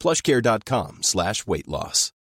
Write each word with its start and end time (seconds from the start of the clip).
plushcare.com 0.00 0.98
slash 1.02 1.42
weight 1.46 1.66
loss. 1.68 2.12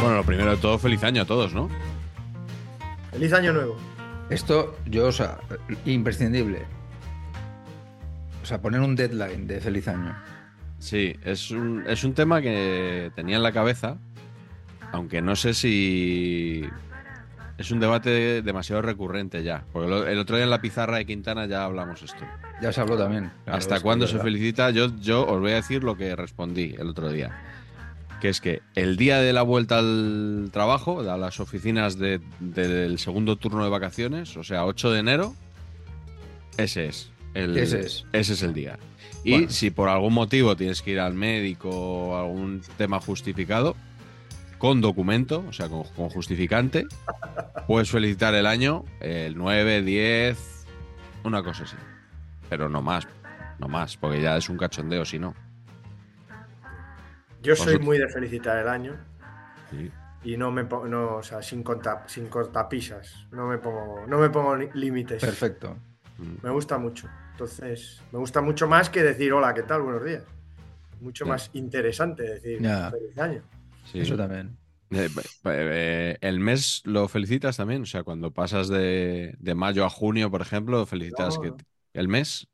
Bueno, 0.00 0.16
lo 0.16 0.24
primero 0.24 0.50
de 0.50 0.56
todo, 0.56 0.78
feliz 0.78 1.02
año 1.04 1.22
a 1.22 1.24
todos, 1.24 1.52
¿no? 1.52 1.68
Feliz 3.10 3.32
año 3.32 3.52
nuevo. 3.52 3.76
Esto, 4.30 4.76
yo, 4.86 5.08
o 5.08 5.12
sea, 5.12 5.38
imprescindible. 5.84 6.64
O 8.42 8.46
sea, 8.46 8.62
poner 8.62 8.80
un 8.80 8.96
deadline 8.96 9.46
de 9.46 9.60
feliz 9.60 9.88
año. 9.88 10.16
Sí, 10.80 11.14
es 11.24 11.50
un, 11.52 11.84
es 11.86 12.02
un 12.04 12.14
tema 12.14 12.40
que 12.42 13.12
tenía 13.14 13.36
en 13.36 13.42
la 13.44 13.52
cabeza, 13.52 13.98
aunque 14.92 15.22
no 15.22 15.36
sé 15.36 15.54
si 15.54 16.64
es 17.58 17.70
un 17.70 17.78
debate 17.80 18.42
demasiado 18.42 18.80
recurrente 18.82 19.42
ya. 19.44 19.62
Porque 19.72 20.10
el 20.10 20.18
otro 20.18 20.36
día 20.36 20.44
en 20.44 20.50
la 20.50 20.60
pizarra 20.62 20.96
de 20.96 21.04
Quintana 21.06 21.46
ya 21.46 21.64
hablamos 21.64 22.02
esto. 22.02 22.24
Ya 22.62 22.72
se 22.72 22.80
habló 22.80 22.96
también. 22.96 23.30
Claro, 23.44 23.58
¿Hasta 23.58 23.80
cuándo 23.80 24.06
se 24.06 24.18
felicita? 24.18 24.70
Yo, 24.70 24.90
yo 25.00 25.26
os 25.26 25.38
voy 25.40 25.52
a 25.52 25.56
decir 25.56 25.84
lo 25.84 25.96
que 25.96 26.16
respondí 26.16 26.74
el 26.78 26.88
otro 26.88 27.10
día. 27.10 27.38
Que 28.20 28.28
es 28.30 28.40
que 28.40 28.60
el 28.74 28.96
día 28.96 29.18
de 29.20 29.32
la 29.32 29.42
vuelta 29.42 29.78
al 29.78 30.48
trabajo, 30.52 31.00
a 31.00 31.16
las 31.18 31.40
oficinas 31.40 31.98
de- 31.98 32.20
del 32.40 32.98
segundo 32.98 33.36
turno 33.36 33.64
de 33.64 33.70
vacaciones, 33.70 34.36
o 34.36 34.44
sea, 34.44 34.64
8 34.66 34.90
de 34.90 34.98
enero, 35.00 35.34
ese 36.56 36.86
es. 36.86 37.09
El, 37.34 37.56
Ese 37.56 37.80
es. 37.80 38.06
Ese 38.12 38.32
es 38.34 38.42
el 38.42 38.52
día. 38.54 38.78
Y 39.24 39.32
Bueno. 39.32 39.50
si 39.50 39.70
por 39.70 39.88
algún 39.88 40.14
motivo 40.14 40.56
tienes 40.56 40.82
que 40.82 40.92
ir 40.92 41.00
al 41.00 41.14
médico 41.14 41.68
o 41.70 42.16
algún 42.16 42.62
tema 42.76 43.00
justificado, 43.00 43.76
con 44.58 44.80
documento, 44.80 45.44
o 45.48 45.52
sea, 45.52 45.68
con, 45.68 45.84
con 45.84 46.08
justificante, 46.10 46.86
puedes 47.66 47.90
felicitar 47.90 48.34
el 48.34 48.46
año, 48.46 48.84
el 49.00 49.36
9, 49.36 49.82
10, 49.82 50.66
una 51.24 51.42
cosa 51.42 51.64
así. 51.64 51.76
Pero 52.48 52.68
no 52.68 52.82
más, 52.82 53.06
no 53.58 53.68
más, 53.68 53.96
porque 53.96 54.20
ya 54.20 54.36
es 54.36 54.48
un 54.48 54.56
cachondeo 54.58 55.04
si 55.04 55.18
no. 55.18 55.34
Yo 57.42 57.56
soy 57.56 57.78
muy 57.78 57.98
de 57.98 58.08
felicitar 58.08 58.58
el 58.58 58.68
año 58.68 58.96
Sí. 59.70 59.90
y 60.24 60.36
no 60.36 60.50
me 60.50 60.64
pongo, 60.64 60.88
no, 60.88 61.16
o 61.16 61.22
sea, 61.22 61.40
sin, 61.42 61.62
conta- 61.62 62.04
sin 62.06 62.26
cortapisas. 62.26 63.26
No 63.30 63.46
me 63.46 63.56
pongo, 63.58 64.04
no 64.06 64.18
me 64.18 64.28
pongo 64.28 64.56
límites. 64.56 65.20
Perfecto. 65.22 65.76
Mm. 66.20 66.36
Me 66.42 66.50
gusta 66.50 66.78
mucho. 66.78 67.08
Entonces, 67.32 68.02
me 68.12 68.18
gusta 68.18 68.40
mucho 68.40 68.66
más 68.68 68.90
que 68.90 69.02
decir 69.02 69.32
hola, 69.32 69.54
¿qué 69.54 69.62
tal? 69.62 69.82
Buenos 69.82 70.04
días. 70.04 70.24
Mucho 71.00 71.26
más 71.26 71.50
interesante 71.54 72.22
decir 72.24 72.60
feliz 72.90 73.18
año. 73.18 73.42
Sí. 73.82 73.98
Eso 74.00 74.16
también. 74.16 74.58
Eh, 74.90 75.06
eh, 75.06 75.38
eh, 75.44 76.18
el 76.20 76.40
mes 76.40 76.82
lo 76.84 77.08
felicitas 77.08 77.56
también, 77.56 77.82
o 77.82 77.86
sea, 77.86 78.02
cuando 78.02 78.32
pasas 78.32 78.68
de, 78.68 79.34
de 79.38 79.54
mayo 79.54 79.84
a 79.84 79.90
junio, 79.90 80.30
por 80.30 80.42
ejemplo, 80.42 80.84
felicitas 80.86 81.36
No, 81.36 81.42
que 81.42 81.48
no. 81.48 81.56
el 81.94 82.08
mes. 82.08 82.48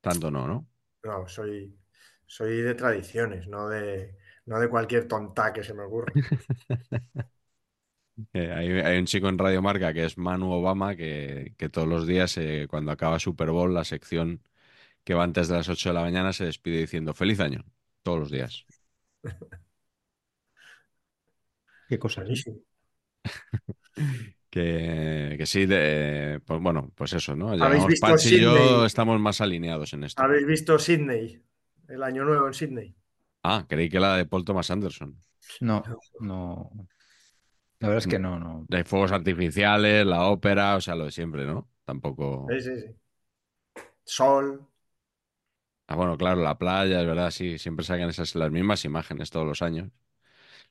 Tanto 0.00 0.30
no, 0.30 0.46
¿no? 0.46 0.66
No, 1.02 1.26
soy, 1.28 1.78
soy 2.26 2.62
de 2.62 2.74
tradiciones, 2.74 3.46
no 3.48 3.68
de, 3.68 4.16
no 4.46 4.58
de 4.60 4.68
cualquier 4.68 5.08
tonta 5.08 5.52
que 5.52 5.64
se 5.64 5.74
me 5.74 5.82
ocurra. 5.84 6.14
Eh, 8.32 8.52
hay, 8.52 8.68
hay 8.70 8.98
un 8.98 9.06
chico 9.06 9.28
en 9.28 9.38
Radio 9.38 9.62
Marca 9.62 9.92
que 9.92 10.04
es 10.04 10.18
Manu 10.18 10.52
Obama 10.52 10.96
que, 10.96 11.54
que 11.56 11.68
todos 11.68 11.88
los 11.88 12.06
días, 12.06 12.36
eh, 12.38 12.66
cuando 12.68 12.92
acaba 12.92 13.18
Super 13.18 13.50
Bowl, 13.50 13.74
la 13.74 13.84
sección 13.84 14.42
que 15.04 15.14
va 15.14 15.24
antes 15.24 15.48
de 15.48 15.56
las 15.56 15.68
8 15.68 15.90
de 15.90 15.94
la 15.94 16.02
mañana, 16.02 16.32
se 16.32 16.44
despide 16.44 16.80
diciendo 16.80 17.14
feliz 17.14 17.40
año, 17.40 17.64
todos 18.02 18.18
los 18.20 18.30
días. 18.30 18.64
Qué 21.88 21.98
cosa. 21.98 22.24
Que, 24.50 25.36
que 25.38 25.46
sí, 25.46 25.64
de- 25.64 26.40
pues 26.44 26.60
bueno, 26.60 26.90
pues 26.96 27.12
eso, 27.12 27.36
¿no? 27.36 27.50
¿Habéis 27.50 27.62
Llevamos 27.62 27.86
visto 27.86 28.06
Patch 28.08 28.26
y 28.26 28.40
yo 28.40 28.84
estamos 28.84 29.20
más 29.20 29.40
alineados 29.40 29.92
en 29.92 30.02
esto. 30.02 30.20
¿Habéis 30.20 30.44
visto 30.44 30.76
Sydney? 30.76 31.40
El 31.86 32.02
año 32.02 32.24
nuevo 32.24 32.48
en 32.48 32.54
Sydney. 32.54 32.92
Ah, 33.44 33.64
creí 33.68 33.88
que 33.88 34.00
la 34.00 34.16
de 34.16 34.26
Paul 34.26 34.44
Thomas 34.44 34.68
Anderson. 34.72 35.22
No, 35.60 35.84
no. 36.20 36.68
La 37.80 37.88
verdad 37.88 37.98
es 37.98 38.06
que 38.06 38.18
no, 38.18 38.38
no. 38.38 38.66
De 38.68 38.84
fuegos 38.84 39.12
artificiales, 39.12 40.06
la 40.06 40.26
ópera, 40.26 40.76
o 40.76 40.80
sea, 40.80 40.94
lo 40.94 41.04
de 41.06 41.10
siempre, 41.12 41.44
¿no? 41.44 41.68
Tampoco. 41.84 42.48
Sí, 42.48 42.60
sí, 42.60 42.80
sí. 42.80 42.96
Sol. 44.04 44.66
Ah, 45.86 45.96
bueno, 45.96 46.16
claro, 46.16 46.40
la 46.42 46.56
playa, 46.56 47.00
es 47.00 47.06
verdad, 47.06 47.30
sí, 47.32 47.58
siempre 47.58 47.84
sacan 47.84 48.08
esas 48.08 48.34
las 48.36 48.50
mismas 48.52 48.84
imágenes 48.84 49.30
todos 49.30 49.44
los 49.46 49.60
años. 49.60 49.90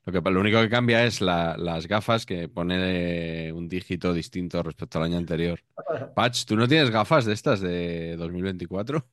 Lo 0.04 0.12
que 0.12 0.30
lo 0.30 0.40
único 0.40 0.60
que 0.62 0.70
cambia 0.70 1.04
es 1.06 1.20
la- 1.20 1.56
las 1.58 1.88
gafas 1.88 2.26
que 2.26 2.48
pone 2.48 3.52
un 3.52 3.68
dígito 3.68 4.12
distinto 4.14 4.62
respecto 4.62 4.98
al 4.98 5.04
año 5.06 5.18
anterior. 5.18 5.60
Patch, 6.14 6.44
¿tú 6.46 6.56
no 6.56 6.68
tienes 6.68 6.90
gafas 6.90 7.24
de 7.26 7.34
estas 7.34 7.60
de 7.60 8.16
2024? 8.16 9.08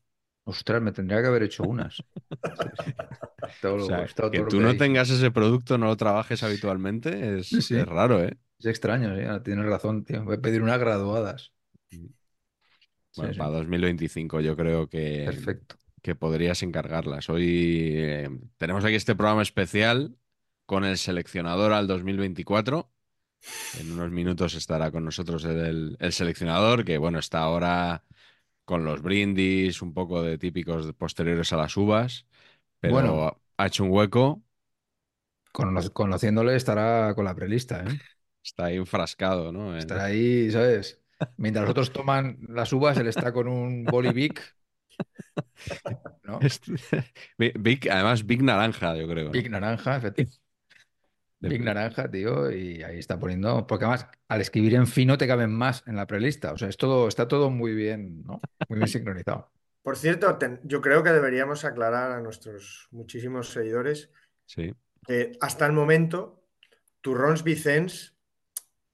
Ostras, 0.48 0.82
me 0.82 0.92
tendría 0.94 1.22
que 1.22 1.28
haber 1.28 1.44
hecho 1.44 1.64
unas. 1.64 2.04
Todo 3.62 3.74
O 3.74 3.78
lo- 3.78 3.86
sea, 3.86 4.04
está 4.04 4.24
todo 4.24 4.32
que 4.32 4.40
tú 4.44 4.60
no 4.62 4.70
hay. 4.70 4.78
tengas 4.78 5.10
ese 5.10 5.30
producto, 5.32 5.78
no 5.78 5.88
lo 5.88 5.98
trabajes 5.98 6.42
habitualmente, 6.44 7.40
es, 7.40 7.48
Sí. 7.50 7.76
es 7.76 7.86
raro, 7.86 8.24
¿eh? 8.24 8.38
Es 8.60 8.66
extraño, 8.66 9.16
¿sí? 9.16 9.24
Tienes 9.44 9.66
razón, 9.66 10.04
tío. 10.04 10.24
Voy 10.24 10.36
a 10.38 10.42
pedir 10.42 10.62
unas 10.64 10.80
graduadas. 10.80 11.54
Sí, 11.92 12.10
Bueno, 13.16 13.34
sí. 13.34 13.40
para 13.40 13.52
2025 13.52 14.42
yo 14.42 14.56
creo 14.56 14.88
que, 14.90 15.24
Perfecto. 15.26 15.76
que 16.02 16.16
podrías 16.16 16.64
encargarlas. 16.64 17.30
Hoy 17.30 17.94
eh, 17.96 18.30
tenemos 18.58 18.86
aquí 18.86 18.96
este 18.96 19.16
programa 19.16 19.42
especial 19.42 20.16
con 20.66 20.86
el 20.86 20.98
seleccionador 20.98 21.74
al 21.74 21.88
2024. 21.88 22.92
En 23.80 23.92
unos 23.92 24.12
minutos 24.12 24.56
estará 24.56 24.92
con 24.92 25.06
nosotros 25.06 25.46
el, 25.46 25.96
el 26.00 26.14
seleccionador, 26.14 26.84
que 26.86 26.98
bueno, 26.98 27.20
está 27.20 27.40
ahora 27.40 28.04
con 28.68 28.86
los 28.86 29.02
brindis, 29.04 29.82
un 29.82 29.94
poco 29.96 30.24
de 30.24 30.38
típicos 30.40 30.94
posteriores 30.96 31.54
a 31.54 31.58
las 31.58 31.78
uvas, 31.78 32.28
pero 32.82 32.94
Bueno. 32.94 33.42
ha 33.58 33.68
hecho 33.68 33.84
un 33.86 33.92
hueco, 33.92 34.44
Cono- 35.52 35.92
Conociéndole 35.94 36.56
estará 36.56 37.14
con 37.16 37.26
la 37.26 37.36
prelista, 37.36 37.84
¿eh? 37.84 38.00
está 38.44 38.66
ahí 38.66 38.78
enfrascado, 38.78 39.52
¿no? 39.52 39.76
Estará 39.78 40.06
ahí, 40.06 40.52
¿sabes? 40.52 41.02
Mientras 41.38 41.64
los 41.64 41.72
otros 41.72 41.92
toman 41.92 42.38
las 42.48 42.72
uvas, 42.74 42.98
él 42.98 43.08
está 43.08 43.32
con 43.34 43.48
un 43.48 43.86
bolivic. 43.86 44.56
¿No? 46.24 46.40
Big- 47.38 47.90
además, 47.92 48.26
Big 48.26 48.42
Naranja, 48.44 48.96
yo 48.96 49.08
creo. 49.08 49.26
¿no? 49.30 49.32
Big 49.32 49.50
naranja, 49.50 49.98
efectivamente. 49.98 50.40
De- 51.40 51.50
Big 51.50 51.64
naranja, 51.64 52.10
tío, 52.10 52.50
y 52.52 52.82
ahí 52.84 52.98
está 52.98 53.20
poniendo. 53.20 53.68
Porque 53.68 53.86
además, 53.86 54.08
al 54.28 54.42
escribir 54.42 54.74
en 54.76 54.88
fino 54.88 55.18
te 55.18 55.28
caben 55.28 55.52
más 55.52 55.84
en 55.88 55.96
la 55.96 56.08
prelista. 56.08 56.52
O 56.54 56.58
sea, 56.58 56.68
es 56.68 56.78
todo, 56.78 57.08
está 57.08 57.28
todo 57.28 57.50
muy 57.52 57.74
bien, 57.76 58.24
¿no? 58.24 58.42
Muy 58.70 58.78
bien 58.80 58.88
sincronizado. 58.88 59.52
Por 59.84 59.98
cierto, 59.98 60.36
ten- 60.38 60.60
yo 60.64 60.82
creo 60.82 61.04
que 61.04 61.12
deberíamos 61.12 61.64
aclarar 61.64 62.12
a 62.12 62.22
nuestros 62.22 62.88
muchísimos 62.92 63.50
seguidores 63.52 64.10
Sí. 64.46 64.74
que 65.06 65.34
hasta 65.40 65.66
el 65.66 65.74
momento 65.74 66.44
Turrons 67.02 67.44
Vicens 67.44 68.16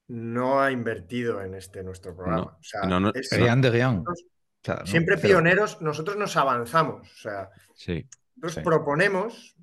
no 0.07 0.61
ha 0.61 0.69
invertido 0.71 1.41
en 1.41 1.55
este 1.55 1.81
nuestro 1.83 2.15
programa. 2.15 2.41
No, 2.43 2.57
O 2.59 2.63
sea, 2.63 2.81
no, 2.81 2.99
no, 2.99 3.11
es- 3.13 3.29
siempre 4.85 5.17
pioneros, 5.17 5.81
nosotros 5.81 6.17
nos 6.17 6.35
avanzamos. 6.37 7.09
O 7.11 7.17
sea, 7.17 7.49
Sí. 7.73 8.05
nosotros 8.35 8.53
Sí. 8.55 8.61
proponemos 8.61 9.55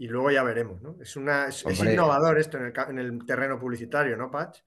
y 0.00 0.08
luego 0.08 0.30
ya 0.30 0.42
veremos, 0.42 0.80
¿no? 0.80 0.96
Es, 0.98 1.14
una, 1.16 1.48
es, 1.48 1.62
innovador 1.78 2.38
esto 2.38 2.56
en 2.56 2.64
el, 2.64 2.72
en 2.88 2.98
el 2.98 3.26
terreno 3.26 3.60
publicitario, 3.60 4.16
¿no, 4.16 4.30
Patch? 4.30 4.60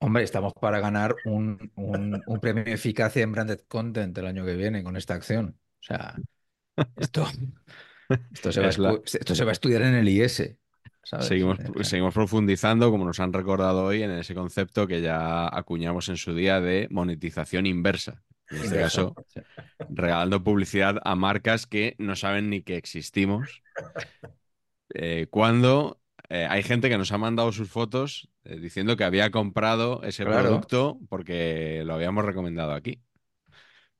Hombre, 0.00 0.22
estamos 0.22 0.52
para 0.52 0.80
ganar 0.80 1.16
un, 1.24 1.72
un- 1.76 2.22
un 2.26 2.40
premio 2.40 2.64
de 2.64 2.72
eficacia 2.74 3.22
en 3.22 3.32
branded 3.32 3.60
content 3.68 4.16
el 4.18 4.26
año 4.26 4.44
que 4.44 4.54
viene 4.54 4.84
con 4.84 4.98
esta 4.98 5.14
acción. 5.14 5.56
O 5.58 5.82
sea, 5.82 6.14
esto, 6.96 7.26
esto, 8.34 8.52
se, 8.52 8.60
va 8.60 8.70
la- 8.76 9.00
esto 9.02 9.34
se 9.34 9.44
va 9.44 9.50
a 9.50 9.52
estudiar 9.52 9.80
en 9.82 9.94
el 9.94 10.08
IS. 10.08 10.56
¿sabes? 11.04 11.26
Seguimos, 11.26 11.58
seguimos 11.82 12.12
profundizando, 12.12 12.90
como 12.90 13.06
nos 13.06 13.18
han 13.18 13.32
recordado 13.32 13.84
hoy, 13.84 14.02
en 14.02 14.10
ese 14.10 14.34
concepto 14.34 14.86
que 14.86 15.00
ya 15.00 15.48
acuñamos 15.48 16.10
en 16.10 16.18
su 16.18 16.34
día 16.34 16.60
de 16.60 16.86
monetización 16.90 17.64
inversa. 17.64 18.22
En 18.50 18.58
este 18.58 18.78
caso, 18.80 19.14
regalando 19.88 20.42
publicidad 20.42 20.96
a 21.04 21.14
marcas 21.14 21.66
que 21.66 21.94
no 21.98 22.16
saben 22.16 22.50
ni 22.50 22.62
que 22.62 22.76
existimos. 22.76 23.62
Eh, 24.94 25.26
cuando 25.30 26.00
eh, 26.28 26.46
hay 26.48 26.62
gente 26.62 26.88
que 26.88 26.98
nos 26.98 27.12
ha 27.12 27.18
mandado 27.18 27.52
sus 27.52 27.70
fotos 27.70 28.28
eh, 28.44 28.58
diciendo 28.60 28.96
que 28.96 29.04
había 29.04 29.30
comprado 29.30 30.02
ese 30.04 30.24
Claro. 30.24 30.48
producto 30.50 30.98
porque 31.08 31.82
lo 31.84 31.94
habíamos 31.94 32.24
recomendado 32.24 32.72
aquí, 32.72 33.02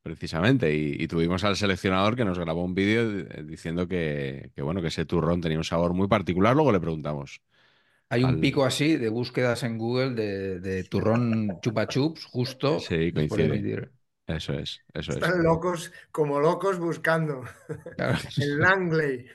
precisamente. 0.02 0.74
Y, 0.74 0.96
y 1.02 1.08
tuvimos 1.08 1.44
al 1.44 1.56
seleccionador 1.56 2.16
que 2.16 2.24
nos 2.24 2.38
grabó 2.38 2.64
un 2.64 2.74
vídeo 2.74 3.24
diciendo 3.44 3.88
que, 3.88 4.52
que, 4.54 4.62
bueno, 4.62 4.80
que 4.82 4.88
ese 4.88 5.04
turrón 5.06 5.40
tenía 5.40 5.58
un 5.58 5.64
sabor 5.64 5.92
muy 5.94 6.08
particular. 6.08 6.54
Luego 6.54 6.72
le 6.72 6.80
preguntamos. 6.80 7.40
Hay 8.08 8.22
un 8.24 8.38
al- 8.38 8.40
pico 8.40 8.64
así 8.64 8.96
de 8.96 9.08
búsquedas 9.08 9.62
en 9.62 9.78
Google 9.78 10.10
de, 10.10 10.60
de 10.60 10.84
turrón 10.84 11.60
chupa 11.62 11.86
chups 11.88 12.24
justo 12.24 12.86
Sí, 12.86 13.12
coincide. 13.12 13.64
Eso 14.36 14.52
es, 14.54 14.82
eso 14.94 15.12
es. 15.12 15.18
Están 15.18 15.42
locos, 15.42 15.92
como 16.12 16.40
locos 16.40 16.78
buscando. 16.78 17.42
Claro. 17.96 18.18
En 18.36 18.58
Langley, 18.60 19.26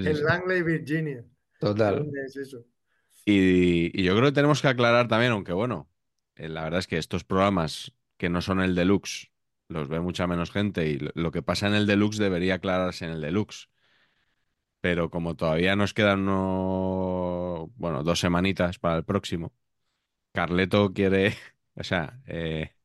sí, 0.00 0.08
en. 0.08 0.24
Langley, 0.24 0.62
Virginia. 0.62 1.24
Total. 1.58 1.94
¿Dónde 1.98 2.24
es 2.26 2.36
eso? 2.36 2.64
Y, 3.24 3.90
y 4.00 4.04
yo 4.04 4.14
creo 4.14 4.26
que 4.26 4.32
tenemos 4.34 4.62
que 4.62 4.68
aclarar 4.68 5.08
también, 5.08 5.32
aunque 5.32 5.52
bueno, 5.52 5.90
eh, 6.36 6.48
la 6.48 6.62
verdad 6.64 6.78
es 6.80 6.86
que 6.86 6.98
estos 6.98 7.24
programas 7.24 7.92
que 8.16 8.28
no 8.28 8.40
son 8.40 8.60
el 8.60 8.74
deluxe 8.74 9.32
los 9.68 9.88
ve 9.88 9.98
mucha 10.00 10.26
menos 10.28 10.52
gente 10.52 10.86
y 10.88 10.98
lo, 10.98 11.10
lo 11.14 11.32
que 11.32 11.42
pasa 11.42 11.66
en 11.66 11.74
el 11.74 11.86
deluxe 11.86 12.18
debería 12.18 12.54
aclararse 12.56 13.04
en 13.04 13.10
el 13.12 13.20
deluxe. 13.20 13.68
Pero 14.80 15.10
como 15.10 15.34
todavía 15.36 15.74
nos 15.76 15.94
quedan 15.94 16.20
uno- 16.20 17.72
bueno, 17.76 18.02
dos 18.04 18.20
semanitas 18.20 18.78
para 18.78 18.96
el 18.98 19.04
próximo, 19.04 19.52
Carleto 20.32 20.94
quiere, 20.94 21.34
o 21.76 21.84
sea, 21.84 22.20
eh, 22.26 22.75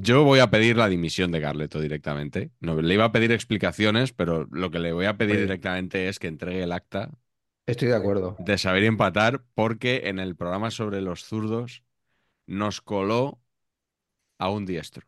yo 0.00 0.24
voy 0.24 0.40
a 0.40 0.50
pedir 0.50 0.76
la 0.76 0.88
dimisión 0.88 1.30
de 1.32 1.40
Carleto 1.40 1.80
directamente. 1.80 2.50
No, 2.60 2.80
le 2.80 2.94
iba 2.94 3.04
a 3.04 3.12
pedir 3.12 3.32
explicaciones, 3.32 4.12
pero 4.12 4.46
lo 4.50 4.70
que 4.70 4.78
le 4.78 4.92
voy 4.92 5.06
a 5.06 5.16
pedir 5.16 5.34
Oye. 5.34 5.42
directamente 5.42 6.08
es 6.08 6.18
que 6.18 6.28
entregue 6.28 6.62
el 6.62 6.72
acta 6.72 7.10
Estoy 7.66 7.88
de 7.88 7.96
acuerdo. 7.96 8.36
de 8.38 8.56
saber 8.58 8.82
y 8.84 8.86
empatar, 8.86 9.44
porque 9.54 10.02
en 10.06 10.18
el 10.18 10.36
programa 10.36 10.70
sobre 10.70 11.00
los 11.02 11.24
zurdos 11.24 11.82
nos 12.46 12.80
coló 12.80 13.40
a 14.38 14.50
un 14.50 14.66
diestro. 14.66 15.06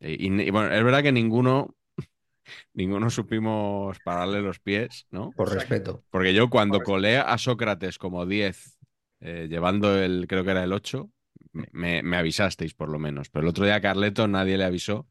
Y, 0.00 0.28
y- 0.28 0.42
y 0.42 0.50
bueno, 0.50 0.72
es 0.74 0.84
verdad 0.84 1.02
que 1.02 1.12
ninguno, 1.12 1.76
ninguno 2.74 3.10
supimos 3.10 3.98
pararle 4.00 4.42
los 4.42 4.60
pies, 4.60 5.06
¿no? 5.10 5.32
Por 5.32 5.52
respeto. 5.52 6.02
Porque 6.10 6.34
yo 6.34 6.50
cuando 6.50 6.82
colé 6.82 7.18
a 7.18 7.38
Sócrates 7.38 7.98
como 7.98 8.26
10, 8.26 8.78
eh, 9.20 9.46
llevando 9.48 9.96
el, 9.98 10.26
creo 10.28 10.44
que 10.44 10.50
era 10.52 10.64
el 10.64 10.72
8, 10.72 11.10
me, 11.52 12.02
me 12.02 12.16
avisasteis 12.16 12.74
por 12.74 12.88
lo 12.88 12.98
menos. 12.98 13.30
Pero 13.30 13.42
el 13.44 13.48
otro 13.50 13.64
día 13.64 13.76
a 13.76 13.80
Carleto 13.80 14.28
nadie 14.28 14.58
le 14.58 14.64
avisó 14.64 15.08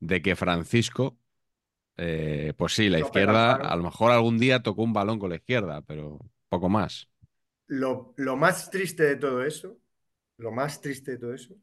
de 0.00 0.22
que 0.22 0.36
Francisco, 0.36 1.18
eh, 1.96 2.52
pues 2.56 2.74
sí, 2.74 2.88
la 2.88 2.98
izquierda, 2.98 3.54
a 3.54 3.76
lo 3.76 3.84
mejor 3.84 4.12
algún 4.12 4.38
día 4.38 4.62
tocó 4.62 4.82
un 4.82 4.92
balón 4.92 5.18
con 5.18 5.30
la 5.30 5.36
izquierda, 5.36 5.82
pero 5.82 6.18
poco 6.48 6.68
más. 6.68 7.08
Lo, 7.66 8.12
lo 8.16 8.36
más 8.36 8.70
triste 8.70 9.04
de 9.04 9.16
todo 9.16 9.42
eso, 9.44 9.78
lo 10.38 10.52
más 10.52 10.80
triste 10.80 11.12
de 11.12 11.18
todo 11.18 11.34
eso, 11.34 11.54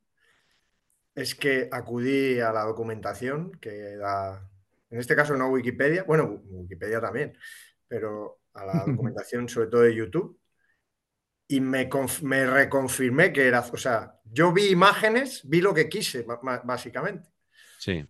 es 1.13 1.35
que 1.35 1.69
acudí 1.71 2.39
a 2.39 2.51
la 2.51 2.63
documentación 2.63 3.51
que 3.59 3.97
da, 3.97 4.49
en 4.89 4.99
este 4.99 5.15
caso 5.15 5.35
no 5.35 5.49
Wikipedia, 5.49 6.03
bueno, 6.03 6.41
Wikipedia 6.45 7.01
también, 7.01 7.37
pero 7.87 8.41
a 8.53 8.65
la 8.65 8.83
documentación 8.87 9.47
sobre 9.49 9.67
todo 9.67 9.81
de 9.81 9.95
YouTube, 9.95 10.39
y 11.51 11.59
me, 11.59 11.89
conf- 11.89 12.21
me 12.21 12.45
reconfirmé 12.45 13.33
que 13.33 13.45
era, 13.47 13.59
o 13.59 13.77
sea, 13.77 14.19
yo 14.23 14.53
vi 14.53 14.67
imágenes, 14.69 15.41
vi 15.43 15.59
lo 15.59 15.73
que 15.73 15.89
quise, 15.89 16.25
básicamente. 16.63 17.29
Sí, 17.77 18.05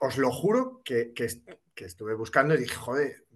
Os 0.00 0.16
lo 0.16 0.30
juro 0.30 0.82
que, 0.84 1.12
que 1.12 1.24
est- 1.26 1.48
que 1.74 1.84
estuve 1.84 2.14
buscando 2.14 2.54
y 2.54 2.58
dije, 2.58 2.74
joder, 2.74 3.26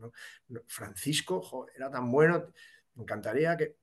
Francisco, 0.67 1.43
joder, 1.43 1.75
era 1.77 1.91
tan 1.91 2.11
bueno, 2.11 2.53
me 2.95 3.03
encantaría 3.03 3.57
que... 3.57 3.77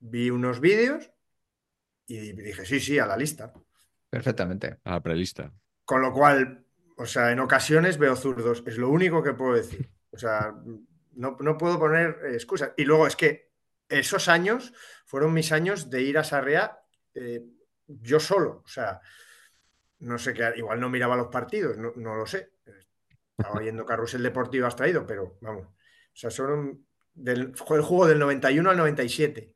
Vi 0.00 0.30
unos 0.30 0.60
vídeos 0.60 1.10
y 2.06 2.32
dije, 2.32 2.64
sí, 2.66 2.80
sí, 2.80 2.98
a 2.98 3.06
la 3.06 3.16
lista. 3.16 3.52
Perfectamente. 4.10 4.78
a 4.84 4.90
la 4.90 5.00
prelista. 5.00 5.52
Con 5.84 6.02
lo 6.02 6.12
cual, 6.12 6.64
o 6.96 7.06
sea, 7.06 7.30
en 7.30 7.38
ocasiones 7.40 7.96
veo 7.96 8.16
zurdos, 8.16 8.64
es 8.66 8.76
lo 8.76 8.90
único 8.90 9.22
que 9.22 9.32
puedo 9.32 9.54
decir. 9.54 9.88
O 10.10 10.18
sea, 10.18 10.54
no, 11.12 11.36
no 11.40 11.56
puedo 11.56 11.78
poner 11.78 12.18
eh, 12.24 12.34
excusas. 12.34 12.72
Y 12.76 12.84
luego 12.84 13.06
es 13.06 13.14
que 13.14 13.49
esos 13.90 14.28
años 14.28 14.72
fueron 15.04 15.32
mis 15.32 15.52
años 15.52 15.90
de 15.90 16.02
ir 16.02 16.18
a 16.18 16.24
Sarriá 16.24 16.80
eh, 17.14 17.44
yo 17.86 18.20
solo. 18.20 18.62
O 18.64 18.68
sea, 18.68 19.00
no 20.00 20.18
sé 20.18 20.32
qué, 20.32 20.52
igual 20.56 20.80
no 20.80 20.88
miraba 20.88 21.16
los 21.16 21.28
partidos, 21.28 21.76
no, 21.76 22.14
lo 22.14 22.26
sé. 22.26 22.52
Estaba 23.36 23.60
viendo 23.60 23.86
Carrusel 23.86 24.22
Deportivo 24.22 24.66
has 24.66 24.76
traído, 24.76 25.06
pero 25.06 25.38
vamos. 25.40 25.66
O 25.66 26.14
sea, 26.14 26.30
son 26.30 26.86
del, 27.14 27.54
fue 27.56 27.78
el 27.78 27.82
juego 27.82 28.06
del 28.06 28.18
91 28.18 28.70
al 28.70 28.76
97. 28.76 29.54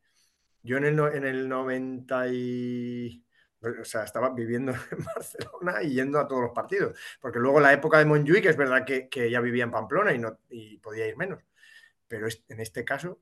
Yo 0.62 0.78
en 0.78 0.84
el, 0.84 0.98
en 0.98 1.24
el 1.24 1.48
90 1.48 2.28
y... 2.28 3.20
O 3.80 3.84
sea, 3.84 4.04
estaba 4.04 4.30
viviendo 4.30 4.72
en 4.90 5.04
Barcelona 5.04 5.82
y 5.82 5.94
yendo 5.94 6.18
a 6.18 6.28
todos 6.28 6.42
los 6.42 6.52
partidos. 6.52 6.98
Porque 7.20 7.38
luego 7.38 7.60
la 7.60 7.72
época 7.72 7.98
de 7.98 8.04
Montjuic 8.04 8.44
es 8.46 8.56
verdad 8.56 8.84
que, 8.84 9.08
que 9.08 9.30
ya 9.30 9.40
vivía 9.40 9.64
en 9.64 9.70
Pamplona 9.70 10.12
y, 10.12 10.18
no, 10.18 10.38
y 10.50 10.78
podía 10.78 11.06
ir 11.06 11.16
menos. 11.16 11.42
Pero 12.08 12.26
en 12.48 12.60
este 12.60 12.84
caso, 12.84 13.20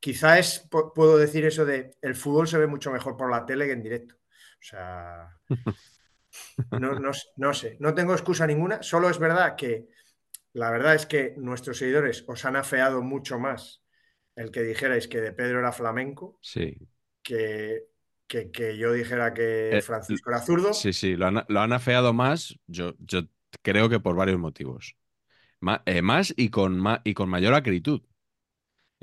quizá 0.00 0.38
es, 0.38 0.68
puedo 0.94 1.18
decir 1.18 1.44
eso 1.46 1.64
de 1.64 1.96
el 2.02 2.14
fútbol 2.14 2.48
se 2.48 2.58
ve 2.58 2.66
mucho 2.66 2.90
mejor 2.92 3.16
por 3.16 3.30
la 3.30 3.46
tele 3.46 3.66
que 3.66 3.72
en 3.72 3.82
directo. 3.82 4.16
O 4.16 4.62
sea, 4.64 5.38
no, 6.70 6.98
no, 6.98 7.10
no 7.36 7.54
sé, 7.54 7.76
no 7.80 7.94
tengo 7.94 8.12
excusa 8.12 8.46
ninguna. 8.46 8.82
Solo 8.82 9.08
es 9.10 9.18
verdad 9.18 9.56
que 9.56 9.88
la 10.54 10.70
verdad 10.70 10.94
es 10.94 11.06
que 11.06 11.34
nuestros 11.38 11.78
seguidores 11.78 12.24
os 12.28 12.44
han 12.44 12.56
afeado 12.56 13.02
mucho 13.02 13.38
más 13.38 13.82
el 14.36 14.50
que 14.50 14.62
dijerais 14.62 15.08
que 15.08 15.20
de 15.20 15.32
Pedro 15.32 15.60
era 15.60 15.72
flamenco 15.72 16.40
Sí. 16.40 16.76
que, 17.22 17.86
que, 18.28 18.50
que 18.50 18.76
yo 18.78 18.92
dijera 18.92 19.34
que 19.34 19.78
Eh, 19.78 19.82
Francisco 19.82 20.30
era 20.30 20.40
zurdo. 20.42 20.72
Sí, 20.74 20.92
sí, 20.92 21.16
lo 21.16 21.26
han, 21.26 21.44
lo 21.48 21.60
han 21.60 21.72
afeado 21.72 22.12
más, 22.12 22.58
yo, 22.66 22.94
yo 22.98 23.22
creo 23.62 23.88
que 23.88 24.00
por 24.00 24.16
varios 24.16 24.38
motivos. 24.38 24.96
Ma- 25.60 25.82
eh, 25.86 26.02
más 26.02 26.34
y 26.36 26.50
con, 26.50 26.78
ma- 26.78 27.02
y 27.04 27.14
con 27.14 27.28
mayor 27.30 27.54
acritud. 27.54 28.02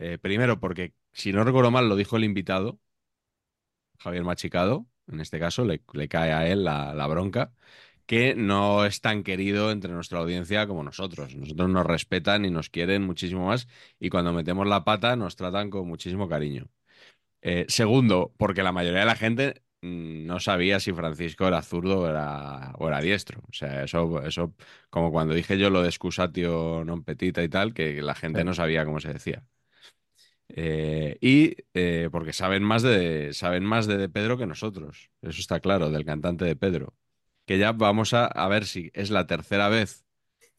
Eh, 0.01 0.17
primero, 0.17 0.59
porque 0.59 0.93
si 1.13 1.33
no 1.33 1.43
recuerdo 1.43 1.71
mal, 1.71 1.89
lo 1.89 1.95
dijo 1.97 2.17
el 2.17 2.23
invitado, 2.23 2.79
Javier 3.99 4.23
Machicado, 4.23 4.87
en 5.07 5.19
este 5.21 5.39
caso, 5.39 5.65
le, 5.65 5.83
le 5.93 6.07
cae 6.07 6.31
a 6.33 6.47
él 6.47 6.63
la, 6.63 6.93
la 6.93 7.07
bronca, 7.07 7.53
que 8.05 8.35
no 8.35 8.85
es 8.85 9.01
tan 9.01 9.23
querido 9.23 9.71
entre 9.71 9.91
nuestra 9.93 10.19
audiencia 10.19 10.67
como 10.67 10.83
nosotros. 10.83 11.35
Nosotros 11.35 11.69
nos 11.69 11.85
respetan 11.85 12.45
y 12.45 12.51
nos 12.51 12.69
quieren 12.69 13.03
muchísimo 13.03 13.47
más 13.47 13.67
y 13.99 14.09
cuando 14.09 14.33
metemos 14.33 14.67
la 14.67 14.83
pata 14.83 15.15
nos 15.15 15.35
tratan 15.35 15.69
con 15.69 15.87
muchísimo 15.87 16.27
cariño. 16.29 16.69
Eh, 17.41 17.65
segundo, 17.69 18.33
porque 18.37 18.63
la 18.63 18.73
mayoría 18.73 19.01
de 19.01 19.05
la 19.07 19.15
gente 19.15 19.63
mm, 19.81 20.25
no 20.27 20.39
sabía 20.41 20.79
si 20.81 20.93
Francisco 20.93 21.47
era 21.47 21.61
zurdo 21.63 22.01
o 22.01 22.07
era, 22.09 22.73
o 22.79 22.87
era 22.89 23.01
diestro. 23.01 23.41
O 23.49 23.53
sea, 23.53 23.83
eso, 23.85 24.23
eso, 24.23 24.55
como 24.91 25.11
cuando 25.11 25.33
dije 25.35 25.57
yo 25.59 25.69
lo 25.71 25.81
de 25.83 25.89
excusatio 25.89 26.83
non 26.85 27.03
petita 27.05 27.43
y 27.43 27.49
tal, 27.49 27.73
que 27.73 28.01
la 28.03 28.15
gente 28.15 28.43
no 28.45 28.53
sabía 28.55 28.85
cómo 28.85 28.99
se 29.01 29.13
decía. 29.13 29.45
Eh, 30.49 31.17
y 31.21 31.55
eh, 31.73 32.09
porque 32.11 32.33
saben 32.33 32.63
más 32.63 32.81
de, 32.81 33.33
saben 33.33 33.63
más 33.65 33.87
de, 33.87 34.09
Pedro 34.09 34.37
que 34.37 34.45
nosotros. 34.47 35.11
Eso 35.21 35.39
está 35.39 35.59
claro, 35.59 35.91
del 35.91 36.05
cantante 36.05 36.45
de 36.45 36.55
Pedro. 36.55 36.95
Que 37.45 37.57
ya 37.57 37.71
vamos 37.71 38.13
a, 38.13 38.25
a 38.25 38.47
ver 38.47 38.65
si 38.65 38.91
es 38.93 39.09
la 39.11 39.27
tercera 39.27 39.69
vez 39.69 40.05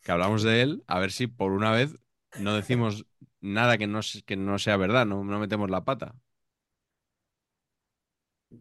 que 0.02 0.12
hablamos 0.12 0.42
de 0.42 0.62
él, 0.62 0.84
a 0.86 0.98
ver 0.98 1.12
si 1.12 1.26
por 1.26 1.52
una 1.52 1.72
vez 1.72 1.96
no 2.38 2.54
decimos 2.54 3.06
nada 3.40 3.78
que 3.78 3.86
no, 3.86 4.00
que 4.26 4.36
no 4.36 4.58
sea 4.58 4.76
verdad, 4.76 5.06
no, 5.06 5.24
no 5.24 5.38
metemos 5.38 5.70
la 5.70 5.84
pata. 5.84 6.14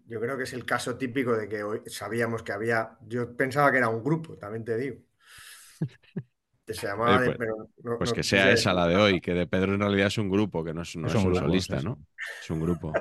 Yo 0.05 0.19
creo 0.19 0.37
que 0.37 0.43
es 0.43 0.53
el 0.53 0.65
caso 0.65 0.97
típico 0.97 1.35
de 1.35 1.47
que 1.49 1.63
hoy 1.63 1.81
sabíamos 1.87 2.43
que 2.43 2.51
había. 2.51 2.97
Yo 3.07 3.35
pensaba 3.35 3.71
que 3.71 3.77
era 3.77 3.89
un 3.89 4.03
grupo, 4.03 4.37
también 4.37 4.63
te 4.63 4.77
digo. 4.77 4.97
Que 6.73 6.79
se 6.79 6.87
llamaba. 6.87 7.17
Pues- 7.25 7.37
pero 7.37 7.55
no- 7.83 7.97
Pues 7.97 8.09
no 8.11 8.15
que 8.15 8.23
sea 8.23 8.51
esa 8.51 8.73
la 8.73 8.87
de 8.87 8.95
hoy, 8.95 9.21
que 9.21 9.33
de 9.33 9.47
Pedro 9.47 9.73
en 9.73 9.79
realidad 9.79 10.07
es 10.07 10.17
un 10.17 10.29
grupo, 10.29 10.63
que 10.63 10.73
no 10.73 10.81
es, 10.83 10.95
no 10.95 11.07
Es 11.07 11.13
es 11.13 11.19
un 11.19 11.25
grupo, 11.31 11.39
solista, 11.45 11.81
¿no? 11.81 11.99
Es 12.43 12.49
un 12.49 12.59
grupo. 12.61 12.93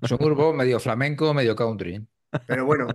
Es 0.00 0.10
un 0.10 0.18
grupo 0.18 0.52
medio 0.52 0.78
flamenco, 0.80 1.34
medio 1.34 1.54
country. 1.56 2.06
Pero 2.46 2.64
bueno, 2.64 2.86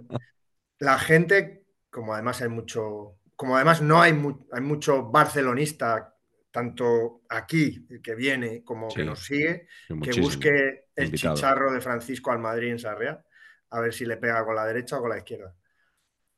la 0.80 0.98
gente, 0.98 1.66
como 1.90 2.14
además 2.14 2.42
hay 2.42 2.50
mucho, 2.50 3.20
como 3.36 3.56
además 3.56 3.82
no 3.82 4.02
hay, 4.02 4.14
mu- 4.14 4.48
hay 4.52 4.62
mucho 4.62 5.04
barcelonista 5.12 6.14
tanto 6.50 7.22
aquí, 7.30 7.86
el 7.90 8.02
que 8.02 8.16
viene, 8.16 8.64
como 8.64 8.88
que 8.88 9.06
nos 9.06 9.24
sigue, 9.26 9.68
que 10.02 10.12
busque 10.22 10.86
el 10.96 11.06
Invitado. 11.06 11.36
chicharro 11.36 11.72
de 11.72 11.82
Francisco 11.82 12.32
al 12.32 12.40
Madrid 12.40 12.70
en 12.72 12.80
Sarriá, 12.80 13.24
a 13.70 13.80
ver 13.80 13.94
si 13.94 14.06
le 14.06 14.18
pega 14.18 14.44
con 14.44 14.56
la 14.56 14.66
derecha 14.66 14.98
o 14.98 15.02
con 15.02 15.10
la 15.12 15.18
izquierda. 15.20 15.54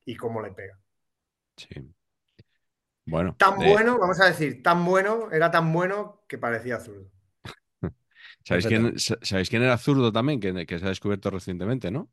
Y 0.04 0.16
cómo 0.16 0.42
le 0.42 0.52
pega. 0.52 0.78
Sí. 1.56 1.70
Bueno, 3.10 3.36
Tan 3.38 3.56
bueno, 3.56 3.98
vamos 4.00 4.20
a 4.22 4.26
decir, 4.26 4.62
tan 4.64 4.86
bueno, 4.86 5.32
era 5.32 5.50
tan 5.52 5.72
bueno 5.74 6.24
que 6.28 6.38
parecía 6.38 6.80
zurdo. 6.80 7.10
¿sabéis 8.46 8.66
quién, 8.68 9.00
sa- 9.00 9.18
¿sabéis 9.22 9.50
quién 9.50 9.64
era 9.64 9.78
zurdo 9.78 10.12
también? 10.12 10.40
Que, 10.40 10.66
que 10.66 10.80
se 10.80 10.86
ha 10.86 10.90
descubierto 10.90 11.30
recientemente, 11.30 11.92
¿no? 11.92 12.10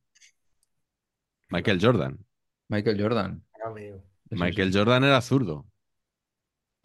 Michael 1.51 1.79
Jordan. 1.81 2.19
Michael 2.69 3.01
Jordan. 3.01 3.43
Michael. 4.31 4.73
Jordan 4.73 5.05
era 5.05 5.21
zurdo. 5.21 5.67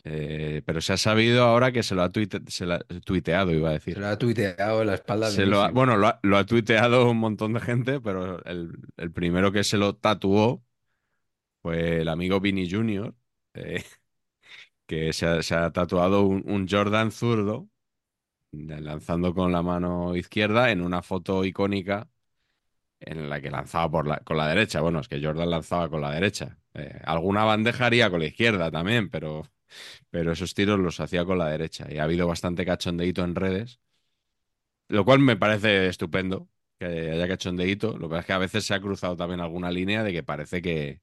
Eh, 0.04 0.64
pero 0.66 0.82
se 0.82 0.94
ha 0.94 0.98
sabido 0.98 1.44
ahora 1.44 1.72
que 1.72 1.84
se 1.84 1.94
lo 1.94 2.02
ha 2.02 2.12
tuite- 2.12 2.42
se 2.48 2.66
lo 2.66 2.74
ha 2.76 2.80
tuiteado, 3.06 3.52
iba 3.52 3.70
a 3.70 3.74
decir. 3.74 3.94
Se 3.94 4.00
lo 4.00 4.08
ha 4.08 4.18
tuiteado 4.18 4.82
en 4.82 4.88
la 4.88 4.94
espalda. 4.96 5.30
Se 5.30 5.46
lo 5.46 5.62
ha- 5.62 5.70
bueno, 5.70 5.96
lo 5.98 6.08
ha, 6.08 6.20
lo 6.24 6.38
ha 6.38 6.46
tuiteado 6.46 7.10
un 7.10 7.18
montón 7.18 7.54
de 7.54 7.60
gente, 7.60 8.02
pero 8.02 8.44
el, 8.46 8.72
el 8.98 9.12
primero 9.12 9.52
que 9.52 9.64
se 9.64 9.78
lo 9.78 9.96
tatuó 9.96 10.64
fue 11.62 12.02
el 12.02 12.10
amigo 12.10 12.40
Vini 12.40 12.70
Jr., 12.70 13.14
eh, 13.54 13.84
que 14.92 15.14
se 15.14 15.56
ha, 15.56 15.72
tatuado 15.72 16.24
un, 16.24 16.68
Jordan 16.70 17.12
zurdo, 17.12 17.70
lanzando 18.52 19.34
con 19.34 19.54
la 19.54 19.62
mano 19.64 20.18
izquierda 20.18 20.72
en 20.72 20.82
una 20.82 21.02
foto 21.02 21.46
icónica 21.46 22.10
en 23.00 23.30
la 23.30 23.42
que 23.42 23.52
lanzaba 23.52 23.90
por 23.92 24.08
la, 24.08 24.20
con 24.20 24.38
la 24.38 24.48
derecha. 24.50 24.82
Bueno, 24.82 25.00
es 25.00 25.08
que 25.08 25.24
Jordan 25.24 25.50
lanzaba 25.50 25.90
con 25.90 26.02
la 26.02 26.12
derecha. 26.12 26.58
Eh, 26.74 27.00
alguna 27.06 27.46
bandeja 27.46 27.86
haría 27.86 28.10
con 28.10 28.20
la 28.20 28.28
izquierda 28.28 28.72
también, 28.72 29.10
pero, 29.10 29.44
pero 30.10 30.34
esos 30.34 30.54
tiros 30.54 30.80
los 30.80 31.00
hacía 31.00 31.26
con 31.26 31.38
la 31.38 31.48
derecha. 31.50 31.88
Y 31.90 32.00
ha 32.00 32.04
habido 32.04 32.28
bastante 32.28 32.66
cachondeíto 32.66 33.24
en 33.24 33.36
redes, 33.36 33.80
lo 34.90 35.06
cual 35.06 35.20
me 35.20 35.38
parece 35.38 35.88
estupendo 35.88 36.50
que 36.80 36.86
haya 37.12 37.28
cachondeíto. 37.30 37.98
Lo 37.98 38.10
que 38.10 38.16
pasa 38.16 38.20
es 38.22 38.26
que 38.28 38.34
a 38.34 38.38
veces 38.40 38.66
se 38.66 38.74
ha 38.74 38.82
cruzado 38.82 39.16
también 39.16 39.40
alguna 39.40 39.72
línea 39.72 40.04
de 40.04 40.12
que 40.14 40.24
parece 40.24 40.62
que, 40.62 41.02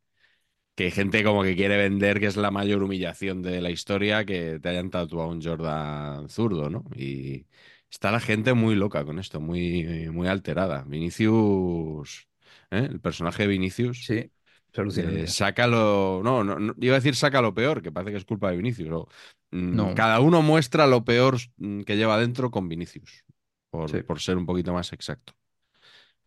que 0.79 0.85
hay 0.85 0.91
gente 0.93 1.25
como 1.25 1.43
que 1.43 1.57
quiere 1.57 1.77
vender 1.77 2.21
que 2.21 2.27
es 2.27 2.37
la 2.37 2.53
mayor 2.53 2.85
humillación 2.85 3.43
de 3.43 3.61
la 3.61 3.69
historia 3.69 4.25
que 4.25 4.61
te 4.61 4.69
hayan 4.69 4.91
tatuado 4.91 5.29
un 5.29 5.43
Jordan 5.43 6.29
zurdo, 6.29 6.71
¿no? 6.71 6.85
Y 6.95 7.47
está 7.91 8.13
la 8.13 8.21
gente 8.21 8.53
muy 8.55 8.77
loca 8.77 9.05
con 9.05 9.19
esto, 9.19 9.41
muy, 9.41 10.09
muy 10.13 10.29
alterada. 10.29 10.85
Vinicius, 10.87 12.29
¿eh? 12.71 12.87
El 12.89 13.01
personaje 13.01 13.43
de 13.43 13.49
Vinicius. 13.49 14.05
Sí. 14.05 14.31
Eh, 14.73 15.27
sácalo. 15.27 16.21
No, 16.23 16.45
no, 16.45 16.61
no, 16.61 16.75
iba 16.79 16.95
a 16.95 17.01
decir 17.01 17.17
saca 17.17 17.43
lo 17.43 17.53
peor, 17.53 17.83
que 17.83 17.91
parece 17.91 18.13
que 18.13 18.19
es 18.19 18.25
culpa 18.25 18.53
de 18.53 18.59
Vinicius. 18.59 18.93
o, 18.93 19.09
mm, 19.51 19.75
No. 19.75 19.95
Cada 19.97 20.21
uno 20.21 20.43
muestra 20.43 20.87
lo 20.87 21.05
peor 21.05 21.39
mm, 21.57 21.81
que 21.81 21.97
lleva 21.97 22.21
dentro 22.21 22.53
con 22.53 22.69
Vinicius, 22.69 23.25
por, 23.71 23.91
Sí. 23.91 24.05
por 24.05 24.21
ser 24.21 24.37
un 24.37 24.47
poquito 24.47 24.73
más 24.73 24.93
exacto. 24.93 25.33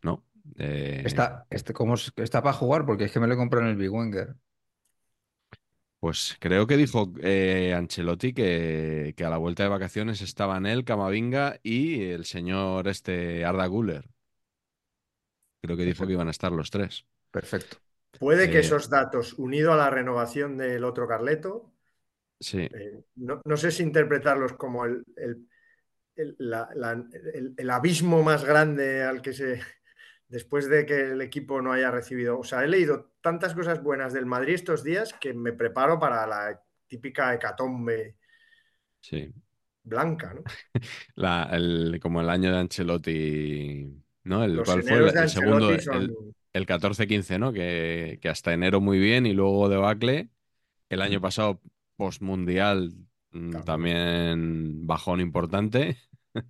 ¿No? 0.03 0.25
Eh, 0.57 1.01
Está, 1.05 1.45
este, 1.49 1.73
¿cómo 1.73 1.95
es- 1.95 2.11
está 2.17 2.41
para 2.41 2.53
jugar? 2.53 2.85
Porque 2.85 3.05
es 3.05 3.11
que 3.11 3.19
me 3.19 3.27
lo 3.27 3.37
compré 3.37 3.61
en 3.61 3.67
el 3.67 3.75
Big 3.77 3.91
Wenger. 3.91 4.35
Pues 5.99 6.35
creo 6.39 6.65
que 6.65 6.77
dijo 6.77 7.13
eh, 7.21 7.73
Ancelotti 7.75 8.33
que, 8.33 9.13
que 9.15 9.23
a 9.23 9.29
la 9.29 9.37
vuelta 9.37 9.61
de 9.63 9.69
vacaciones 9.69 10.21
estaban 10.21 10.65
él, 10.65 10.83
Camavinga 10.83 11.59
y 11.61 12.05
el 12.05 12.25
señor 12.25 12.87
este 12.87 13.45
Arda 13.45 13.67
Güler. 13.67 14.09
Creo 15.61 15.77
que 15.77 15.85
dijo 15.85 16.07
que 16.07 16.13
iban 16.13 16.27
a 16.27 16.31
estar 16.31 16.51
los 16.51 16.71
tres. 16.71 17.05
Perfecto. 17.29 17.77
Puede 18.17 18.49
que 18.49 18.57
Eh, 18.57 18.61
esos 18.61 18.89
datos, 18.89 19.33
unido 19.37 19.73
a 19.73 19.77
la 19.77 19.91
renovación 19.91 20.57
del 20.57 20.83
otro 20.83 21.07
Carleto, 21.07 21.71
Sí, 22.39 22.57
eh, 22.59 23.03
no, 23.15 23.41
no 23.45 23.57
sé 23.57 23.69
si 23.69 23.83
interpretarlos 23.83 24.53
como 24.53 24.85
el, 24.85 25.03
el- 25.15 25.47
el- 26.15 26.35
la- 26.39 26.69
la- 26.75 26.91
el- 26.93 27.53
el 27.57 27.69
abismo 27.69 28.23
más 28.23 28.43
grande 28.43 29.03
al 29.03 29.21
que 29.21 29.33
se. 29.33 29.61
Después 30.31 30.67
de 30.69 30.85
que 30.87 31.11
el 31.11 31.21
equipo 31.21 31.61
no 31.61 31.73
haya 31.73 31.91
recibido. 31.91 32.39
O 32.39 32.43
sea, 32.43 32.63
he 32.63 32.67
leído 32.67 33.11
tantas 33.21 33.53
cosas 33.53 33.83
buenas 33.83 34.13
del 34.13 34.25
Madrid 34.25 34.55
estos 34.55 34.83
días 34.83 35.13
que 35.13 35.33
me 35.33 35.53
preparo 35.53 35.99
para 35.99 36.25
la 36.27 36.63
típica 36.87 37.33
hecatombe 37.35 38.17
sí. 39.01 39.33
blanca, 39.83 40.33
¿no? 40.33 40.41
La- 41.15 41.43
el- 41.51 41.99
como 42.01 42.21
el 42.21 42.29
año 42.29 42.51
de 42.51 42.59
Ancelotti, 42.59 44.03
¿no? 44.23 44.43
El, 44.43 44.57
Los 44.57 44.65
¿cuál 44.65 44.83
fue 44.83 44.99
el, 44.99 45.29
segundo? 45.29 45.77
Son. 45.79 45.95
El, 46.03 46.17
el 46.53 46.65
14-15, 46.65 47.39
¿no? 47.39 47.53
Que, 47.53 48.19
que 48.21 48.29
hasta 48.29 48.53
enero 48.53 48.81
muy 48.81 48.99
bien 48.99 49.25
y 49.25 49.33
luego 49.33 49.69
debacle. 49.69 50.29
El 50.89 51.01
año 51.01 51.21
pasado, 51.21 51.61
postmundial, 51.97 52.93
mm, 53.31 53.51
También. 53.51 53.63
también 53.63 54.87
bajón 54.87 55.21
importante. 55.21 55.97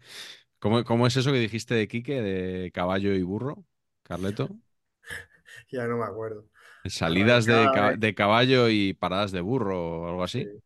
¿Cómo, 0.59 0.83
cómo 0.83 1.07
es 1.07 1.17
eso 1.17 1.31
que 1.31 1.39
dijiste 1.39 1.75
de 1.75 1.87
Quique, 1.87 2.21
de 2.21 2.71
caballo 2.71 3.13
y 3.15 3.23
burro, 3.23 3.65
Carleto? 4.11 4.49
Ya 5.71 5.87
no 5.87 5.97
me 5.97 6.05
acuerdo. 6.05 6.45
Salidas 6.85 7.45
de, 7.45 7.53
ca- 7.73 7.95
de- 7.95 8.15
caballo 8.15 8.69
y 8.69 8.93
paradas 8.93 9.31
de 9.31 9.41
burro 9.41 10.01
o 10.01 10.07
algo 10.09 10.23
así. 10.23 10.43
Sí. 10.43 10.61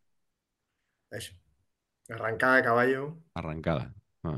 Eso. 1.11 1.33
Arrancada 2.09 2.57
de 2.57 2.63
caballo. 2.63 3.17
Arrancada. 3.33 3.93
Ah. 4.23 4.37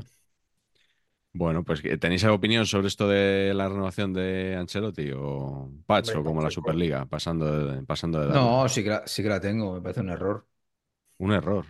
Bueno, 1.32 1.62
pues 1.62 1.82
¿tenéis 2.00 2.24
opinión 2.24 2.66
sobre 2.66 2.88
esto 2.88 3.06
de 3.06 3.52
la 3.54 3.68
renovación 3.68 4.12
de 4.12 4.56
Ancelotti 4.56 5.10
o 5.14 5.70
Patch 5.86 6.08
Hombre, 6.08 6.18
o 6.20 6.24
como 6.24 6.42
la. 6.42 6.50
Superliga, 6.50 7.06
pasando 7.06 7.66
de, 7.74 7.82
pasando 7.84 8.20
de? 8.20 8.32
No, 8.34 8.68
sí 8.68 8.82
que, 8.82 8.90
la, 8.90 9.06
sí 9.06 9.22
que 9.22 9.28
la 9.28 9.40
tengo. 9.40 9.74
Me 9.74 9.80
parece 9.82 10.00
un 10.00 10.10
error. 10.10 10.46
Un 11.20 11.30
error. 11.32 11.64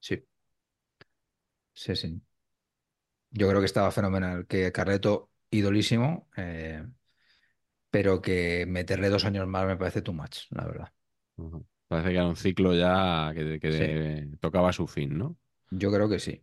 Sí. 0.00 0.24
Sí, 1.74 1.96
sí. 1.96 2.20
Yo 3.30 3.48
creo 3.48 3.60
que 3.60 3.66
estaba 3.66 3.90
fenomenal. 3.90 4.46
Que 4.46 4.72
Carleto, 4.72 5.27
idolísimo, 5.50 6.28
eh, 6.36 6.84
pero 7.90 8.20
que 8.20 8.66
meterle 8.66 9.08
dos 9.08 9.24
años 9.24 9.46
más 9.46 9.66
me 9.66 9.76
parece 9.76 10.02
too 10.02 10.12
much, 10.12 10.46
la 10.50 10.64
verdad. 10.66 10.92
Parece 11.88 12.10
que 12.10 12.14
era 12.14 12.26
un 12.26 12.36
ciclo 12.36 12.74
ya 12.74 13.32
que, 13.34 13.58
que 13.58 14.28
tocaba 14.40 14.72
su 14.72 14.86
fin, 14.86 15.16
¿no? 15.16 15.36
Yo 15.70 15.90
creo 15.90 16.08
que 16.08 16.18
sí. 16.18 16.42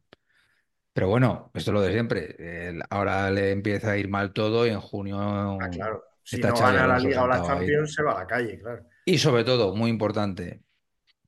Pero 0.93 1.09
bueno, 1.09 1.51
esto 1.53 1.71
es 1.71 1.73
lo 1.73 1.81
de 1.81 1.91
siempre. 1.91 2.79
Ahora 2.89 3.29
le 3.29 3.51
empieza 3.51 3.91
a 3.91 3.97
ir 3.97 4.07
mal 4.09 4.31
todo 4.31 4.65
y 4.65 4.69
en 4.69 4.79
junio 4.79 5.19
Ah, 5.19 5.69
claro. 5.69 6.03
Si 6.23 6.39
no 6.39 6.55
gana 6.55 6.87
la 6.87 6.99
Liga 6.99 7.23
o 7.23 7.27
la 7.27 7.35
ahí. 7.35 7.47
Champions, 7.47 7.93
se 7.93 8.01
va 8.01 8.13
a 8.13 8.19
la 8.19 8.27
calle, 8.27 8.59
claro. 8.59 8.85
Y 9.05 9.17
sobre 9.19 9.43
todo, 9.43 9.75
muy 9.75 9.91
importante, 9.91 10.61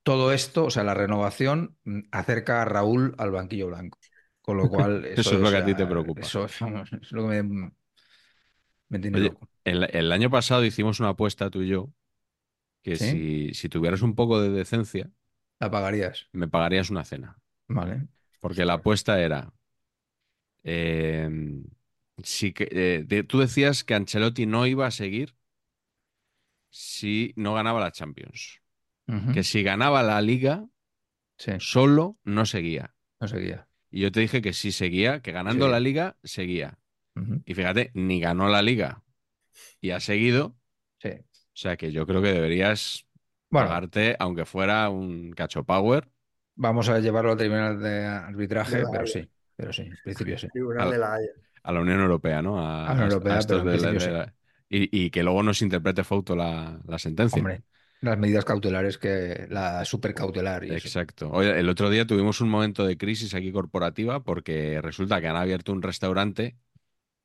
todo 0.04 0.32
esto, 0.32 0.66
o 0.66 0.72
sea, 0.72 0.84
la 0.84 0.94
renovación 0.94 1.76
mm, 1.84 2.00
acerca 2.12 2.62
a 2.62 2.66
Raúl 2.66 3.14
al 3.18 3.32
banquillo 3.32 3.68
blanco. 3.68 4.00
Con 4.48 4.58
lo 4.58 4.70
cual, 4.70 5.06
eso, 5.06 5.32
Eso 5.32 5.36
es 5.36 5.42
lo 5.42 5.52
que 5.52 5.58
a 5.58 5.64
ti 5.66 5.76
te 5.76 5.88
preocupa. 5.88 6.34
Eso, 6.34 6.46
es 6.46 6.62
lo 7.12 7.30
que 7.30 7.44
me, 7.44 7.72
me 8.90 9.00
tiene 9.00 9.20
Oye, 9.20 9.22
loco. 9.22 9.50
el, 9.64 9.84
el 9.96 10.12
año 10.12 10.30
pasado 10.30 10.64
hicimos 10.66 11.00
una 11.00 11.10
apuesta 11.10 11.50
tú 11.50 11.62
y 11.62 11.70
yo 11.70 11.92
que 12.84 13.00
¿Sí? 13.00 13.00
si, 13.00 13.54
si 13.54 13.70
tuvieras 13.70 14.02
un 14.04 14.16
poco 14.16 14.42
de 14.42 14.50
decencia, 14.52 15.12
¿La 15.60 15.70
pagarías? 15.70 16.28
me 16.34 16.48
pagarías 16.48 16.90
una 16.90 17.04
cena. 17.04 17.38
Vale. 17.68 18.08
Porque 18.40 18.66
la 18.66 18.74
apuesta 18.74 19.20
era. 19.22 19.54
eh, 20.64 21.30
si 22.24 22.54
que, 22.54 22.68
eh, 22.72 23.04
de- 23.06 23.24
tú 23.24 23.40
decías 23.40 23.84
que 23.84 23.94
Ancelotti 23.96 24.46
no 24.46 24.66
iba 24.68 24.88
a 24.88 24.92
seguir 24.92 25.36
si 26.70 27.34
no 27.36 27.54
ganaba 27.54 27.80
la 27.82 27.92
Champions. 27.92 28.62
Que 29.32 29.44
si 29.44 29.64
ganaba 29.64 30.04
la 30.04 30.22
Liga, 30.22 30.68
Sí, 31.38 31.52
solo 31.58 32.20
no 32.24 32.46
seguía. 32.46 32.96
no 33.20 33.28
seguía. 33.28 33.67
Y 33.90 34.02
yo 34.02 34.12
te 34.12 34.20
dije 34.20 34.42
que 34.42 34.54
sí 34.54 34.72
seguía, 34.72 35.22
que 35.22 35.32
ganando 35.32 35.66
Sí. 35.66 35.72
la 35.72 35.80
Liga, 35.80 36.18
seguía. 36.24 36.78
Y 37.46 37.54
fíjate, 37.56 37.90
ni 37.96 38.20
ganó 38.20 38.48
la 38.48 38.62
Liga 38.62 39.02
y 39.82 39.90
ha 39.92 40.00
seguido. 40.00 40.56
Sí. 41.00 41.10
O 41.10 41.24
sea 41.60 41.76
que 41.78 41.92
yo 41.92 42.06
creo 42.06 42.22
que 42.22 42.32
deberías 42.32 43.08
Bueno, 43.50 43.68
pagarte, 43.70 44.16
aunque 44.20 44.46
fuera 44.46 44.90
un 44.90 45.32
cacho 45.32 45.64
power. 45.64 46.08
vamos 46.56 46.90
a 46.90 47.00
llevarlo 47.00 47.32
al 47.32 47.38
tribunal 47.38 47.80
de 47.82 48.06
arbitraje, 48.06 48.78
De 48.78 48.86
pero 48.92 49.04
Haya. 49.04 49.12
sí, 49.14 49.30
pero 49.56 49.74
sí, 49.74 49.82
en 49.84 49.98
principio 50.04 50.38
sí. 50.38 50.48
Tribunal 50.50 50.84
Al- 50.88 50.92
de 50.92 50.98
la 51.00 51.14
Haya. 51.16 51.32
a 51.64 51.72
la 51.72 51.80
Unión 51.82 52.00
Europea, 52.02 52.42
¿no? 52.42 52.60
A, 52.60 52.84
A 52.86 52.88
la 52.90 52.94
Unión 52.94 53.12
Europea, 53.12 53.40
estos 53.40 53.62
pero 53.62 53.72
en 53.72 53.78
de 53.78 53.84
la- 53.84 53.90
principio 53.90 54.14
de 54.14 54.20
la- 54.26 54.34
y, 54.70 55.06
y 55.06 55.10
que 55.10 55.24
luego 55.24 55.42
nos 55.44 55.62
interprete 55.62 56.04
Fauto 56.04 56.36
la, 56.36 56.80
la 56.86 57.00
sentencia. 57.00 57.40
Hombre, 57.40 57.64
las 58.02 58.18
medidas 58.18 58.46
cautelares 58.46 58.98
que 58.98 59.48
la 59.50 59.84
supercautelar 59.86 60.64
y. 60.66 60.72
Exacto. 60.72 61.30
Oye, 61.32 61.60
el 61.60 61.70
otro 61.70 61.90
día 61.90 62.06
tuvimos 62.06 62.42
un 62.42 62.50
momento 62.50 62.86
de 62.86 62.98
crisis 62.98 63.34
aquí 63.34 63.52
corporativa 63.52 64.24
porque 64.24 64.82
resulta 64.82 65.20
que 65.22 65.28
han 65.28 65.36
abierto 65.36 65.72
un 65.74 65.82
restaurante 65.82 66.58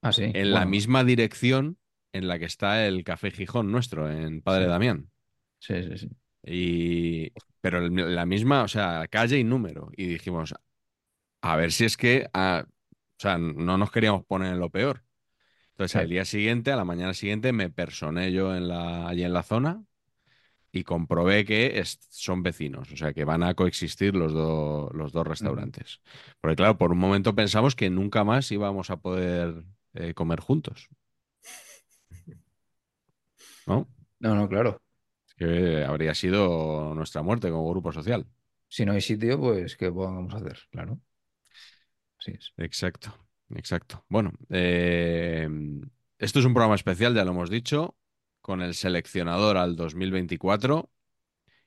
Ah, 0.02 0.12
sí. 0.12 0.24
en 0.24 0.52
la 0.52 0.64
misma 0.64 1.04
dirección 1.04 1.78
en 2.12 2.28
la 2.28 2.38
que 2.38 2.44
está 2.46 2.86
el 2.86 3.04
Café 3.04 3.30
Gijón 3.30 3.70
nuestro, 3.72 4.10
en 4.10 4.42
Padre 4.42 4.64
Sí. 4.64 4.70
Damián. 4.70 5.10
Sí, 5.58 5.82
sí, 5.84 5.98
sí. 5.98 6.10
Y, 6.44 7.32
pero 7.60 7.88
la 7.88 8.26
misma, 8.26 8.62
o 8.64 8.68
sea, 8.68 9.06
calle 9.08 9.38
y 9.38 9.44
número. 9.44 9.90
Y 9.96 10.06
dijimos, 10.06 10.54
a 11.42 11.56
ver 11.56 11.72
si 11.72 11.84
es 11.84 11.96
que, 11.96 12.28
ah, 12.34 12.64
o 12.66 12.72
sea, 13.18 13.38
no 13.38 13.78
nos 13.78 13.90
queríamos 13.90 14.24
poner 14.26 14.52
en 14.52 14.60
lo 14.60 14.70
peor. 14.70 15.04
Entonces, 15.72 15.92
Sí. 15.92 15.98
al 15.98 16.08
día 16.08 16.24
siguiente, 16.24 16.72
a 16.72 16.76
la 16.76 16.84
mañana 16.84 17.14
siguiente, 17.14 17.52
me 17.52 17.70
personé 17.70 18.32
yo 18.32 18.54
en 18.56 18.68
la, 18.68 19.08
allí 19.08 19.24
en 19.24 19.32
la 19.32 19.42
zona 19.42 19.84
y 20.72 20.84
comprobé 20.84 21.44
que 21.44 21.78
es- 21.80 21.98
son 22.10 22.42
vecinos, 22.42 22.90
o 22.92 22.96
sea 22.96 23.12
que 23.12 23.24
van 23.24 23.42
a 23.42 23.54
coexistir 23.54 24.14
los, 24.16 24.32
do- 24.32 24.90
los 24.94 25.12
dos 25.12 25.26
restaurantes. 25.26 26.00
Porque 26.40 26.56
claro, 26.56 26.78
por 26.78 26.92
un 26.92 26.98
momento 26.98 27.34
pensamos 27.34 27.76
que 27.76 27.90
nunca 27.90 28.24
más 28.24 28.50
íbamos 28.52 28.90
a 28.90 28.96
poder 28.98 29.64
eh, 29.94 30.14
comer 30.14 30.40
juntos, 30.40 30.88
¿no? 33.66 33.88
No, 34.20 34.34
no, 34.34 34.48
claro. 34.48 34.78
Es 35.28 35.34
que 35.34 35.84
habría 35.84 36.14
sido 36.14 36.94
nuestra 36.94 37.22
muerte 37.22 37.50
como 37.50 37.68
grupo 37.70 37.92
social. 37.92 38.26
Si 38.68 38.84
no 38.84 38.90
hay 38.92 39.00
sitio, 39.00 39.38
pues 39.38 39.76
¿qué 39.76 39.88
vamos 39.90 40.34
a 40.34 40.38
hacer? 40.38 40.58
Claro. 40.72 41.00
Así 42.18 42.32
es. 42.32 42.52
Exacto, 42.56 43.12
exacto. 43.54 44.04
Bueno, 44.08 44.32
eh, 44.50 45.48
esto 46.18 46.38
es 46.38 46.44
un 46.44 46.54
programa 46.54 46.74
especial, 46.76 47.14
ya 47.14 47.24
lo 47.24 47.32
hemos 47.32 47.50
dicho, 47.50 47.96
con 48.42 48.62
el 48.62 48.74
seleccionador 48.74 49.56
al 49.56 49.76
2024. 49.76 50.90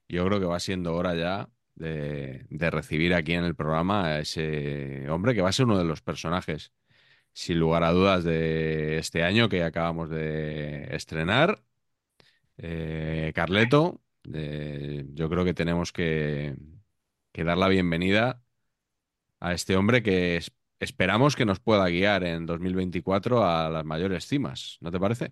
Yo 0.10 0.26
creo 0.26 0.40
que 0.40 0.46
va 0.46 0.60
siendo 0.60 0.96
hora 0.96 1.16
ya 1.16 1.50
de, 1.76 2.48
recibir 2.72 3.14
aquí 3.14 3.34
en 3.34 3.46
el 3.46 3.56
programa 3.56 4.06
a 4.08 4.20
ese 4.20 5.10
hombre 5.10 5.36
que 5.36 5.42
va 5.42 5.50
a 5.50 5.54
ser 5.54 5.66
uno 5.66 5.78
de 5.78 5.86
los 5.86 6.02
personajes, 6.02 6.74
sin 7.34 7.60
lugar 7.60 7.84
a 7.84 7.92
dudas, 7.92 8.24
de 8.24 8.98
este 9.00 9.24
año 9.24 9.50
que 9.50 9.64
acabamos 9.64 10.10
de 10.10 10.88
estrenar. 10.96 11.64
Eh, 12.58 13.32
Carleto, 13.36 14.02
yo 14.24 15.30
creo 15.30 15.46
que 15.46 15.54
tenemos 15.54 15.92
que, 15.92 16.56
que 17.32 17.44
dar 17.44 17.58
la 17.58 17.68
bienvenida 17.70 18.42
a 19.40 19.54
este 19.54 19.76
hombre 19.76 20.04
que 20.04 20.38
es- 20.38 20.52
esperamos 20.80 21.36
que 21.36 21.46
nos 21.46 21.60
pueda 21.60 21.88
guiar 21.90 22.24
en 22.24 22.46
2024 22.46 23.46
a 23.46 23.70
las 23.70 23.86
mayores 23.86 24.28
cimas, 24.28 24.78
¿no 24.82 24.92
te 24.92 25.00
parece? 25.00 25.32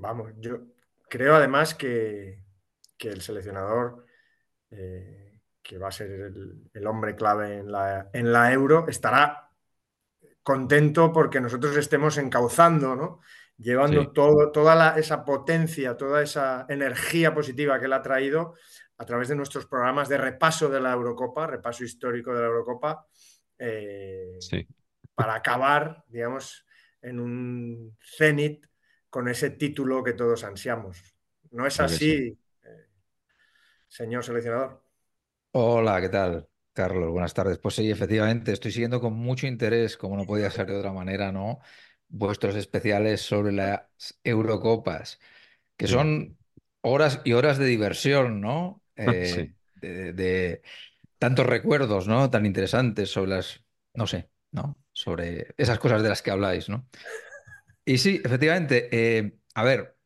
Vamos, 0.00 0.32
yo 0.38 0.60
creo 1.08 1.34
además 1.34 1.74
que, 1.74 2.44
que 2.96 3.08
el 3.08 3.20
seleccionador, 3.20 4.06
eh, 4.70 5.40
que 5.60 5.76
va 5.76 5.88
a 5.88 5.92
ser 5.92 6.08
el, 6.10 6.70
el 6.72 6.86
hombre 6.86 7.16
clave 7.16 7.58
en 7.58 7.72
la, 7.72 8.08
en 8.12 8.32
la 8.32 8.52
Euro, 8.52 8.86
estará 8.88 9.50
contento 10.42 11.12
porque 11.12 11.40
nosotros 11.40 11.76
estemos 11.76 12.16
encauzando, 12.16 12.94
¿no? 12.94 13.20
Llevando 13.56 14.02
Sí. 14.02 14.10
todo, 14.14 14.52
toda 14.52 14.76
la- 14.76 14.96
esa 14.98 15.24
potencia, 15.24 15.96
toda 15.96 16.22
esa 16.22 16.64
energía 16.68 17.34
positiva 17.34 17.78
que 17.80 17.86
él 17.86 17.92
ha 17.92 18.02
traído 18.02 18.54
a 18.98 19.04
través 19.04 19.28
de 19.28 19.34
nuestros 19.34 19.66
programas 19.66 20.08
de 20.08 20.16
repaso 20.16 20.68
de 20.68 20.80
la 20.80 20.92
Eurocopa, 20.92 21.46
repaso 21.48 21.82
histórico 21.84 22.32
de 22.32 22.40
la 22.40 22.46
Eurocopa, 22.46 23.04
eh, 23.58 24.36
Sí. 24.38 24.64
para 25.14 25.34
acabar, 25.34 26.04
digamos, 26.06 26.64
en 27.02 27.18
un 27.18 27.96
cenit 28.00 28.64
con 29.10 29.28
ese 29.28 29.50
título 29.50 30.02
que 30.04 30.12
todos 30.14 30.44
ansiamos. 30.44 31.02
¿No 31.50 31.66
es 31.66 31.80
así, 31.80 32.38
eh, 32.64 32.88
señor 33.88 34.24
seleccionador? 34.24 34.82
Hola, 35.52 36.00
¿qué 36.00 36.08
tal, 36.08 36.48
Carlos? 36.72 37.10
Buenas 37.10 37.34
tardes. 37.34 37.58
Pues 37.58 37.74
sí, 37.74 37.90
efectivamente, 37.90 38.52
estoy 38.52 38.70
siguiendo 38.72 39.00
con 39.00 39.14
mucho 39.14 39.46
interés, 39.46 39.96
como 39.96 40.16
no 40.16 40.26
podía 40.26 40.50
ser 40.50 40.66
de 40.68 40.76
otra 40.76 40.92
manera, 40.92 41.32
¿no? 41.32 41.60
Vuestros 42.08 42.54
especiales 42.54 43.22
sobre 43.22 43.52
las 43.52 43.82
Eurocopas, 44.24 45.18
que 45.76 45.88
son 45.88 46.38
horas 46.82 47.20
y 47.24 47.32
horas 47.34 47.58
de 47.58 47.66
diversión, 47.66 48.40
¿no? 48.40 48.82
Eh, 48.96 49.48
Sí. 49.48 49.54
de, 49.76 50.12
de 50.12 50.62
tantos 51.18 51.46
recuerdos, 51.46 52.08
¿no? 52.08 52.30
Tan 52.30 52.46
interesantes 52.46 53.10
sobre 53.10 53.30
las, 53.32 53.64
no 53.94 54.06
sé, 54.06 54.30
¿no? 54.52 54.78
Sobre 54.92 55.54
esas 55.58 55.78
cosas 55.80 56.02
de 56.02 56.10
las 56.10 56.22
que 56.22 56.30
habláis, 56.32 56.68
¿no? 56.68 56.88
Y 57.88 57.96
sí, 57.96 58.20
efectivamente, 58.22 58.90
eh, 58.92 59.32
a 59.54 59.64
ver, 59.64 59.96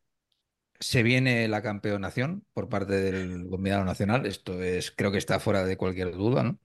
se 0.78 1.02
viene 1.02 1.48
la 1.48 1.62
campeonación 1.62 2.46
por 2.52 2.68
parte 2.68 2.94
del 2.94 3.48
combinado 3.50 3.84
nacional. 3.84 4.24
Esto 4.24 4.62
es, 4.62 4.92
creo 4.92 5.10
que 5.10 5.18
está 5.18 5.40
fuera 5.40 5.64
de 5.64 5.76
cualquier 5.76 6.12
duda, 6.12 6.44
¿no? 6.44 6.60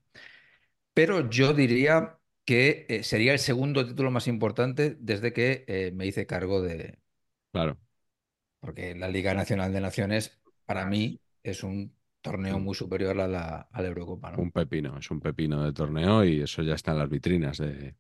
Pero 0.93 1.27
yo 1.29 1.53
diría 1.53 2.19
que 2.45 2.85
eh, 2.87 3.03
sería 3.03 3.33
el 3.33 3.39
segundo 3.39 3.83
título 3.83 4.11
más 4.11 4.27
importante 4.27 4.95
desde 4.99 5.33
que 5.33 5.65
eh, 5.67 5.91
me 5.95 6.05
hice 6.05 6.27
cargo 6.27 6.61
de, 6.61 6.99
Claro. 7.51 7.79
porque 8.59 8.93
la 8.93 9.07
Liga 9.07 9.33
Nacional 9.33 9.73
de 9.73 9.81
Naciones 9.81 10.39
para 10.67 10.85
mí 10.85 11.19
es 11.41 11.63
un 11.63 11.95
torneo 12.21 12.59
muy 12.59 12.75
superior 12.75 13.19
a 13.19 13.27
la, 13.27 13.69
a 13.71 13.81
la 13.81 13.87
Eurocopa, 13.87 14.31
¿no? 14.31 14.43
Un 14.43 14.51
pepino, 14.51 14.99
es 14.99 15.09
un 15.09 15.19
pepino 15.19 15.63
de 15.63 15.73
torneo 15.73 16.23
y 16.23 16.41
eso 16.41 16.61
ya 16.61 16.75
está 16.75 16.91
en 16.91 16.99
las 16.99 17.09
vitrinas 17.09 17.57
de, 17.57 17.95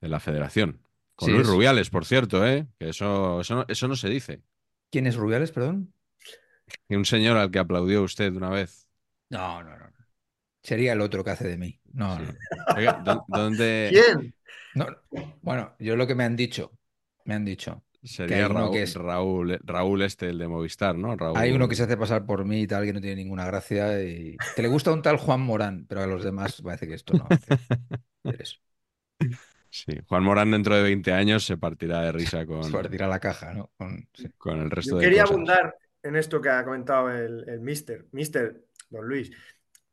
de 0.00 0.08
la 0.08 0.20
federación. 0.20 0.80
Con 1.14 1.26
Sí, 1.26 1.32
Luis 1.32 1.46
es- 1.46 1.52
Rubiales, 1.52 1.90
por 1.90 2.04
cierto, 2.04 2.46
¿eh? 2.46 2.66
Que 2.78 2.88
eso, 2.90 3.40
eso, 3.40 3.54
no, 3.54 3.64
eso 3.68 3.88
no 3.88 3.96
se 3.96 4.08
dice. 4.08 4.42
¿Quién 4.90 5.06
es 5.06 5.16
Rubiales, 5.16 5.52
perdón? 5.52 5.92
Que 6.88 6.96
un 6.96 7.04
señor 7.04 7.36
al 7.36 7.50
que 7.50 7.58
aplaudió 7.58 8.02
usted 8.02 8.32
una 8.34 8.50
vez. 8.50 8.88
No, 9.30 9.62
no, 9.62 9.70
no. 9.70 9.84
no. 9.86 9.92
Sería 10.62 10.92
el 10.92 11.00
otro 11.00 11.24
que 11.24 11.30
hace 11.30 11.48
de 11.48 11.58
mí. 11.58 11.80
No, 11.92 12.16
Sí. 12.18 12.22
no. 12.24 12.74
Oiga, 12.76 13.02
¿dó- 13.04 13.24
¿dónde 13.28 13.90
¿Quién? 13.92 14.34
No, 14.74 14.86
Bueno, 15.42 15.74
yo 15.78 15.96
lo 15.96 16.06
que 16.06 16.14
me 16.14 16.24
han 16.24 16.36
dicho, 16.36 16.72
me 17.24 17.34
han 17.34 17.44
dicho. 17.44 17.82
sería 18.02 18.48
Raúl, 18.48 18.72
que 18.72 18.82
es- 18.84 18.94
Raúl, 18.94 19.58
Raúl 19.64 20.02
este, 20.02 20.30
el 20.30 20.38
de 20.38 20.48
Movistar, 20.48 20.96
¿no? 20.96 21.14
Raúl... 21.16 21.36
Hay 21.36 21.52
uno 21.52 21.68
que 21.68 21.74
se 21.76 21.82
hace 21.82 21.96
pasar 21.96 22.24
por 22.26 22.44
mí 22.44 22.62
y 22.62 22.66
tal, 22.66 22.84
que 22.84 22.92
no 22.92 23.00
tiene 23.00 23.16
ninguna 23.16 23.44
gracia 23.46 24.02
y 24.02 24.36
que 24.56 24.62
le 24.62 24.68
gusta 24.68 24.92
un 24.92 25.02
tal 25.02 25.18
Juan 25.18 25.40
Morán, 25.40 25.84
pero 25.88 26.02
a 26.02 26.06
los 26.06 26.24
demás 26.24 26.60
parece 26.62 26.86
que 26.88 26.94
esto 26.94 27.14
no 27.14 27.26
hace 27.28 27.46
interés. 28.24 28.60
Sí, 29.74 29.98
Juan 30.06 30.22
Morán 30.22 30.50
dentro 30.50 30.76
de 30.76 30.82
20 30.82 31.12
años 31.12 31.44
se 31.46 31.56
partirá 31.56 32.02
de 32.02 32.12
risa 32.12 32.44
con, 32.46 32.60
Es 32.60 32.68
para 32.70 32.90
tirar 32.90 33.08
la 33.08 33.18
caja, 33.20 33.54
¿no? 33.54 33.70
Con- 33.78 34.06
sí. 34.12 34.28
con 34.36 34.60
el 34.60 34.70
resto 34.70 34.92
Yo 34.92 34.96
de 34.98 35.04
quería 35.04 35.22
cosas. 35.22 35.32
abundar 35.34 35.76
en 36.02 36.16
esto 36.16 36.40
que 36.42 36.50
ha 36.50 36.62
comentado 36.64 37.10
el, 37.10 37.48
el 37.48 37.60
mister. 37.60 38.06
Mister, 38.12 38.64
don 38.90 39.06
Luis. 39.06 39.30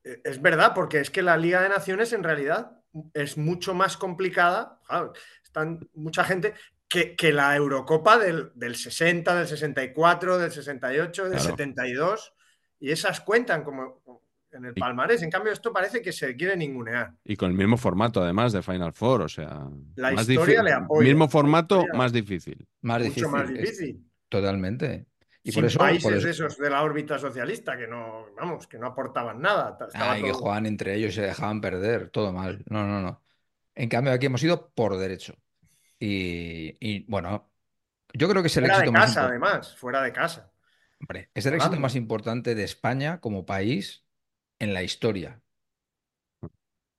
Eh, 0.04 0.22
Es 0.24 0.42
verdad, 0.42 0.74
porque 0.76 1.00
es 1.00 1.10
que 1.10 1.22
la 1.22 1.38
Liga 1.38 1.62
de 1.62 1.70
Naciones 1.70 2.12
en 2.14 2.24
realidad 2.24 2.82
es 3.14 3.38
mucho 3.38 3.74
más 3.74 3.96
complicada. 3.96 4.80
Claro, 4.86 5.14
están 5.44 5.88
mucha 5.94 6.24
gente 6.26 6.56
que, 6.90 7.16
que 7.16 7.32
la 7.32 7.56
Eurocopa 7.56 8.18
del, 8.18 8.52
del 8.56 8.76
60, 8.76 9.34
del 9.36 9.48
64, 9.48 10.40
del 10.40 10.52
68, 10.52 11.24
del 11.24 11.32
Claro. 11.34 11.50
72. 11.52 12.34
Y 12.82 12.92
esas 12.92 13.22
cuentan 13.22 13.64
como 13.64 14.02
en 14.52 14.66
el 14.66 14.74
Y- 14.76 14.80
palmarés. 14.80 15.22
En 15.22 15.30
cambio, 15.30 15.52
esto 15.54 15.72
parece 15.72 16.02
que 16.02 16.12
se 16.12 16.36
quiere 16.36 16.56
ningunear. 16.58 17.14
Y 17.24 17.36
con 17.36 17.52
el 17.52 17.58
mismo 17.58 17.78
formato, 17.78 18.22
además, 18.24 18.52
de 18.54 18.62
Final 18.62 18.94
Four, 18.94 19.22
o 19.22 19.30
sea... 19.30 19.68
La 19.96 20.12
más 20.12 20.28
historia 20.28 20.64
le 20.64 20.72
apoya. 20.74 21.08
Mismo 21.08 21.28
formato, 21.30 21.78
historia- 21.82 21.98
más 21.98 22.12
difícil. 22.14 22.68
Más 22.82 23.00
mucho 23.00 23.10
difícil. 23.10 23.30
más 23.32 23.50
es- 23.50 23.58
difícil. 23.60 24.06
totalmente. 24.28 25.06
Y 25.42 25.52
Sin 25.52 25.62
por 25.62 25.68
eso, 25.70 25.80
países 25.80 26.04
por 26.04 26.14
eso- 26.14 26.26
de 26.26 26.32
esos 26.32 26.58
de 26.58 26.70
la 26.70 26.84
órbita 26.84 27.18
socialista 27.18 27.78
que 27.78 27.88
no, 27.88 28.26
vamos, 28.38 28.68
que 28.68 28.78
no 28.78 28.88
aportaban 28.88 29.42
nada. 29.42 29.78
Ay, 29.94 30.22
que 30.22 30.30
todo- 30.32 30.40
jugaban 30.40 30.66
entre 30.66 30.96
ellos 30.96 31.12
y 31.14 31.16
se 31.16 31.22
dejaban 31.22 31.62
perder, 31.62 32.10
todo 32.10 32.34
mal. 32.34 32.64
No, 32.70 32.86
no, 32.86 33.02
no. 33.02 33.24
En 33.76 33.88
cambio, 33.88 34.12
aquí 34.14 34.26
hemos 34.26 34.44
ido 34.44 34.72
por 34.76 34.98
derecho. 34.98 35.36
Y, 36.00 36.76
y, 36.80 37.06
bueno, 37.10 37.52
yo 38.14 38.28
creo 38.30 38.42
que 38.42 38.48
es 38.48 38.58
el 38.58 38.64
Fuera 38.64 38.76
de 38.78 38.82
éxito 38.84 38.92
más 38.92 39.06
casa, 39.08 39.26
además, 39.28 39.76
fuera 39.78 40.02
de 40.02 40.12
casa. 40.14 40.52
Hombre, 41.02 41.30
es 41.34 41.46
el 41.46 41.54
éxito 41.54 41.80
más 41.80 41.96
importante 41.96 42.56
de 42.56 42.64
España 42.64 43.20
como 43.22 43.46
país 43.46 44.04
en 44.60 44.74
la 44.74 44.84
historia. 44.84 45.42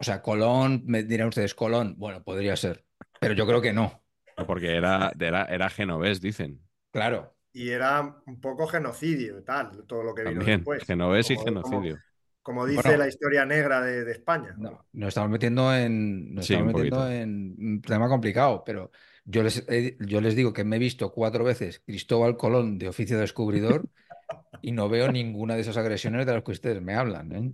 O 0.01 0.05
sea, 0.05 0.21
Colón, 0.23 0.83
me 0.87 1.03
dirán 1.05 1.29
ustedes, 1.29 1.55
Colón, 1.55 1.95
bueno, 1.99 2.23
podría 2.25 2.57
ser, 2.57 2.85
pero 3.19 3.35
yo 3.35 3.47
creo 3.47 3.61
que 3.63 3.73
no. 3.73 4.03
Porque 4.49 4.77
era, 4.77 5.13
era, 5.21 5.45
era 5.45 5.71
genovés, 5.71 6.21
dicen. 6.21 6.61
Claro, 6.91 7.37
Y 7.53 7.71
era 7.71 8.01
un 8.27 8.41
poco 8.41 8.67
genocidio 8.67 9.39
y 9.39 9.45
tal, 9.45 9.85
todo 9.87 10.03
lo 10.05 10.15
que 10.15 10.25
vino 10.25 10.45
También, 10.45 10.45
después. 10.45 10.85
genovés 10.87 11.31
y 11.31 11.39
genocidio. 11.39 11.99
Como, 11.99 12.03
como 12.43 12.67
dice 12.67 12.97
Bueno. 12.97 12.99
la 12.99 13.09
historia 13.09 13.45
negra 13.45 13.81
de, 13.83 14.05
de 14.05 14.13
España. 14.13 14.57
no, 14.57 14.87
nos 14.93 15.09
estamos 15.09 15.31
metiendo 15.31 15.75
en, 15.75 16.35
nos 16.35 16.45
Sí, 16.47 16.55
estamos 16.55 16.67
un 16.67 16.67
metiendo 16.67 17.09
en 17.11 17.57
un 17.59 17.83
tema 17.83 18.09
complicado, 18.09 18.65
pero 18.65 18.91
yo 19.25 19.43
les, 19.43 19.65
he- 19.69 19.97
yo 20.01 20.21
les 20.21 20.35
digo 20.35 20.53
que 20.53 20.65
me 20.65 20.77
he 20.77 20.79
visto 20.79 21.13
cuatro 21.13 21.45
veces 21.45 21.81
Cristóbal 21.87 22.37
Colón 22.37 22.79
de 22.79 22.89
oficio 22.89 23.19
descubridor 23.19 23.89
y 24.63 24.73
no 24.73 24.89
veo 24.89 25.11
ninguna 25.11 25.55
de 25.55 25.61
esas 25.63 25.77
agresiones 25.77 26.27
de 26.27 26.35
las 26.35 26.43
que 26.45 26.53
ustedes 26.53 26.83
me 26.83 26.95
hablan, 26.95 27.33
¿eh? 27.33 27.53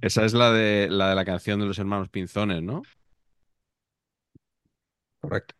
Esa 0.00 0.24
es 0.24 0.34
la 0.34 0.50
de 0.52 0.88
la 0.90 1.08
de 1.10 1.14
la 1.14 1.24
canción 1.24 1.60
de 1.60 1.66
los 1.66 1.78
hermanos 1.78 2.08
Pinzones, 2.08 2.62
¿no? 2.62 2.82
Correcto. 5.20 5.54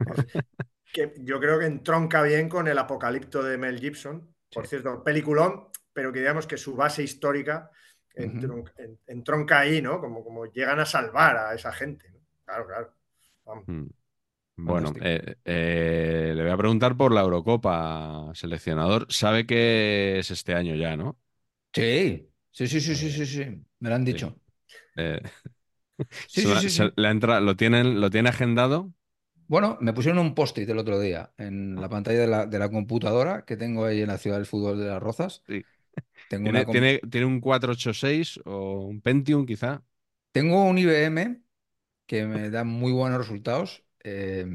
Que 0.92 1.12
yo 1.18 1.38
creo 1.40 1.58
que 1.58 1.66
entronca 1.66 2.22
bien 2.22 2.48
con 2.48 2.68
el 2.68 2.78
apocalipto 2.78 3.42
de 3.42 3.58
Mel 3.58 3.78
Gibson. 3.78 4.34
Por 4.52 4.64
Sí. 4.64 4.70
cierto, 4.70 5.02
peliculón, 5.04 5.68
pero 5.92 6.12
que 6.12 6.20
digamos 6.20 6.46
que 6.46 6.56
su 6.56 6.74
base 6.74 7.02
histórica 7.02 7.70
entron- 8.14 8.72
en- 8.78 8.98
entronca 9.06 9.58
ahí, 9.60 9.82
¿no? 9.82 10.00
Como, 10.00 10.24
como 10.24 10.46
llegan 10.46 10.80
a 10.80 10.86
salvar 10.86 11.36
a 11.36 11.54
esa 11.54 11.72
gente. 11.72 12.08
¿no? 12.10 12.20
Claro, 12.44 12.66
claro. 12.66 12.94
Vamos. 13.44 13.66
Mm. 13.66 13.86
Bueno, 14.58 14.96
eh, 15.00 15.36
eh, 15.44 16.32
le 16.34 16.42
voy 16.42 16.50
a 16.50 16.56
preguntar 16.56 16.96
por 16.96 17.12
la 17.12 17.20
Eurocopa, 17.20 18.30
seleccionador. 18.34 19.06
Sabe 19.12 19.46
que 19.46 20.18
es 20.18 20.30
este 20.30 20.54
año 20.54 20.74
ya, 20.74 20.96
¿no? 20.96 21.18
Sí, 21.72 22.28
sí, 22.50 22.66
sí, 22.68 22.80
sí, 22.80 22.96
sí, 22.96 23.10
sí, 23.12 23.26
sí. 23.26 23.44
Me 23.80 23.88
lo 23.90 23.94
han 23.94 24.04
dicho. 24.04 24.40
Eh, 24.96 25.20
Sí, 26.26 26.42
se 26.42 26.48
sí, 26.48 26.56
la- 26.56 26.62
sí, 26.62 26.70
se 26.70 26.90
sí. 26.90 26.96
la 26.96 27.10
entra- 27.10 27.40
¿lo 27.40 27.56
tienen, 27.56 28.00
lo 28.00 28.10
tiene 28.10 28.28
agendado? 28.30 28.92
Bueno, 29.48 29.78
me 29.80 29.92
pusieron 29.92 30.18
un 30.18 30.34
post-it 30.34 30.68
el 30.68 30.78
otro 30.78 30.98
día 30.98 31.32
en 31.38 31.80
la 31.80 31.88
pantalla 31.88 32.18
de 32.20 32.26
la, 32.26 32.46
de 32.46 32.58
la 32.58 32.68
computadora 32.70 33.44
que 33.44 33.56
tengo 33.56 33.84
ahí 33.84 34.00
en 34.02 34.08
la 34.08 34.18
ciudad 34.18 34.36
del 34.38 34.46
fútbol 34.46 34.78
de 34.80 34.86
Las 34.86 35.00
Rozas. 35.02 35.44
Tengo, 36.28 36.48
¿Tiene, 36.48 36.66
una 36.66 36.66
tiene, 36.66 37.00
tiene 37.10 37.26
un 37.26 37.40
486 37.40 38.40
o 38.44 38.86
un 38.86 39.00
Pentium, 39.00 39.46
quizá? 39.46 39.82
tengo 40.32 40.64
un 40.64 40.78
IBM 40.78 41.42
que 42.06 42.26
me 42.26 42.50
da 42.50 42.64
muy 42.64 42.92
buenos 42.92 43.18
resultados. 43.20 43.84
Eh, 44.06 44.46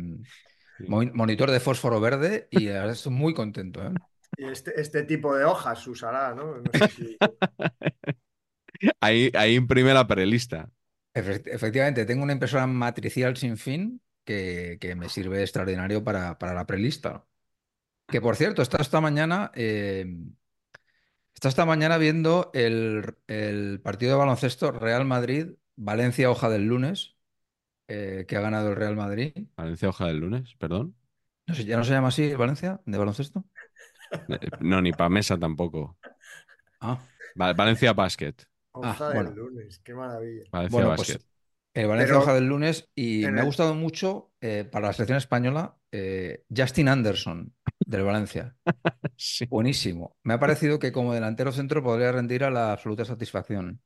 Sí. 0.78 0.86
mon- 0.88 1.12
monitor 1.14 1.52
de 1.52 1.60
fósforo 1.60 2.00
verde 2.00 2.48
y 2.52 2.66
verdad 2.68 2.92
estoy 2.92 3.14
muy 3.14 3.34
contento. 3.34 3.84
¿eh? 3.86 3.92
Y 4.38 4.46
este, 4.46 4.80
este 4.80 5.04
tipo 5.04 5.36
de 5.36 5.46
hojas 5.46 5.86
usará, 5.88 6.34
¿no? 6.34 6.58
No 6.58 6.74
sé 6.74 6.90
si. 6.90 7.18
Ahí, 9.00 9.32
ahí 9.36 9.56
imprime 9.56 9.94
la 9.94 10.08
prelista. 10.08 10.70
Efect- 11.14 11.48
efectivamente, 11.48 12.06
tengo 12.06 12.24
una 12.24 12.34
impresora 12.34 12.68
matricial 12.68 13.36
sin 13.38 13.58
fin 13.58 14.02
que, 14.24 14.78
que 14.80 14.96
me 14.96 15.10
sirve 15.10 15.38
de 15.38 15.44
extraordinario 15.44 16.04
para, 16.04 16.38
para 16.38 16.54
la 16.54 16.66
prelista. 16.66 17.26
Que 18.08 18.22
por 18.22 18.36
cierto, 18.38 18.62
está 18.62 18.78
esta 18.82 19.02
mañana, 19.02 19.52
eh, 19.56 20.06
está 21.34 21.50
esta 21.50 21.66
mañana 21.66 21.98
viendo 21.98 22.52
el, 22.54 23.16
el 23.28 23.82
partido 23.82 24.14
de 24.14 24.18
baloncesto 24.20 24.72
Real 24.72 25.06
Madrid-Valencia 25.06 26.30
Hoja 26.30 26.50
del 26.50 26.66
lunes, 26.66 27.16
eh, 27.92 28.26
que 28.28 28.38
ha 28.38 28.42
ganado 28.42 28.70
el 28.70 28.76
Real 28.76 28.96
Madrid. 28.96 29.34
Valencia 29.56 29.88
Hoja 29.90 30.08
del 30.08 30.18
lunes, 30.18 30.56
perdón. 30.58 30.96
No 31.48 31.56
sé, 31.56 31.66
¿ya 31.66 31.78
no 31.78 31.84
se 31.84 31.92
llama 31.92 32.08
así 32.10 32.24
el 32.24 32.38
Valencia 32.38 32.82
de 32.86 32.98
baloncesto? 32.98 33.46
Eh, 34.28 34.38
No, 34.60 34.82
ni 34.82 34.92
para 34.94 35.10
mesa 35.10 35.38
tampoco. 35.38 35.98
Ah, 36.82 37.00
Va- 37.40 37.54
Valencia 37.54 37.94
Basket. 37.94 38.36
Hoja 38.74 39.10
del 39.10 39.14
bueno. 39.16 39.32
lunes, 39.32 39.80
qué 39.80 39.94
maravilla. 39.94 40.44
Valencia 40.52 40.72
bueno, 40.74 40.90
Basket. 40.90 41.20
pues 41.20 41.28
el 41.74 41.88
Valencia 41.88 42.08
Pero 42.14 42.20
Hoja 42.24 42.34
del 42.34 42.48
lunes 42.48 42.90
y 42.96 43.30
me 43.32 43.40
ha 43.42 43.44
gustado 43.44 43.76
mucho 43.76 44.32
eh, 44.42 44.66
para 44.70 44.88
la 44.88 44.94
selección 44.94 45.18
española 45.18 45.78
eh, 45.92 46.44
Justin 46.56 46.90
Anderson 46.90 47.54
del 47.86 48.04
Valencia. 48.04 48.56
Sí. 49.18 49.46
Buenísimo. 49.50 50.16
Me 50.24 50.34
ha 50.34 50.40
parecido 50.40 50.80
que 50.80 50.92
como 50.92 51.14
delantero 51.14 51.52
centro 51.52 51.84
podría 51.84 52.12
rendir 52.12 52.44
a 52.44 52.50
la 52.52 52.72
absoluta 52.74 53.06
satisfacción. 53.06 53.82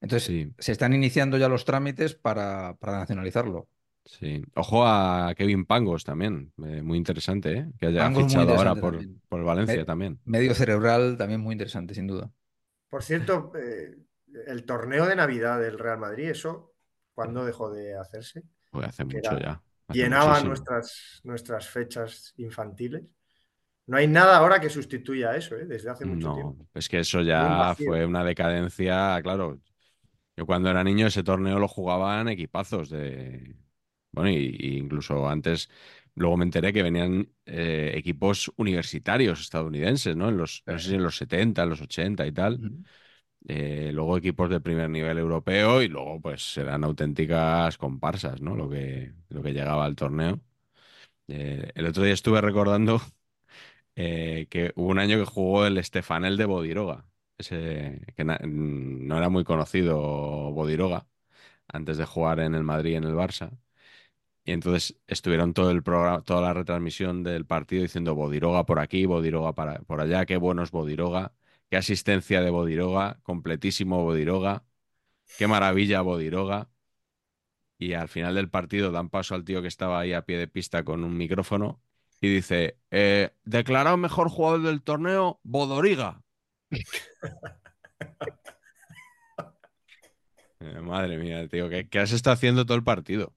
Entonces, 0.00 0.26
Sí. 0.26 0.52
se 0.58 0.72
están 0.72 0.94
iniciando 0.94 1.36
ya 1.36 1.48
los 1.48 1.64
trámites 1.64 2.14
para, 2.14 2.74
para 2.80 2.98
nacionalizarlo. 3.00 3.68
Sí. 4.04 4.42
Ojo 4.54 4.86
a 4.86 5.34
Kevin 5.36 5.66
Pangos 5.66 6.04
también. 6.04 6.52
eh, 6.64 6.82
muy 6.82 6.96
interesante, 6.98 7.52
¿eh? 7.52 7.66
Que 7.78 7.86
haya 7.86 8.00
Pangos 8.00 8.24
fichado 8.24 8.54
ahora 8.54 8.74
por, 8.74 8.98
por 9.28 9.44
Valencia 9.44 9.76
Me- 9.76 9.84
también. 9.84 10.18
Medio 10.24 10.54
cerebral 10.54 11.16
también 11.18 11.40
muy 11.40 11.52
interesante, 11.52 11.94
sin 11.94 12.06
duda. 12.06 12.30
Por 12.88 13.02
cierto, 13.02 13.52
eh, 13.56 13.96
el 14.46 14.64
torneo 14.64 15.06
de 15.06 15.16
Navidad 15.16 15.60
del 15.60 15.78
Real 15.78 15.98
Madrid, 15.98 16.30
¿eso 16.30 16.72
cuándo 17.14 17.44
dejó 17.44 17.70
de 17.70 17.94
hacerse? 17.96 18.42
Pues 18.70 18.88
hace 18.88 19.06
que 19.06 19.16
mucho 19.16 19.32
era- 19.32 19.40
ya. 19.40 19.62
hace 19.88 19.98
Llenaba 19.98 20.24
muchísimo. 20.28 20.48
nuestras, 20.48 21.20
nuestras 21.24 21.68
fechas 21.68 22.32
infantiles. 22.38 23.02
No 23.86 23.96
hay 23.98 24.06
nada 24.08 24.38
ahora 24.38 24.60
que 24.60 24.70
sustituya 24.70 25.36
eso, 25.36 25.56
¿eh? 25.56 25.66
Desde 25.66 25.90
hace 25.90 26.04
mucho 26.06 26.28
No, 26.28 26.34
tiempo. 26.34 26.66
es 26.74 26.88
que 26.88 27.00
eso 27.00 27.20
ya 27.22 27.74
fue 27.76 28.06
una 28.06 28.24
decadencia, 28.24 29.20
claro. 29.22 29.58
Yo 30.40 30.46
cuando 30.46 30.70
era 30.70 30.82
niño 30.84 31.06
ese 31.08 31.22
torneo 31.22 31.58
lo 31.58 31.68
jugaban 31.68 32.28
equipazos 32.28 32.88
de... 32.90 33.56
Bueno, 34.12 34.30
y, 34.30 34.56
y 34.58 34.78
incluso 34.78 35.28
antes, 35.28 35.68
luego 36.14 36.36
me 36.38 36.44
enteré 36.44 36.72
que 36.72 36.82
venían 36.82 37.30
eh, 37.46 37.92
equipos 37.96 38.50
universitarios 38.56 39.40
estadounidenses, 39.40 40.16
¿no? 40.16 40.30
En 40.30 40.38
los, 40.38 40.62
no 40.66 40.78
sé 40.78 40.88
si 40.90 40.94
en 40.96 41.02
los 41.04 41.16
70, 41.18 41.64
en 41.64 41.68
los 41.70 41.82
80 41.82 42.26
y 42.26 42.32
tal. 42.32 42.84
Eh, 43.48 43.90
luego 43.94 44.16
equipos 44.18 44.50
de 44.50 44.60
primer 44.60 44.90
nivel 44.90 45.18
europeo 45.18 45.82
y 45.82 45.88
luego 45.88 46.20
pues 46.20 46.56
eran 46.58 46.84
auténticas 46.84 47.78
comparsas, 47.78 48.40
¿no? 48.42 48.56
Lo 48.56 48.68
que, 48.70 49.14
lo 49.30 49.42
que 49.42 49.52
llegaba 49.54 49.84
al 49.86 49.96
torneo. 49.96 50.40
Eh, 51.28 51.72
el 51.76 51.86
otro 51.86 52.04
día 52.04 52.14
estuve 52.14 52.40
recordando 52.42 53.00
que 53.94 54.72
hubo 54.76 54.88
un 54.90 54.98
año 54.98 55.18
que 55.18 55.24
jugó 55.26 55.66
el 55.66 55.82
Stefanel 55.84 56.36
de 56.36 56.46
Bodiroga, 56.46 57.06
que 57.48 58.24
no 58.24 59.16
era 59.16 59.28
muy 59.28 59.44
conocido 59.44 59.98
Bodiroga 60.52 61.06
antes 61.68 61.98
de 61.98 62.06
jugar 62.06 62.40
en 62.40 62.54
el 62.54 62.64
Madrid 62.64 62.92
y 62.92 62.96
en 62.96 63.04
el 63.04 63.14
Barça. 63.14 63.58
Y 64.44 64.52
entonces 64.52 64.98
estuvieron 65.06 65.54
todo 65.54 65.70
el 65.70 65.82
programa, 65.82 66.22
toda 66.22 66.40
la 66.42 66.54
retransmisión 66.54 67.22
del 67.22 67.46
partido 67.46 67.82
diciendo 67.82 68.14
Bodiroga 68.14 68.64
por 68.66 68.78
aquí, 68.80 69.06
Bodiroga 69.06 69.54
para, 69.54 69.80
por 69.82 70.00
allá, 70.00 70.26
qué 70.26 70.36
bueno 70.38 70.62
es 70.62 70.70
Bodiroga, 70.70 71.34
qué 71.68 71.76
asistencia 71.76 72.40
de 72.40 72.50
Bodiroga, 72.50 73.20
completísimo 73.22 74.02
Bodiroga, 74.02 74.64
qué 75.38 75.46
maravilla 75.48 76.02
Bodiroga. 76.02 76.70
Y 77.78 77.94
al 77.94 78.08
final 78.08 78.34
del 78.34 78.50
partido 78.50 78.92
dan 78.92 79.08
paso 79.08 79.34
al 79.34 79.44
tío 79.44 79.62
que 79.62 79.68
estaba 79.68 80.00
ahí 80.00 80.12
a 80.12 80.24
pie 80.26 80.38
de 80.38 80.48
pista 80.48 80.84
con 80.84 81.02
un 81.04 81.16
micrófono 81.16 81.82
y 82.20 82.28
dice, 82.28 82.78
eh, 82.90 83.30
declarado 83.44 83.96
mejor 83.96 84.28
jugador 84.28 84.62
del 84.62 84.82
torneo, 84.82 85.40
Bodoriga. 85.42 86.22
Eh, 90.60 90.80
madre 90.80 91.16
mía, 91.18 91.46
tío, 91.48 91.68
¿qué, 91.68 91.88
qué 91.88 91.98
has 92.00 92.12
estado 92.12 92.34
haciendo 92.34 92.64
todo 92.66 92.76
el 92.76 92.84
partido? 92.84 93.34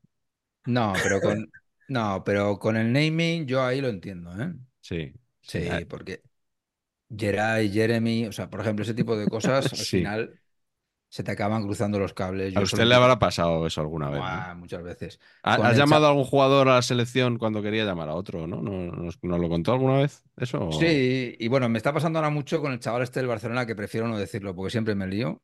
No, 0.65 0.99
pero 1.01 1.21
con, 1.21 1.51
no, 1.87 2.23
pero 2.23 2.57
con 2.59 2.77
el 2.77 2.91
naming 2.93 3.45
yo 3.45 3.63
ahí 3.63 3.81
lo 3.81 3.89
entiendo, 3.89 4.31
¿eh? 4.41 4.53
Sí, 4.81 5.13
Sí, 5.41 5.85
porque 5.85 6.23
Geray, 7.09 7.71
Jeremy, 7.71 8.27
o 8.27 8.33
sea, 8.33 8.49
por 8.49 8.61
ejemplo, 8.61 8.83
ese 8.83 8.93
tipo 8.95 9.17
de 9.17 9.29
cosas 9.29 9.73
al 9.73 9.85
Sí. 9.85 9.87
final 9.87 10.39
se 11.13 11.23
te 11.23 11.29
acaban 11.29 11.61
cruzando 11.61 11.99
los 11.99 12.11
cables. 12.15 12.57
A 12.57 12.61
usted 12.61 12.77
solo 12.77 12.89
le 12.89 12.95
habrá 12.95 13.19
pasado 13.19 13.67
eso 13.67 13.81
alguna 13.81 14.09
vez, 14.09 14.23
muchas 14.57 14.81
veces. 14.81 15.19
¿Ha- 15.43 15.57
Con 15.57 15.67
¿Has 15.67 15.77
llamado 15.77 16.07
a 16.07 16.09
algún 16.09 16.23
jugador 16.23 16.67
a 16.69 16.73
la 16.73 16.81
selección 16.81 17.37
cuando 17.37 17.61
quería 17.61 17.85
llamar 17.85 18.09
a 18.09 18.15
otro, 18.15 18.47
no? 18.47 18.63
¿No- 18.63 18.91
¿Nos, 18.91 19.23
nos 19.23 19.39
lo 19.39 19.47
contó 19.47 19.73
alguna 19.73 19.99
vez 19.99 20.23
eso? 20.37 20.71
Sí, 20.71 21.35
y 21.37 21.47
bueno, 21.49 21.69
me 21.69 21.77
está 21.77 21.93
pasando 21.93 22.17
ahora 22.17 22.31
mucho 22.31 22.59
con 22.61 22.71
el 22.71 22.79
chaval 22.79 23.03
este 23.03 23.19
del 23.19 23.27
Barcelona 23.27 23.67
que 23.67 23.75
prefiero 23.75 24.07
no 24.07 24.17
decirlo 24.17 24.55
porque 24.55 24.71
siempre 24.71 24.95
me 24.95 25.05
lío. 25.05 25.39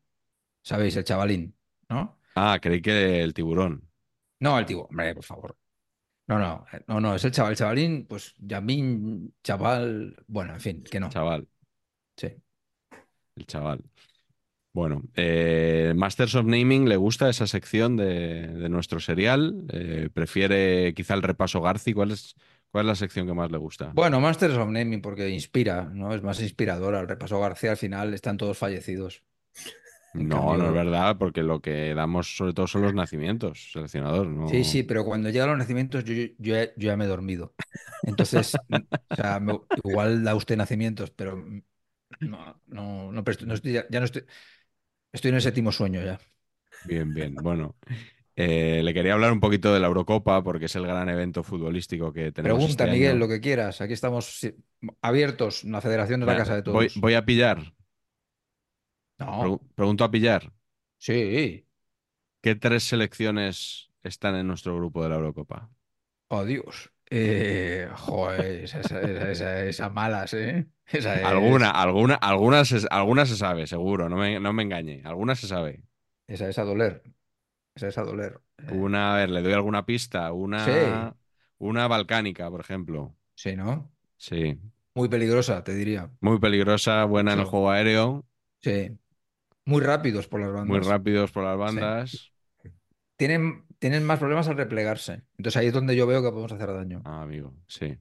¿Sabéis? 0.64 0.96
El 0.98 1.04
chavalín, 1.04 1.56
¿no? 1.88 2.18
Ah, 2.36 2.58
creí 2.60 2.82
que 2.82 3.22
el 3.22 3.36
tiburón. 3.36 3.88
No, 4.40 4.58
el 4.58 4.66
tío, 4.66 4.86
hombre, 4.86 5.14
por 5.14 5.24
favor. 5.24 5.56
No, 6.26 6.40
no, 6.40 6.66
no, 6.88 7.00
no, 7.00 7.14
es 7.16 7.24
el 7.26 7.32
chaval, 7.32 7.52
el 7.52 7.58
chavalín, 7.60 8.08
pues 8.08 8.34
Yamín, 8.40 9.36
chaval, 9.44 10.16
bueno, 10.28 10.54
en 10.56 10.60
fin, 10.62 10.84
que 10.84 11.00
no. 11.00 11.10
Chaval, 11.10 11.48
Sí. 12.18 12.34
el 13.36 13.46
chaval. 13.46 13.84
Bueno, 14.80 15.02
eh, 15.16 15.94
Masters 15.96 16.36
of 16.36 16.46
Naming 16.46 16.88
le 16.88 16.96
gusta 16.98 17.30
esa 17.30 17.48
sección 17.48 17.98
de, 17.98 18.48
de 18.48 18.70
nuestro 18.70 19.00
serial. 19.00 19.66
Eh, 19.74 20.10
prefiere 20.14 20.94
quizá 20.94 21.16
el 21.16 21.22
repaso 21.24 21.62
Garci. 21.62 21.94
¿Cuál 21.94 22.12
es, 22.12 22.36
cuál 22.72 22.86
es 22.86 22.88
la 22.90 22.96
sección 22.96 23.28
que 23.28 23.34
más 23.34 23.52
le 23.52 23.58
gusta? 23.58 23.98
Bueno, 23.98 24.20
Masters 24.20 24.56
of 24.56 24.70
Naming 24.70 25.02
porque 25.02 25.30
inspira, 25.30 25.84
¿no? 25.94 26.14
Es 26.14 26.22
más 26.24 26.40
inspiradora. 26.42 27.00
El 27.02 27.08
repaso 27.08 27.40
García 27.40 27.72
al 27.72 27.78
final 27.78 28.14
están 28.14 28.38
todos 28.38 28.58
fallecidos. 28.58 29.24
no, 30.14 30.58
cambio- 30.58 30.58
no 30.58 30.68
es 30.68 30.74
verdad, 30.74 31.18
porque 31.18 31.44
lo 31.44 31.62
que 31.62 31.94
damos 31.94 32.36
sobre 32.38 32.54
todo 32.54 32.68
son 32.68 32.82
los 32.84 32.94
nacimientos, 32.94 33.72
seleccionador. 33.74 34.28
No... 34.28 34.46
Sí, 34.46 34.64
sí, 34.64 34.84
pero 34.84 35.06
cuando 35.06 35.30
llegan 35.30 35.50
los 35.50 35.58
nacimientos 35.60 36.04
yo, 36.04 36.14
yo, 36.16 36.34
yo 36.40 36.66
ya, 36.78 36.98
me 36.98 37.06
he 37.06 37.08
dormido. 37.08 37.56
Entonces, 38.04 38.64
o 39.12 39.16
sea, 39.16 39.40
me- 39.40 39.60
igual 39.76 40.24
da 40.24 40.34
usted 40.36 40.58
nacimientos, 40.58 41.12
pero 41.12 41.36
no, 42.22 42.62
no, 42.68 43.12
no, 43.12 43.24
no 43.24 43.54
estoy, 43.56 43.74
ya, 43.74 43.86
ya 43.90 44.00
no 44.00 44.06
estoy, 44.06 44.26
estoy 45.12 45.30
en 45.30 45.36
el 45.36 45.42
séptimo 45.42 45.72
sueño 45.72 46.02
ya. 46.04 46.20
Bien, 46.82 47.14
bien. 47.14 47.36
Bueno, 47.42 47.76
eh, 48.36 48.82
le 48.84 48.94
quería 48.94 49.14
hablar 49.14 49.32
un 49.34 49.40
poquito 49.40 49.74
de 49.74 49.80
la 49.80 49.88
Eurocopa 49.88 50.44
porque 50.44 50.66
es 50.66 50.76
el 50.76 50.88
gran 50.88 51.10
evento 51.10 51.44
futbolístico 51.44 52.14
que 52.14 52.32
tenemos 52.32 52.60
Pregunta, 52.60 52.86
este 52.86 52.92
Miguel, 52.94 53.12
año. 53.12 53.20
lo 53.20 53.28
que 53.28 53.42
quieras. 53.42 53.82
Aquí 53.82 53.94
estamos 53.94 54.42
abiertos. 55.02 55.64
La 55.66 55.82
federación 55.82 56.22
es 56.22 56.28
la 56.28 56.34
Mira, 56.34 56.44
casa 56.44 56.56
de 56.56 56.64
todos. 56.64 56.96
voy 56.96 57.14
a 57.16 57.26
pillar. 57.26 57.74
No, 59.20 59.28
Pregu- 59.42 59.60
pregunto 59.76 60.04
a 60.04 60.12
pillar. 60.12 60.52
sí. 60.98 61.66
¿Qué 62.42 62.56
tres 62.56 62.84
selecciones 62.84 63.92
están 64.04 64.36
en 64.36 64.48
nuestro 64.48 64.76
grupo 64.76 65.04
de 65.04 65.10
la 65.10 65.16
Eurocopa? 65.16 65.70
Oh, 66.30 66.44
Dios. 66.46 66.92
Eh, 67.12 67.88
joder, 67.96 68.64
esa, 68.66 68.80
esa, 68.82 69.66
esa, 69.66 69.90
malas, 69.90 70.34
¿eh? 70.34 70.68
Es, 70.86 71.06
Alguna, 71.06 71.72
alguna, 71.72 72.16
alguna 72.16 72.66
se, 72.66 72.86
alguna 72.90 73.26
se 73.26 73.36
sabe, 73.36 73.68
seguro, 73.68 74.10
no 74.10 74.18
me, 74.18 74.40
no 74.40 74.54
me 74.54 74.64
engañe. 74.64 75.02
Alguna 75.06 75.36
se 75.36 75.48
sabe. 75.48 75.84
Esa 76.28 76.48
es 76.50 76.60
a 76.60 76.64
doler. 76.64 77.04
Esa 77.76 77.88
es 77.88 77.98
a 77.98 78.04
doler. 78.04 78.40
Una, 78.72 79.14
a 79.14 79.18
ver, 79.18 79.30
le 79.30 79.42
doy 79.42 79.54
alguna 79.54 79.86
pista. 79.86 80.32
Una, 80.34 80.66
Sí. 80.66 81.16
una 81.60 81.88
balcánica, 81.88 82.50
por 82.50 82.62
ejemplo. 82.62 83.16
sí, 83.36 83.56
¿no? 83.56 83.92
Sí. 84.18 84.60
Muy 84.94 85.08
peligrosa, 85.08 85.64
te 85.64 85.74
diría. 85.74 86.12
Muy 86.20 86.40
peligrosa, 86.40 87.06
buena 87.06 87.34
en 87.34 87.40
el 87.40 87.46
juego 87.46 87.72
aéreo, 87.72 88.26
Sí. 88.62 88.98
Muy 89.66 89.82
rápidos 89.82 90.28
por 90.28 90.42
las 90.42 90.52
bandas. 90.52 90.68
muy 90.68 90.80
rápidos 90.80 91.32
por 91.32 91.44
las 91.44 91.58
bandas. 91.58 92.34
Tienen, 93.16 93.66
tienen 93.80 94.04
más 94.06 94.20
problemas 94.20 94.48
al 94.48 94.58
replegarse. 94.58 95.24
Entonces 95.38 95.58
ahí 95.58 95.68
es 95.68 95.74
donde 95.74 95.96
yo 95.96 96.06
veo 96.08 96.22
que 96.22 96.30
podemos 96.30 96.52
hacer 96.52 96.74
daño. 96.74 97.02
Ah, 97.06 97.22
amigo, 97.24 97.54
sí. 97.68 97.98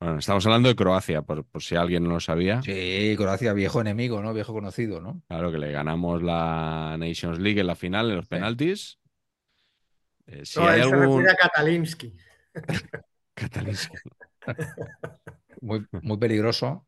Bueno, 0.00 0.18
estamos 0.18 0.44
hablando 0.46 0.68
de 0.68 0.76
Croacia, 0.76 1.22
por, 1.22 1.44
por 1.46 1.62
si 1.62 1.74
alguien 1.76 2.04
no 2.04 2.10
lo 2.10 2.20
sabía. 2.20 2.60
Sí, 2.62 3.14
Croacia, 3.16 3.52
viejo 3.54 3.80
enemigo, 3.80 4.22
¿no? 4.22 4.34
Viejo 4.34 4.52
conocido, 4.52 5.00
¿no? 5.00 5.22
Claro 5.28 5.50
que 5.50 5.58
le 5.58 5.72
ganamos 5.72 6.22
la 6.22 6.96
Nations 6.98 7.38
League 7.38 7.60
en 7.60 7.66
la 7.66 7.76
final, 7.76 8.10
en 8.10 8.16
los 8.16 8.26
Sí. 8.26 8.30
penaltis. 8.30 8.98
Eh, 10.26 10.44
si 10.44 10.58
No, 10.60 10.66
hay 10.66 10.80
él 10.80 10.88
se 10.88 10.94
algún... 10.94 11.18
refiere 11.18 11.30
a 11.32 11.36
Katalinsky. 11.36 12.16
Catalinski. 13.34 13.96
Muy, 15.60 15.86
muy 16.02 16.18
peligroso. 16.18 16.86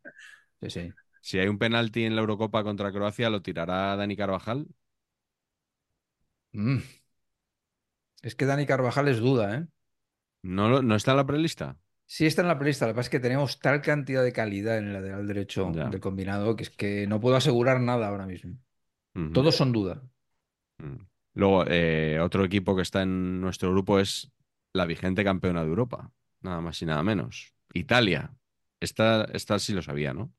Sí, 0.61 0.69
sí. 0.69 0.93
Si 1.21 1.39
hay 1.39 1.47
un 1.47 1.57
penalti 1.57 2.03
en 2.05 2.15
la 2.15 2.21
Eurocopa 2.21 2.63
contra 2.63 2.91
Croacia, 2.91 3.29
¿lo 3.29 3.41
tirará 3.41 3.95
Dani 3.95 4.15
Carvajal? 4.15 4.67
Mm. 6.53 6.83
Es 8.21 8.35
que 8.35 8.45
Dani 8.45 8.65
Carvajal 8.65 9.07
es 9.07 9.19
duda, 9.19 9.55
¿eh? 9.57 9.67
¿No, 10.43 10.81
no 10.81 10.95
está 10.95 11.11
en 11.11 11.17
la 11.17 11.25
prelista? 11.25 11.77
Sí 12.05 12.25
está 12.25 12.41
en 12.41 12.47
la 12.47 12.57
prelista, 12.57 12.87
lo 12.87 12.93
que 12.93 12.95
pasa 12.95 13.07
es 13.07 13.11
que 13.11 13.19
tenemos 13.19 13.59
tal 13.59 13.81
cantidad 13.81 14.23
de 14.23 14.33
calidad 14.33 14.77
en 14.77 14.87
el 14.87 14.93
lateral 14.93 15.27
derecho 15.27 15.71
Ya. 15.73 15.89
del 15.89 15.99
combinado 15.99 16.55
que 16.55 16.63
es 16.63 16.69
que 16.69 17.05
no 17.07 17.19
puedo 17.19 17.35
asegurar 17.35 17.79
nada 17.81 18.07
ahora 18.07 18.25
mismo. 18.25 18.57
Todos 19.33 19.55
son 19.55 19.71
duda. 19.71 20.01
Mm. 20.77 20.95
Luego, 21.33 21.65
eh, 21.67 22.19
otro 22.21 22.43
equipo 22.45 22.75
que 22.75 22.81
está 22.81 23.01
en 23.03 23.41
nuestro 23.41 23.69
grupo 23.71 23.99
es 23.99 24.31
la 24.73 24.85
vigente 24.85 25.23
campeona 25.23 25.61
de 25.61 25.67
Europa, 25.69 26.11
nada 26.41 26.61
más 26.61 26.81
y 26.81 26.85
nada 26.85 27.03
menos. 27.03 27.53
Italia. 27.73 28.33
Esta, 28.79 29.25
esta 29.33 29.59
sí 29.59 29.73
lo 29.73 29.81
sabía, 29.81 30.13
¿no? 30.13 30.31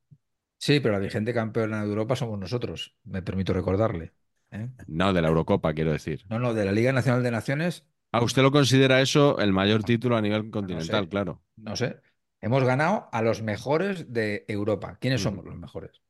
Sí, 0.59 0.81
pero 0.81 0.95
la 0.95 1.01
vigente 1.01 1.35
campeona 1.35 1.83
de 1.83 1.89
Europa 1.89 2.17
somos 2.17 2.39
nosotros, 2.39 2.97
me 3.05 3.23
permito 3.23 3.53
recordarle. 3.53 4.13
¿Eh? 4.53 4.69
No, 4.87 5.13
de 5.15 5.23
la 5.23 5.29
Eurocopa, 5.29 5.73
quiero 5.75 5.93
decir. 5.93 6.27
No, 6.31 6.39
no, 6.39 6.55
de 6.55 6.65
la 6.65 6.73
Liga 6.73 6.93
Nacional 6.95 7.23
de 7.23 7.31
Naciones, 7.31 7.85
Ah, 8.13 8.23
usted 8.23 8.43
lo 8.43 8.51
considera 8.53 9.01
eso 9.01 9.39
el 9.41 9.53
mayor 9.53 9.83
título 9.85 10.17
a 10.17 10.21
nivel 10.23 10.51
continental, 10.51 11.09
sé. 11.09 11.09
claro. 11.09 11.43
no 11.57 11.77
sé. 11.77 12.01
Hemos 12.41 12.65
ganado 12.65 13.09
a 13.13 13.23
los 13.23 13.43
mejores 13.43 14.13
de 14.13 14.45
Europa. 14.49 14.99
¿Quiénes 15.01 15.23
somos 15.23 15.45
Ujú. 15.45 15.47
los 15.47 15.57
mejores? 15.57 16.03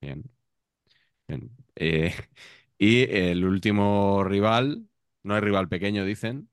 Bien. 0.00 0.24
Bien. 1.28 1.50
Eh, 1.76 2.14
y 2.78 3.02
el 3.14 3.44
último 3.44 4.24
rival, 4.24 4.88
no 5.22 5.36
es 5.36 5.42
rival 5.44 5.68
pequeño, 5.68 6.04
dicen. 6.04 6.50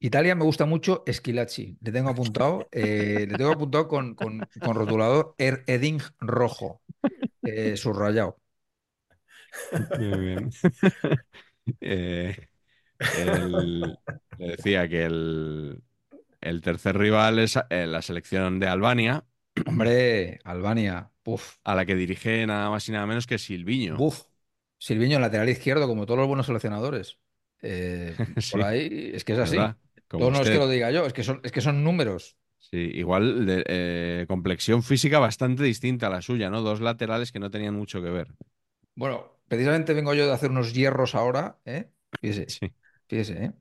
Italia 0.00 0.34
me 0.34 0.44
gusta 0.44 0.66
mucho 0.66 1.02
Esquilacci. 1.06 1.78
Le 1.80 1.92
tengo 1.92 2.10
apuntado, 2.10 2.68
eh, 2.72 3.26
le 3.28 3.36
tengo 3.36 3.50
apuntado 3.52 3.88
con, 3.88 4.14
con, 4.14 4.50
con 4.60 4.76
rotulador 4.76 5.34
Er- 5.38 5.64
Edding 5.66 6.00
rojo, 6.20 6.82
eh, 7.44 7.76
subrayado. 7.76 8.40
Bien. 9.94 10.50
Eh, 11.80 12.48
el- 13.10 13.98
le 14.38 14.48
decía 14.48 14.88
que 14.88 15.04
el, 15.06 15.82
el 16.40 16.62
tercer 16.62 16.98
rival 16.98 17.38
es 17.40 17.58
eh, 17.70 17.86
la 17.86 18.02
selección 18.02 18.60
de 18.60 18.68
Albania, 18.68 19.26
Hombre, 19.66 20.40
Albania, 20.44 21.10
puf, 21.22 21.56
a 21.64 21.74
la 21.74 21.86
que 21.86 21.94
dirige 21.96 22.46
nada 22.46 22.70
más 22.70 22.88
y 22.88 22.92
nada 22.92 23.06
menos 23.06 23.26
que 23.26 23.38
Silviño. 23.38 24.06
buf. 24.06 24.24
Silviño, 24.78 25.18
lateral 25.20 25.48
izquierdo, 25.48 25.86
como 25.88 26.04
todos 26.06 26.18
los 26.18 26.28
buenos 26.28 26.46
seleccionadores. 26.46 27.18
Eh, 27.62 28.18
Sí, 28.40 28.48
por 28.48 28.62
ahí 28.62 29.12
es 29.14 29.24
que 29.24 29.32
es 29.34 29.38
así. 29.38 29.62
¿verdad? 29.62 29.78
Como 30.08 30.26
Todo 30.26 30.30
no 30.30 30.42
es 30.42 30.50
que 30.50 30.58
usted. 30.58 30.58
lo 30.58 30.68
diga 30.68 30.90
yo, 30.90 31.06
es 31.06 31.12
que 31.12 31.24
son, 31.24 31.40
es 31.44 31.52
que 31.52 31.60
son 31.60 31.82
números. 31.84 32.36
Sí, 32.58 32.78
igual 32.94 33.46
de 33.46 33.62
eh, 33.68 34.24
complexión 34.26 34.82
física 34.82 35.18
bastante 35.18 35.62
distinta 35.62 36.06
a 36.06 36.10
la 36.10 36.22
suya, 36.22 36.50
¿no? 36.50 36.62
Dos 36.62 36.80
laterales 36.80 37.30
que 37.30 37.38
no 37.38 37.50
tenían 37.50 37.74
mucho 37.74 38.02
que 38.02 38.10
ver. 38.10 38.28
Bueno, 38.96 39.33
precisamente 39.48 39.94
vengo 39.94 40.14
yo 40.14 40.26
de 40.26 40.32
hacer 40.32 40.50
unos 40.50 40.72
hierros 40.74 41.14
ahora, 41.14 41.58
¿eh? 41.64 41.90
Fíjese, 42.20 42.54
Sí, 42.60 42.74
fíjese, 43.08 43.44
¿eh? 43.46 43.52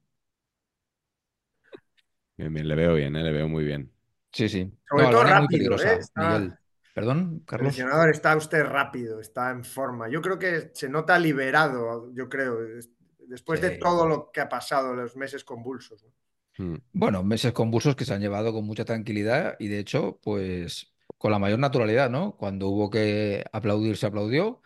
bien, 2.37 2.53
bien, 2.53 2.67
le 2.67 2.75
veo 2.75 2.93
bien, 2.95 3.15
¿eh? 3.15 3.23
Le 3.23 3.31
veo 3.31 3.47
muy 3.47 3.63
bien. 3.63 3.91
Sí, 4.31 4.49
sí. 4.49 4.71
Sobre 4.89 5.05
No, 5.05 5.09
todo 5.09 5.23
rápido, 5.23 5.47
peligrosa, 5.47 5.95
¿eh? 5.95 5.99
Está-. 5.99 6.59
Perdón, 6.93 7.41
Carlos. 7.45 7.87
Seleccionador, 7.87 8.09
está 8.11 8.35
usted 8.35 8.63
rápido, 8.65 9.19
está 9.19 9.49
en 9.51 9.63
forma. 9.63 10.09
Yo 10.09 10.21
creo 10.21 10.37
que 10.39 10.71
se 10.73 10.89
nota 10.89 11.17
liberado, 11.19 12.11
yo 12.13 12.27
creo, 12.29 12.63
es- 12.77 12.89
después 13.27 13.61
de 13.61 13.71
todo 13.71 14.07
lo 14.07 14.31
que 14.31 14.41
ha 14.41 14.49
pasado, 14.49 14.93
los 14.93 15.15
meses 15.15 15.43
convulsos. 15.43 16.03
¿no? 16.03 16.11
Mm. 16.57 16.75
Bueno, 16.93 17.23
meses 17.23 17.51
convulsos 17.53 17.95
que 17.95 18.05
se 18.05 18.13
han 18.13 18.21
llevado 18.21 18.53
con 18.53 18.65
mucha 18.65 18.85
tranquilidad 18.85 19.55
y 19.59 19.67
de 19.67 19.79
hecho, 19.79 20.19
pues 20.23 20.93
con 21.17 21.31
la 21.31 21.39
mayor 21.39 21.59
naturalidad, 21.59 22.09
¿no? 22.09 22.35
Cuando 22.37 22.67
hubo 22.69 22.89
que 22.89 23.43
aplaudir, 23.51 23.97
se 23.97 24.05
aplaudió. 24.07 24.61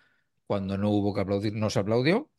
Cuando 0.48 0.78
no 0.78 0.90
hubo 0.92 1.14
que 1.14 1.22
aplaudir, 1.22 1.54
no 1.54 1.70
se 1.70 1.80
aplaudió. 1.80 2.30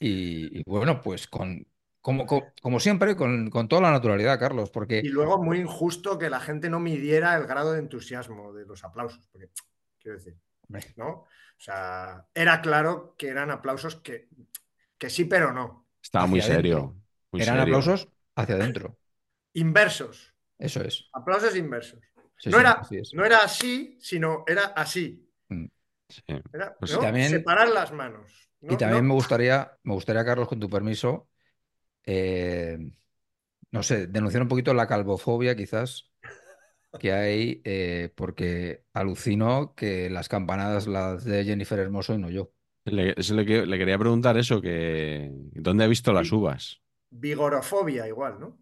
Y, 0.00 0.60
y 0.60 0.64
bueno, 0.66 1.00
pues 1.02 1.28
con, 1.28 1.66
como, 2.00 2.26
co- 2.26 2.54
como, 2.62 2.80
siempre, 2.80 3.16
con, 3.16 3.50
con 3.50 3.68
toda 3.68 3.82
la 3.82 3.92
naturalidad, 3.92 4.38
Carlos, 4.40 4.70
Y 5.00 5.08
porque 5.08 5.08
luego 5.08 5.42
muy 5.42 5.58
injusto 5.58 6.18
que 6.18 6.30
la 6.30 6.40
gente 6.40 6.70
no 6.70 6.78
midiera 6.80 7.36
el 7.36 7.46
grado 7.46 7.72
de 7.72 7.80
entusiasmo 7.80 8.52
de 8.52 8.66
los 8.66 8.84
aplausos, 8.84 9.26
porque 9.28 9.50
quiero 9.98 10.18
decir, 10.18 10.36
¿no? 10.96 11.08
O 11.08 11.28
sea, 11.58 12.26
era 12.34 12.60
claro 12.62 13.14
que 13.18 13.28
eran 13.28 13.50
aplausos 13.50 13.96
que, 13.96 14.28
que 14.98 15.10
sí, 15.10 15.24
pero 15.24 15.52
no. 15.52 15.88
Estaba 16.02 16.26
muy 16.28 16.40
serio, 16.42 16.96
muy 17.32 17.42
eran 17.42 17.58
serio. 17.58 17.60
aplausos 17.60 18.08
hacia 18.36 18.54
adentro. 18.56 18.96
Inversos, 19.54 20.32
Eso 20.58 20.80
es. 20.82 21.12
aplausos 21.12 21.56
inversos. 21.56 22.00
Sí, 22.36 22.54
no, 22.54 22.76
sí, 22.82 22.98
era, 22.98 22.98
no 23.12 23.24
era 23.24 23.38
así, 23.38 23.98
sino 24.00 24.44
era 24.46 24.66
así. 24.76 25.28
Mm. 25.50 25.68
Sí. 26.14 26.22
Pues 26.78 26.92
¿no? 26.92 26.98
también- 27.00 27.30
Separar 27.30 27.68
las 27.68 27.92
manos. 27.92 28.30
Y 28.60 28.76
también 28.76 29.02
no- 29.02 29.08
me 29.08 29.14
gustaría, 29.14 29.72
me 29.82 29.94
gustaría, 29.94 30.24
Carlos, 30.24 30.46
con 30.48 30.60
tu 30.60 30.68
permiso, 30.70 31.28
eh, 32.04 32.78
no 33.70 33.82
sé, 33.82 34.06
denunciar 34.06 34.42
un 34.42 34.48
poquito 34.48 34.72
la 34.74 34.86
calvofobia 34.86 35.56
quizás 35.56 36.10
que 37.00 37.12
hay, 37.12 37.60
eh, 37.64 38.10
porque 38.14 38.84
alucino 38.92 39.74
que 39.74 40.10
las 40.10 40.28
campanadas 40.28 40.86
las 40.86 41.24
de 41.24 41.44
Jennifer 41.44 41.78
Hermoso 41.78 42.14
y 42.14 42.18
no 42.18 42.30
yo. 42.30 42.52
Le, 42.84 43.14
eso 43.16 43.34
le, 43.34 43.46
que- 43.46 43.66
le 43.66 43.78
quería 43.78 43.98
preguntar 43.98 44.36
eso, 44.36 44.60
que 44.60 45.30
¿dónde 45.52 45.84
ha 45.84 45.88
visto 45.88 46.12
las 46.12 46.30
uvas? 46.32 46.80
Vigorofobia 47.10 48.06
igual, 48.08 48.38
¿no? 48.40 48.58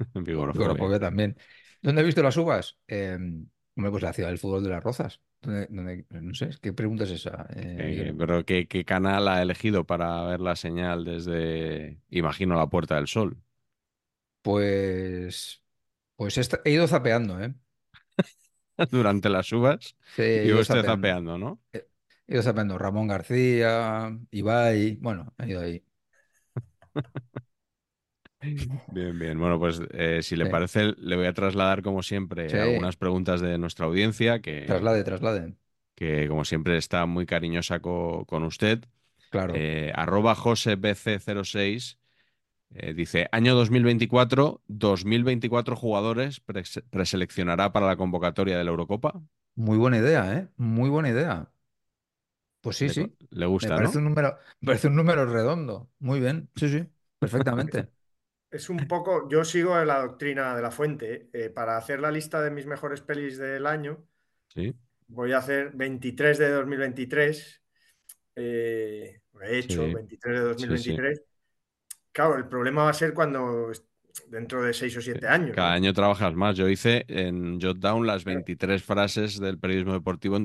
Vigorofobia. 0.14 0.68
Vigorofobia 0.68 1.00
también. 1.00 1.36
¿Dónde 1.82 2.02
he 2.02 2.04
visto 2.04 2.22
las 2.22 2.36
uvas? 2.36 2.78
Eh, 2.88 3.16
hombre, 3.76 3.90
pues 3.90 4.02
la 4.02 4.12
ciudad 4.12 4.28
del 4.30 4.38
fútbol 4.38 4.62
de 4.64 4.70
las 4.70 4.82
Rozas. 4.82 5.20
¿Dónde- 5.42 5.66
dónde- 5.70 6.06
no 6.22 6.34
sé, 6.34 6.50
¿qué 6.62 6.72
pregunta 6.72 7.04
es 7.04 7.10
esa? 7.12 7.46
eh, 7.76 7.76
Eh, 7.76 8.12
pero 8.18 8.44
¿qué, 8.44 8.66
qué 8.66 8.84
canal 8.84 9.28
ha 9.28 9.40
elegido 9.42 9.84
para 9.86 10.22
ver 10.24 10.40
la 10.40 10.56
señal 10.56 11.04
desde, 11.04 12.00
imagino, 12.10 12.56
la 12.56 12.66
Puerta 12.68 12.96
del 12.96 13.06
Sol? 13.06 13.40
Pues, 14.42 15.62
pues 16.16 16.38
he, 16.64 16.70
ido 16.72 16.88
zapeando, 16.88 17.40
¿eh? 17.42 17.54
Durante 18.90 19.28
las 19.28 19.52
uvas 19.52 19.96
Sí, 20.16 20.22
he 20.22 20.46
y 20.46 20.52
ido 20.52 20.62
usted 20.62 20.64
zapeando. 20.64 21.08
zapeando, 21.08 21.38
¿no? 21.38 21.60
He 21.72 22.34
ido 22.34 22.42
zapeando 22.42 22.78
Ramón 22.78 23.08
García, 23.08 24.10
Ibai, 24.30 24.96
bueno, 25.00 25.34
he 25.38 25.48
ido 25.50 25.60
ahí. 25.62 25.84
Bien, 28.86 29.18
bien. 29.18 29.38
Bueno, 29.38 29.58
pues 29.58 29.80
eh, 29.92 30.22
si 30.22 30.36
le 30.36 30.46
Sí. 30.46 30.48
parece, 30.48 30.94
le 30.98 31.16
voy 31.16 31.26
a 31.26 31.34
trasladar, 31.34 31.82
como 31.82 32.02
siempre, 32.02 32.54
Sí. 32.54 32.58
algunas 32.58 32.96
preguntas 32.96 33.40
de 33.40 33.58
nuestra 33.58 33.86
audiencia, 33.86 34.40
que, 34.40 34.68
Traslade, 34.68 35.02
traslade. 35.04 35.56
que 35.94 36.28
como 36.28 36.44
siempre 36.44 36.76
está 36.78 37.06
muy 37.06 37.26
cariñosa 37.26 37.80
co- 37.80 38.24
con 38.26 38.44
usted. 38.44 38.84
Claro. 39.30 39.66
Eh, 39.66 39.92
arroba 39.94 40.34
josebc06 40.34 41.98
eh, 42.74 42.94
dice, 42.94 43.28
año 43.32 43.54
2024, 43.56 44.62
2024 44.68 45.76
jugadores 45.76 46.42
pres- 46.46 46.82
preseleccionará 46.90 47.72
para 47.72 47.86
la 47.88 47.96
convocatoria 47.96 48.58
de 48.58 48.64
la 48.64 48.70
Eurocopa. 48.70 49.22
Muy 49.56 49.76
buena 49.78 49.98
idea, 49.98 50.32
¿eh? 50.38 50.48
Muy 50.56 50.88
buena 50.90 51.10
idea. 51.10 51.52
Pues 52.60 52.76
sí, 52.76 52.88
le, 52.88 52.90
sí. 52.90 53.16
le 53.30 53.46
Me 53.60 53.72
gusta, 53.72 53.72
parece 53.72 53.80
¿no? 53.80 53.98
un 53.98 54.04
número, 54.04 54.38
me 54.60 54.66
parece 54.66 54.88
un 54.88 54.96
número 54.96 55.26
redondo. 55.26 55.90
Muy 55.98 56.20
bien. 56.20 56.50
Sí, 56.56 56.68
sí. 56.68 56.86
Perfectamente. 57.18 57.90
Es 58.50 58.70
un 58.70 58.78
poco, 58.88 59.28
yo 59.28 59.44
sigo 59.44 59.76
la 59.84 60.00
doctrina 60.00 60.56
de 60.56 60.62
la 60.62 60.70
fuente. 60.70 61.28
eh, 61.32 61.50
para 61.50 61.76
hacer 61.76 62.00
la 62.00 62.10
lista 62.10 62.40
de 62.40 62.50
mis 62.50 62.66
mejores 62.66 63.00
pelis 63.00 63.38
del 63.38 63.66
año, 63.66 64.04
Sí, 64.54 64.74
voy 65.08 65.32
a 65.32 65.38
hacer 65.38 65.72
23 65.74 66.38
de 66.38 66.50
2023. 66.50 67.62
eh, 68.36 69.20
he 69.42 69.58
hecho, 69.58 69.84
Sí, 69.84 69.94
23 69.94 70.34
de 70.34 70.40
sí, 70.40 70.48
2023. 70.48 71.22
Claro, 72.12 72.36
el 72.36 72.48
problema 72.48 72.84
va 72.84 72.90
a 72.90 72.94
ser 72.94 73.12
cuando 73.14 73.70
dentro 74.28 74.62
de 74.62 74.72
6 74.72 74.96
o 74.96 75.00
7 75.00 75.28
años. 75.28 75.54
cada 75.54 75.70
¿no? 75.70 75.74
año 75.74 75.92
trabajas 75.92 76.34
más. 76.34 76.56
Yo 76.56 76.68
hice 76.68 77.04
en 77.08 77.60
Jotdown 77.60 78.06
las 78.06 78.24
23 78.24 78.82
frases 78.82 79.38
del 79.38 79.58
periodismo 79.58 79.92
deportivo 79.92 80.36
en 80.36 80.44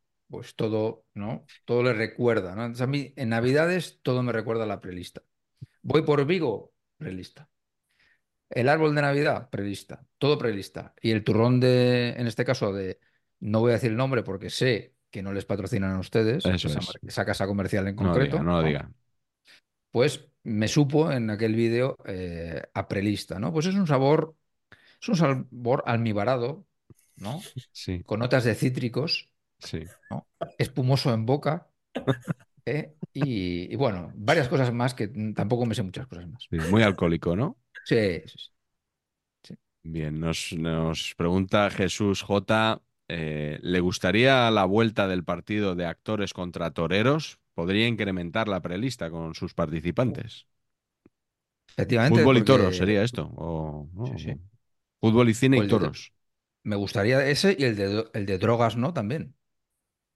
pues 0.31 0.55
todo, 0.55 1.05
¿no? 1.15 1.45
Todo 1.65 1.83
le 1.83 1.93
recuerda, 1.93 2.55
¿no? 2.55 2.63
Entonces 2.65 2.83
a 2.83 2.87
mí 2.87 3.13
en 3.17 3.29
Navidades 3.31 3.99
todo 4.03 4.23
me 4.23 4.33
recuerda 4.33 4.65
a 4.65 4.67
la 4.67 4.81
prelista. 4.81 5.23
Voy 5.83 6.03
por 6.03 6.25
Vigo, 6.25 6.73
prelista. 6.97 7.49
El 8.49 8.67
árbol 8.69 8.93
de 8.95 9.01
Navidad, 9.01 9.49
prelista. 9.49 10.05
Todo 10.17 10.37
prelista. 10.37 10.93
Y 11.01 11.11
el 11.11 11.23
turrón 11.23 11.59
de, 11.59 12.09
en 12.17 12.27
este 12.27 12.43
caso, 12.45 12.73
de, 12.73 12.99
no 13.39 13.61
voy 13.61 13.71
a 13.71 13.73
decir 13.75 13.91
el 13.91 13.97
nombre 13.97 14.23
porque 14.23 14.49
sé 14.49 14.95
que 15.09 15.21
no 15.21 15.33
les 15.33 15.45
patrocinan 15.45 15.91
a 15.91 15.99
ustedes, 15.99 16.51
Eso 16.53 16.67
esa, 16.67 16.79
es. 16.79 16.99
esa 17.05 17.25
casa 17.25 17.47
comercial 17.47 17.87
en 17.87 17.95
No 17.97 18.09
lo 18.13 18.19
concreto. 18.19 18.19
diga, 18.19 18.43
no 18.43 18.51
lo 18.53 18.61
¿no? 18.61 18.63
diga. 18.63 18.91
Pues 19.91 20.25
me 20.43 20.67
supo 20.67 21.11
en 21.11 21.29
aquel 21.29 21.55
vídeo 21.55 21.97
eh, 22.05 22.61
a 22.73 22.87
prelista, 22.87 23.39
¿no? 23.39 23.51
Pues 23.53 23.65
es 23.65 23.75
un 23.75 23.87
sabor, 23.87 24.35
es 25.01 25.09
un 25.09 25.15
sabor 25.17 25.83
almibarado, 25.87 26.67
¿no? 27.17 27.51
Sí, 27.71 28.05
Con 28.05 28.19
notas 28.21 28.45
de 28.45 28.55
cítricos, 28.55 29.31
sí. 29.61 29.91
¿no? 30.09 30.27
Espumoso 30.57 31.13
en 31.13 31.25
boca. 31.25 31.69
¿eh? 32.65 32.95
Y, 33.13 33.73
y 33.73 33.75
bueno, 33.77 34.11
varias 34.15 34.49
cosas 34.49 34.73
más 34.73 34.93
que 34.93 35.07
tampoco 35.35 35.65
me 35.65 35.75
sé 35.75 35.83
muchas 35.83 36.07
cosas 36.07 36.27
más. 36.29 36.49
sí, 36.49 36.57
Muy 36.65 36.83
alcohólico, 36.83 37.35
¿no? 37.35 37.57
Sí, 37.83 38.21
sí, 38.27 38.51
sí. 39.43 39.55
Bien, 39.83 40.19
nos, 40.19 40.53
nos 40.53 41.15
pregunta 41.15 41.69
Jesús 41.71 42.21
J. 42.21 42.81
eh, 43.07 43.59
¿le 43.63 43.79
gustaría 43.79 44.51
la 44.51 44.65
vuelta 44.65 45.07
del 45.07 45.23
partido 45.23 45.75
de 45.75 45.85
actores 45.85 46.33
contra 46.33 46.71
toreros? 46.71 47.39
¿Podría 47.55 47.87
incrementar 47.87 48.47
la 48.47 48.61
prelista 48.61 49.09
con 49.09 49.33
sus 49.35 49.53
participantes? 49.53 50.47
Efectivamente, 51.75 52.21
Fútbol 52.21 52.37
y 52.37 52.43
toros 52.43 52.77
sería 52.77 53.03
esto. 53.03 53.31
O, 53.35 53.87
¿no? 53.93 54.07
Sí, 54.07 54.17
sí. 54.19 54.35
Fútbol 55.01 55.29
y 55.29 55.33
cine 55.35 55.57
O 55.57 55.63
y 55.63 55.63
de- 55.63 55.67
toros. 55.67 56.13
me 56.63 56.75
gustaría 56.77 57.25
ese 57.27 57.55
y 57.59 57.65
el 57.65 57.75
de, 57.77 58.05
el 58.13 58.25
de 58.27 58.37
drogas, 58.39 58.77
¿no? 58.77 58.93
También. 58.93 59.35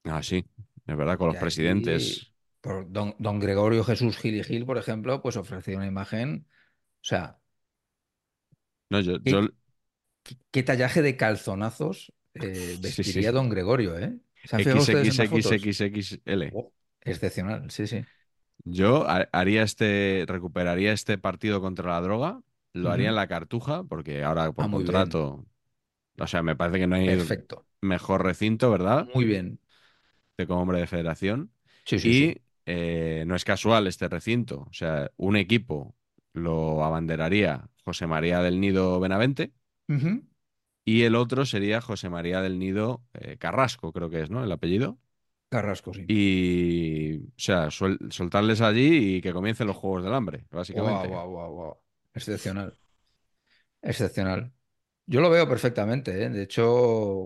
Ah, 0.05 0.21
sí, 0.23 0.45
es 0.87 0.97
verdad, 0.97 1.17
con 1.17 1.27
los 1.27 1.37
presidentes. 1.37 2.31
por 2.61 2.91
don, 2.91 3.15
don 3.19 3.39
Gregorio 3.39 3.83
Jesús 3.83 4.17
Gil 4.17 4.35
y 4.35 4.43
Gil, 4.43 4.65
por 4.65 4.77
ejemplo, 4.77 5.21
pues 5.21 5.37
ofreció 5.37 5.77
una 5.77 5.87
imagen. 5.87 6.47
O 7.01 7.05
sea, 7.05 7.39
No, 8.89 8.99
yo, 9.01 9.17
¿qué, 9.23 9.25
yo- 9.25 9.49
qué 10.51 10.63
tallaje 10.63 11.01
de 11.01 11.17
calzonazos 11.17 12.13
eh, 12.33 12.77
Sí, 12.79 12.79
vestiría 12.79 13.03
sí. 13.03 13.31
don 13.31 13.49
Gregorio, 13.49 13.97
¿eh? 13.97 14.17
XXXXL. 14.43 16.19
Oh, 16.49 16.73
excepcional, 17.01 17.69
sí, 17.71 17.87
sí. 17.87 18.05
Yo 18.63 19.07
ha- 19.07 19.29
haría 19.31 19.63
este, 19.63 20.25
recuperaría 20.27 20.91
este 20.93 21.17
partido 21.17 21.61
contra 21.61 21.91
la 21.91 22.01
droga, 22.01 22.41
lo 22.73 22.89
haría 22.91 23.09
en 23.09 23.15
la 23.15 23.27
Cartuja, 23.27 23.83
porque 23.83 24.23
ahora 24.23 24.51
por 24.51 24.63
Ah, 24.63 24.67
bien. 24.67 24.69
contrato, 24.69 25.45
o 26.19 26.27
sea, 26.27 26.43
me 26.43 26.57
parece 26.57 26.79
que 26.79 26.87
no 26.87 26.97
hay 26.97 27.03
Perfecto. 27.03 27.65
mejor 27.81 28.25
recinto, 28.25 28.71
¿verdad? 28.71 29.09
Muy 29.13 29.25
bien. 29.25 29.59
De 30.37 30.47
como 30.47 30.61
hombre 30.61 30.79
de 30.79 30.87
federación. 30.87 31.51
Sí, 31.85 31.99
sí, 31.99 32.09
y 32.09 32.11
sí. 32.13 32.41
eh, 32.65 33.23
no 33.27 33.35
es 33.35 33.45
casual 33.45 33.87
este 33.87 34.07
recinto, 34.07 34.67
o 34.69 34.73
sea, 34.73 35.11
un 35.17 35.35
equipo 35.35 35.95
lo 36.33 36.83
abanderaría 36.83 37.69
José 37.83 38.07
María 38.07 38.41
del 38.41 38.59
Nido 38.59 38.99
Benavente 38.99 39.53
y 40.83 41.03
el 41.03 41.15
otro 41.15 41.45
sería 41.45 41.81
José 41.81 42.09
María 42.09 42.41
del 42.41 42.59
Nido 42.59 43.03
eh, 43.13 43.37
Carrasco, 43.37 43.91
creo 43.91 44.09
que 44.09 44.21
es, 44.21 44.29
¿no? 44.29 44.43
El 44.43 44.51
apellido. 44.51 44.99
Carrasco, 45.49 45.93
sí. 45.93 46.05
Y, 46.07 47.17
o 47.17 47.33
sea, 47.37 47.69
soltarles 47.71 48.61
allí 48.61 49.15
y 49.17 49.21
que 49.21 49.33
comiencen 49.33 49.67
los 49.67 49.75
Juegos 49.75 50.03
del 50.03 50.13
Hambre, 50.13 50.45
básicamente. 50.51 51.07
Guau, 51.07 51.29
guau, 51.29 51.29
guau, 51.29 51.53
guau. 51.53 51.77
Excepcional. 52.13 52.73
Excepcional. 53.81 54.51
Yo 55.07 55.21
lo 55.21 55.29
veo 55.29 55.47
perfectamente, 55.47 56.23
¿eh? 56.23 56.29
De 56.29 56.43
hecho, 56.43 56.67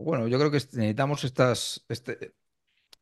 bueno, 0.04 0.28
yo 0.28 0.38
creo 0.38 0.52
que 0.52 0.58
necesitamos 0.58 1.24
estas, 1.24 1.86
este- 1.88 2.34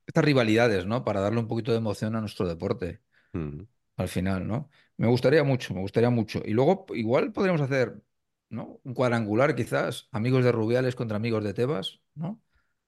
estas 0.08 0.26
rivalidades, 0.26 0.88
¿no? 0.88 1.06
Para 1.06 1.22
darle 1.22 1.39
un 1.41 1.50
poquito 1.50 1.72
de 1.74 1.80
emoción 1.80 2.15
a 2.17 2.22
nuestro 2.22 2.48
deporte 2.50 3.02
Mm, 3.36 3.67
al 3.98 4.08
final, 4.10 4.48
¿no? 4.48 4.70
Me 4.98 5.08
gustaría 5.08 5.43
mucho, 5.43 5.74
me 5.74 5.82
gustaría 5.82 6.10
mucho. 6.10 6.41
Y 6.46 6.52
luego, 6.54 6.86
igual 6.96 7.32
podríamos 7.34 7.62
hacer, 7.62 8.02
¿no? 8.50 8.80
Un 8.84 8.93
cuadrangular, 8.93 9.56
quizás, 9.56 10.08
amigos 10.12 10.43
de 10.43 10.52
Rubiales 10.52 10.96
contra 10.96 11.17
amigos 11.17 11.43
de 11.43 11.54
Tebas, 11.54 12.02
¿no? 12.15 12.41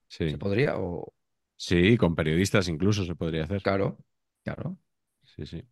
sí. 0.08 0.26
¿Se 0.26 0.38
podría? 0.38 0.78
O, 0.78 1.14
Sí, 1.56 1.96
con 1.96 2.14
periodistas 2.16 2.66
incluso 2.68 3.04
se 3.04 3.14
podría 3.14 3.44
hacer. 3.44 3.62
claro, 3.62 3.98
claro. 4.44 4.78
Sí, 5.24 5.46
sí. 5.46 5.62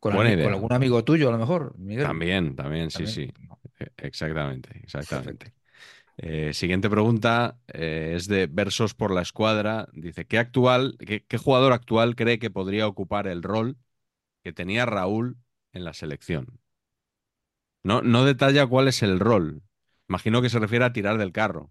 Con, 0.00 0.12
Buena 0.12 0.14
ami- 0.14 0.36
con 0.38 0.52
idea. 0.52 0.54
algún 0.54 0.72
amigo 0.72 1.02
tuyo, 1.04 1.28
a 1.28 1.32
lo 1.32 1.38
mejor, 1.38 1.74
Miguel. 1.78 2.10
También, 2.10 2.56
también, 2.56 2.90
sí, 2.90 3.06
También. 3.06 3.06
sí. 3.06 3.32
No, 3.48 3.60
E- 3.78 3.92
Exactamente, 3.96 4.70
exactamente. 4.82 5.46
Perfecto. 5.46 5.61
Eh, 6.18 6.52
siguiente 6.54 6.90
pregunta 6.90 7.58
eh, 7.68 8.14
es 8.16 8.28
de 8.28 8.46
Versos 8.46 8.94
por 8.94 9.12
la 9.12 9.22
Escuadra. 9.22 9.88
Dice, 9.92 10.26
¿qué 10.26 10.38
actual, 10.38 10.96
qué, 10.98 11.24
qué 11.26 11.38
jugador 11.38 11.72
actual 11.72 12.16
cree 12.16 12.38
que 12.38 12.50
podría 12.50 12.86
ocupar 12.86 13.26
el 13.26 13.42
rol 13.42 13.78
que 14.44 14.52
tenía 14.52 14.86
Raúl 14.86 15.38
en 15.72 15.84
la 15.84 15.94
selección? 15.94 16.60
No, 17.84 18.02
no 18.02 18.24
detalla 18.24 18.66
cuál 18.66 18.88
es 18.88 19.02
el 19.02 19.20
rol. 19.20 19.62
Imagino 20.08 20.42
que 20.42 20.50
se 20.50 20.58
refiere 20.58 20.84
a 20.84 20.92
tirar 20.92 21.18
del 21.18 21.32
carro. 21.32 21.70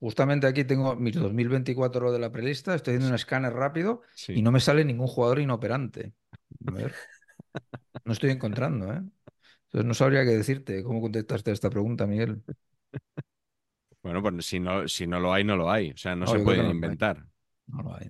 justamente 0.00 0.46
aquí 0.46 0.64
tengo 0.64 0.96
mis 0.96 1.14
2024 1.14 2.12
de 2.12 2.18
la 2.18 2.30
prelista, 2.32 2.74
estoy 2.74 2.92
haciendo 2.94 3.08
un 3.08 3.14
escáner 3.14 3.52
rápido 3.52 4.02
Sí. 4.14 4.34
y 4.34 4.42
no 4.42 4.52
me 4.52 4.60
sale 4.60 4.84
ningún 4.84 5.06
jugador 5.06 5.38
inoperante. 5.40 6.14
A 6.66 6.70
ver, 6.72 6.94
no 8.04 8.12
estoy 8.12 8.30
encontrando, 8.30 8.92
¿eh? 8.92 9.02
Entonces 9.66 9.84
no 9.86 9.94
sabría 9.94 10.24
qué 10.24 10.30
decirte. 10.30 10.82
¿Cómo 10.82 11.00
contestaste 11.00 11.50
a 11.50 11.54
esta 11.54 11.70
pregunta, 11.70 12.06
Miguel? 12.06 12.42
Bueno, 14.02 14.22
pues 14.22 14.46
si 14.46 14.60
no, 14.60 14.86
si 14.88 15.06
no 15.06 15.18
lo 15.18 15.32
hay, 15.32 15.42
no 15.44 15.56
lo 15.56 15.70
hay. 15.70 15.90
O 15.90 15.96
sea, 15.96 16.14
no, 16.14 16.26
No, 16.26 16.32
se 16.32 16.38
pueden 16.38 16.44
que 16.44 16.56
no 16.56 16.62
lo 16.62 16.68
hay. 16.68 16.74
inventar. 16.74 17.26
No 17.66 17.82
lo 17.82 17.94
hay. 17.96 18.08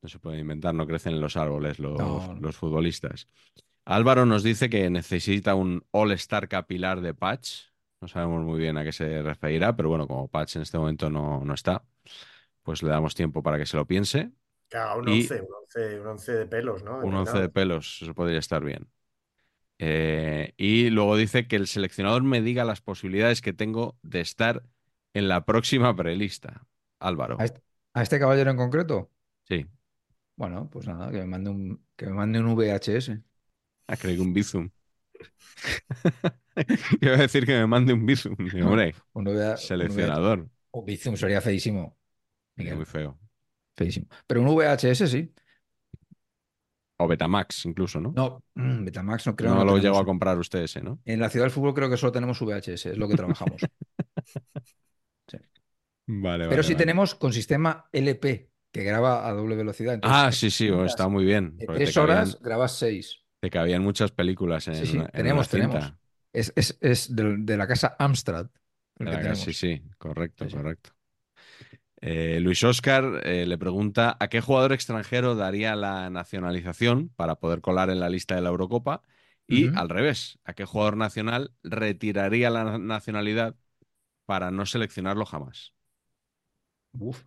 No 0.00 0.08
se 0.08 0.18
pueden 0.20 0.40
inventar, 0.40 0.74
no 0.74 0.86
crecen 0.86 1.14
en 1.14 1.20
los 1.20 1.36
árboles 1.36 1.78
los, 1.80 2.40
los 2.40 2.56
futbolistas. 2.56 3.26
Álvaro 3.84 4.26
nos 4.26 4.42
dice 4.44 4.70
que 4.70 4.88
necesita 4.90 5.54
un 5.56 5.84
All-Star 5.90 6.48
capilar 6.48 7.00
de 7.00 7.14
Patch. 7.14 7.62
No 8.00 8.08
sabemos 8.08 8.44
muy 8.44 8.58
bien 8.60 8.76
a 8.78 8.84
qué 8.84 8.92
se 8.92 9.22
referirá, 9.22 9.74
pero 9.74 9.88
bueno, 9.88 10.06
como 10.06 10.28
Patch 10.28 10.56
en 10.56 10.62
este 10.62 10.78
momento 10.78 11.10
no, 11.10 11.44
no 11.44 11.54
está, 11.54 11.84
pues 12.62 12.82
le 12.82 12.90
damos 12.90 13.14
tiempo 13.14 13.42
para 13.42 13.58
que 13.58 13.66
se 13.66 13.76
lo 13.76 13.86
piense. 13.86 14.30
Claro, 14.68 15.00
un 15.00 15.08
Y- 15.08 15.22
11, 15.22 15.40
un 15.40 15.48
11, 15.62 16.00
un 16.00 16.06
11 16.06 16.32
de 16.32 16.46
pelos, 16.46 16.82
¿no? 16.82 17.00
Un 17.02 17.14
11 17.14 17.38
de 17.38 17.48
pelos, 17.48 18.00
eso 18.02 18.14
podría 18.14 18.38
estar 18.38 18.64
bien. 18.64 18.88
Eh, 19.78 20.54
y 20.56 20.90
luego 20.90 21.16
dice 21.16 21.46
que 21.48 21.56
el 21.56 21.66
seleccionador 21.68 22.22
me 22.24 22.42
diga 22.42 22.64
las 22.64 22.80
posibilidades 22.80 23.40
que 23.42 23.52
tengo 23.52 23.98
de 24.02 24.20
estar 24.20 24.64
en 25.14 25.28
la 25.28 25.44
próxima 25.44 25.94
prelista. 25.96 26.66
Álvaro. 27.00 27.38
¿A 27.38 27.44
este, 27.46 27.60
a 27.94 28.02
este 28.02 28.18
caballero 28.18 28.50
en 28.50 28.56
concreto? 28.56 29.10
Sí. 29.48 29.66
Bueno, 30.36 30.70
pues 30.70 30.86
nada, 30.86 31.10
que 31.10 31.18
me 31.18 31.26
mande 31.26 31.50
un, 31.50 31.86
que 31.96 32.06
me 32.06 32.12
mande 32.12 32.40
un 32.40 32.46
VHS. 32.54 33.22
Ah, 33.88 33.96
creí 33.96 34.16
que 34.16 34.22
un 34.22 34.32
Bizum. 34.32 34.70
Iba 37.00 37.14
a 37.14 37.18
decir 37.18 37.46
que 37.46 37.52
me 37.52 37.66
mande 37.66 37.92
un. 37.92 38.06
Digo, 38.06 38.68
hombre, 38.68 38.94
Un 39.12 39.26
VH, 39.28 39.56
seleccionador. 39.58 40.48
O 40.70 40.84
Bizum 40.84 41.16
sería 41.16 41.40
feísimo. 41.40 41.96
Miguel, 42.56 42.76
Muy 42.76 42.84
feo. 42.86 43.18
feísimo. 43.76 44.06
Pero 44.26 44.42
un 44.42 44.48
VHS 44.48 45.06
sí. 45.08 45.32
O 47.00 47.06
Betamax, 47.06 47.64
incluso, 47.66 48.00
¿no? 48.00 48.12
No, 48.16 48.42
mm, 48.56 48.84
Betamax 48.84 49.26
no 49.28 49.36
creo. 49.36 49.50
no 49.50 49.56
no 49.58 49.64
lo 49.64 49.78
llego 49.78 49.98
a 49.98 50.04
comprar 50.04 50.36
usted 50.36 50.60
ese, 50.64 50.80
¿no? 50.82 50.98
En 51.04 51.20
la 51.20 51.30
ciudad 51.30 51.44
del 51.44 51.52
fútbol 51.52 51.74
creo 51.74 51.88
que 51.88 51.96
solo 51.96 52.10
tenemos 52.10 52.40
VHS, 52.40 52.86
es 52.90 52.98
lo 52.98 53.06
que 53.08 53.14
trabajamos. 53.14 53.62
Vale, 56.10 56.44
Pero 56.44 56.56
vale, 56.56 56.62
sí 56.62 56.72
vale. 56.72 56.76
tenemos 56.76 57.14
con 57.14 57.34
sistema 57.34 57.86
LP, 57.92 58.50
que 58.72 58.82
graba 58.82 59.28
a 59.28 59.32
doble 59.32 59.56
velocidad. 59.56 59.92
Entonces, 59.94 60.18
Ah, 60.18 60.32
sí, 60.32 60.50
sí, 60.50 60.68
está 60.86 61.06
muy 61.06 61.24
bien. 61.24 61.58
Tres 61.58 61.94
cabían- 61.94 62.02
horas 62.04 62.38
grabas 62.40 62.78
seis. 62.78 63.18
Te 63.40 63.50
cabían 63.50 63.82
muchas 63.82 64.12
películas 64.12 64.68
en, 64.68 64.74
Sí, 64.74 64.86
sí, 64.86 65.10
en 65.12 65.12
tenemos, 65.14 65.48
cinta. 65.48 65.94
tenemos. 65.94 65.94
Es, 66.32 66.52
es, 66.56 66.78
es 66.80 67.14
de, 67.14 67.36
de 67.38 67.56
la 67.56 67.66
casa 67.66 67.96
Amstrad. 67.98 68.48
la-. 68.98 69.34
Sí, 69.34 69.52
sí, 69.52 69.82
correcto, 69.98 70.46
Sí, 70.46 70.50
sí. 70.50 70.58
correcto. 70.58 70.90
Eh, 72.00 72.38
Luis 72.40 72.62
Oscar 72.64 73.22
eh, 73.24 73.44
le 73.46 73.58
pregunta 73.58 74.16
a 74.20 74.28
qué 74.28 74.40
jugador 74.40 74.72
extranjero 74.72 75.34
daría 75.34 75.74
la 75.76 76.10
nacionalización 76.10 77.08
para 77.16 77.36
poder 77.40 77.60
colar 77.60 77.90
en 77.90 77.98
la 78.00 78.08
lista 78.08 78.36
de 78.36 78.42
la 78.42 78.50
Eurocopa 78.50 79.02
y 79.48 79.70
al 79.74 79.88
revés, 79.88 80.38
a 80.44 80.54
qué 80.54 80.64
jugador 80.64 80.96
nacional 80.96 81.52
retiraría 81.64 82.50
la 82.50 82.64
na- 82.64 82.78
nacionalidad 82.78 83.56
para 84.26 84.50
no 84.52 84.66
seleccionarlo 84.66 85.26
jamás. 85.26 85.74
Uf. 86.98 87.24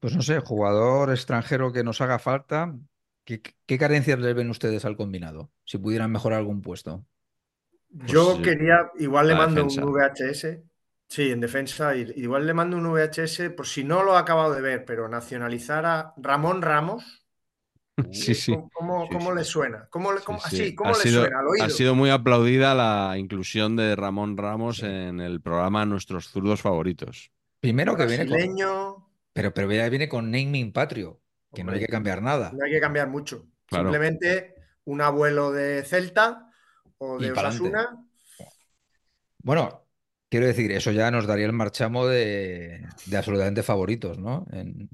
Pues 0.00 0.14
no 0.16 0.22
sé, 0.22 0.40
jugador 0.40 1.10
extranjero 1.10 1.72
que 1.72 1.84
nos 1.84 2.00
haga 2.00 2.18
falta. 2.18 2.74
¿Qué, 3.28 3.42
qué 3.66 3.76
carencias 3.76 4.18
les 4.18 4.34
ven 4.34 4.48
ustedes 4.48 4.86
al 4.86 4.96
combinado? 4.96 5.50
Si 5.66 5.76
pudieran 5.76 6.10
mejorar 6.10 6.38
algún 6.38 6.62
puesto. 6.62 7.04
Yo 8.06 8.36
Pues, 8.36 8.42
quería, 8.48 8.90
igual 8.98 9.28
le 9.28 9.34
mando 9.34 9.64
defensa. 9.64 9.84
un 9.84 9.92
VHS. 9.92 10.62
Sí, 11.08 11.30
en 11.30 11.40
defensa. 11.40 11.94
y- 11.94 12.10
Igual 12.16 12.46
le 12.46 12.54
mando 12.54 12.78
un 12.78 12.84
VHS, 12.90 13.50
por 13.50 13.66
si 13.66 13.84
no 13.84 14.02
lo 14.02 14.14
he 14.14 14.18
acabado 14.18 14.54
de 14.54 14.62
ver, 14.62 14.86
pero 14.86 15.10
nacionalizar 15.10 15.84
a 15.84 16.14
Ramón 16.16 16.62
Ramos. 16.62 17.26
Sí, 18.12 18.34
sí. 18.34 18.52
¿Cómo, 18.54 18.70
cómo- 18.72 19.06
Sí, 19.06 19.12
cómo 19.12 19.30
sí. 19.32 19.36
le 19.36 19.44
suena? 19.44 19.86
¿Cómo, 19.90 20.10
cómo- 20.24 20.38
sí. 20.40 20.44
así, 20.62 20.74
¿cómo 20.74 20.90
ha 20.90 20.92
le 20.94 20.98
sido, 21.00 21.20
suena 21.22 21.40
al 21.40 21.46
oído? 21.48 21.64
ha 21.66 21.68
sido 21.70 21.94
muy 21.94 22.08
aplaudida 22.08 22.74
la 22.74 23.18
inclusión 23.18 23.76
de 23.76 23.94
Ramón 23.94 24.38
Ramos 24.38 24.78
Sí. 24.78 24.86
en 24.86 25.20
el 25.20 25.42
programa 25.42 25.84
Nuestros 25.84 26.28
zurdos 26.28 26.62
favoritos. 26.62 27.30
Primero 27.60 27.94
que 27.94 28.06
viene 28.06 28.26
con. 28.26 29.04
Pero, 29.34 29.52
pero 29.52 29.68
viene 29.68 30.08
con 30.08 30.30
naming 30.30 30.72
patrio, 30.72 31.20
que 31.54 31.64
no 31.64 31.72
hay 31.72 31.80
que 31.80 31.86
cambiar 31.86 32.22
nada. 32.22 32.52
no 32.54 32.64
hay 32.64 32.72
que 32.72 32.80
cambiar 32.80 33.08
mucho. 33.08 33.46
Claro. 33.66 33.90
Simplemente 33.90 34.54
un 34.84 35.00
abuelo 35.00 35.52
de 35.52 35.82
Celta 35.84 36.50
o 36.98 37.18
de. 37.18 37.32
Osasuna. 37.32 38.04
Bueno, 39.42 39.86
quiero 40.28 40.46
decir, 40.46 40.70
eso 40.72 40.90
ya 40.92 41.10
nos 41.10 41.26
daría 41.26 41.46
el 41.46 41.52
marchamo 41.52 42.06
de, 42.06 42.86
de 43.06 43.16
absolutamente 43.16 43.62
favoritos, 43.62 44.18
¿no? 44.18 44.46
En- 44.52 44.88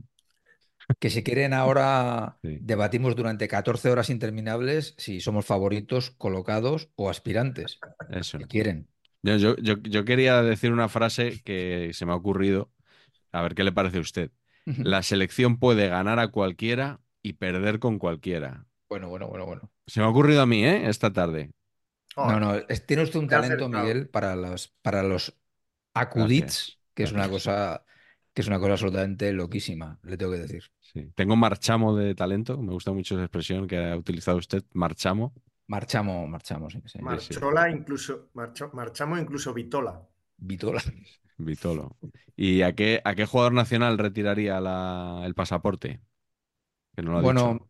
que 1.00 1.08
si 1.08 1.22
quieren 1.22 1.54
ahora 1.54 2.36
Sí. 2.42 2.58
debatimos 2.60 3.16
durante 3.16 3.48
14 3.48 3.90
horas 3.90 4.10
interminables 4.10 4.94
si 4.98 5.20
somos 5.20 5.46
favoritos, 5.46 6.10
colocados 6.10 6.90
o 6.96 7.08
aspirantes. 7.08 7.78
Eso. 8.10 8.38
Si 8.38 8.44
quieren. 8.44 8.88
Yo, 9.22 9.36
yo, 9.36 9.56
yo, 9.56 9.76
yo 9.82 10.04
quería 10.04 10.42
decir 10.42 10.70
una 10.72 10.90
frase 10.90 11.40
que 11.42 11.90
se 11.94 12.04
me 12.04 12.12
ha 12.12 12.16
ocurrido. 12.16 12.70
A 13.32 13.40
ver 13.42 13.54
qué 13.54 13.64
le 13.64 13.72
parece 13.72 13.96
a 13.96 14.00
usted. 14.02 14.30
La 14.66 15.02
selección 15.02 15.58
puede 15.58 15.88
ganar 15.88 16.18
a 16.18 16.28
cualquiera 16.28 17.00
y 17.22 17.34
perder 17.34 17.78
con 17.78 17.98
cualquiera. 17.98 18.66
Bueno, 18.88 19.08
bueno, 19.08 19.28
bueno, 19.28 19.46
bueno. 19.46 19.70
Se 19.86 20.00
me 20.00 20.06
ha 20.06 20.08
ocurrido 20.08 20.42
a 20.42 20.46
mí, 20.46 20.64
¿eh? 20.64 20.88
Esta 20.88 21.12
tarde. 21.12 21.50
No, 22.16 22.38
no, 22.38 22.54
es- 22.54 22.86
tiene 22.86 23.02
usted 23.02 23.18
un 23.18 23.28
talento, 23.28 23.64
acertado. 23.64 23.82
Miguel, 23.84 24.08
para 24.08 24.36
los, 24.36 24.68
para 24.82 25.02
los 25.02 25.34
acudits, 25.94 26.40
Gracias, 26.42 26.78
que 26.94 27.02
es 27.02 27.12
una 27.12 27.28
cosa, 27.28 27.84
que 28.32 28.42
es 28.42 28.48
una 28.48 28.58
cosa 28.58 28.72
absolutamente 28.72 29.32
loquísima, 29.32 29.98
le 30.02 30.16
tengo 30.16 30.32
que 30.32 30.38
decir. 30.38 30.64
Sí. 30.80 31.10
Tengo 31.14 31.34
marchamo 31.36 31.96
de 31.96 32.14
talento. 32.14 32.56
Me 32.60 32.72
gusta 32.72 32.92
mucho 32.92 33.14
esa 33.16 33.24
expresión 33.24 33.66
que 33.66 33.78
ha 33.78 33.96
utilizado 33.96 34.38
usted. 34.38 34.62
Marchamo. 34.72 35.34
Marchamos, 35.66 36.28
marchamos, 36.28 36.72
sí, 36.74 36.80
sí. 36.86 36.98
Marchola, 37.02 37.70
incluso, 37.70 38.28
marcho- 38.34 38.70
marchamos 38.74 39.18
incluso 39.20 39.52
Vitola. 39.54 40.06
Vitola. 40.38 40.82
Vitolo. 41.36 41.96
¿Y 42.36 42.62
a 42.62 42.74
qué, 42.74 43.00
a 43.04 43.14
qué 43.14 43.26
jugador 43.26 43.52
nacional 43.52 43.98
retiraría 43.98 44.60
la- 44.60 45.22
el 45.26 45.34
pasaporte? 45.34 46.00
Que 46.96 47.02
no 47.02 47.12
lo 47.12 47.18
ha 47.18 47.22
Bueno, 47.22 47.24
dicho. 47.24 47.60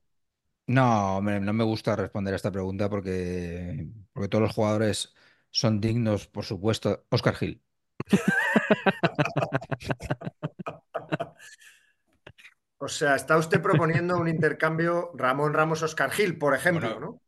no, 0.66 1.16
hombre, 1.18 1.40
no 1.40 1.52
me 1.54 1.64
gusta 1.64 1.96
responder 1.96 2.34
a 2.34 2.36
esta 2.36 2.52
pregunta 2.52 2.90
porque, 2.90 3.88
porque 4.12 4.28
todos 4.28 4.42
los 4.44 4.54
jugadores 4.54 5.14
son 5.50 5.80
dignos, 5.80 6.26
por 6.28 6.44
supuesto. 6.46 7.06
Oscar 7.10 7.36
Gil. 7.36 7.62
O 12.78 12.86
sea, 12.88 13.16
está 13.16 13.36
usted 13.36 13.60
proponiendo 13.62 14.16
un 14.16 14.28
intercambio 14.28 15.10
Ramón 15.14 15.54
Ramos-Oscar 15.54 16.10
Gil, 16.12 16.38
por 16.38 16.54
ejemplo, 16.54 16.68
Bueno, 16.68 17.00
¿no? 17.00 17.20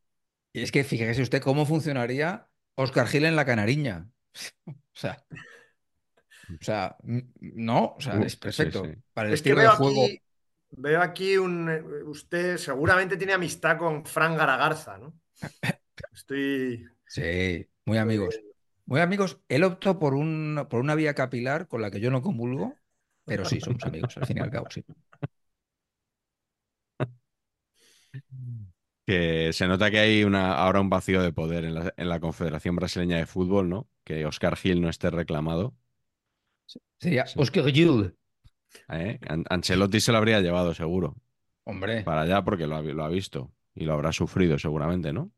Y 0.52 0.62
es 0.62 0.72
que 0.72 0.84
fíjese 0.84 1.22
usted 1.22 1.42
cómo 1.42 1.66
funcionaría 1.66 2.50
Oscar 2.76 3.08
Gil 3.08 3.26
en 3.26 3.36
la 3.36 3.46
Canariña. 3.46 4.10
O 4.96 5.00
sea, 5.00 5.24
o 6.60 6.64
sea, 6.64 6.96
no, 7.40 7.94
o 7.96 8.00
sea, 8.00 8.20
es 8.20 8.36
perfecto. 8.36 8.82
sí, 8.82 8.88
sí. 8.88 9.02
Para 9.12 9.28
el 9.28 9.34
Es 9.34 9.42
que 9.42 9.54
estilo 9.54 9.54
veo 9.54 9.68
de 9.68 9.70
juego. 9.70 10.02
aquí, 10.02 10.22
veo 10.70 11.02
aquí 11.02 11.36
un. 11.38 11.68
eh, 11.70 11.82
Usted 12.04 12.56
seguramente 12.58 13.16
tiene 13.16 13.32
amistad 13.34 13.78
con 13.78 14.04
Fran 14.06 14.36
Garagarza, 14.36 14.98
¿no? 14.98 15.18
Estoy. 16.12 16.88
Sí, 17.06 17.68
muy 17.84 17.98
amigos. 17.98 18.42
Muy 18.84 19.00
amigos. 19.00 19.40
Él 19.48 19.64
optó 19.64 19.98
por 19.98 20.14
un, 20.14 20.66
por 20.70 20.80
una 20.80 20.94
vía 20.94 21.14
capilar 21.14 21.68
con 21.68 21.82
la 21.82 21.90
que 21.90 22.00
yo 22.00 22.10
no 22.10 22.22
comulgo, 22.22 22.78
pero 23.24 23.44
sí, 23.44 23.60
somos 23.60 23.84
amigos, 23.84 24.16
al 24.16 24.24
fin 24.24 24.38
y 24.38 24.40
al 24.40 24.50
cabo, 24.50 24.70
sí. 24.70 24.84
Que 29.06 29.52
se 29.52 29.68
nota 29.68 29.90
que 29.90 30.00
hay 30.00 30.24
una, 30.24 30.54
ahora 30.54 30.80
un 30.80 30.90
vacío 30.90 31.22
de 31.22 31.32
poder 31.32 31.64
en 31.64 31.74
la, 31.74 31.94
en 31.96 32.08
la 32.08 32.18
Confederación 32.20 32.74
Brasileña 32.76 33.16
de 33.18 33.26
Fútbol, 33.26 33.68
¿no? 33.68 33.88
Que 34.04 34.26
Oscar 34.26 34.56
Gil 34.56 34.80
no 34.80 34.88
esté 34.88 35.10
reclamado. 35.10 35.76
Sería 36.98 37.26
Sí. 37.26 37.38
Oscar 37.40 37.70
Gil. 37.72 38.14
¿eh? 38.88 39.18
An- 39.28 39.44
Ancelotti 39.48 40.00
se 40.00 40.12
lo 40.12 40.18
habría 40.18 40.40
llevado, 40.40 40.74
seguro. 40.74 41.16
Hombre, 41.64 42.02
Para 42.04 42.22
allá 42.22 42.44
porque 42.44 42.66
lo 42.66 42.76
ha, 42.76 42.80
vi- 42.80 42.92
lo 42.92 43.04
ha 43.04 43.08
visto. 43.08 43.52
Y 43.74 43.84
lo 43.84 43.94
habrá 43.94 44.12
sufrido, 44.12 44.58
seguramente, 44.58 45.12
¿no? 45.12 45.32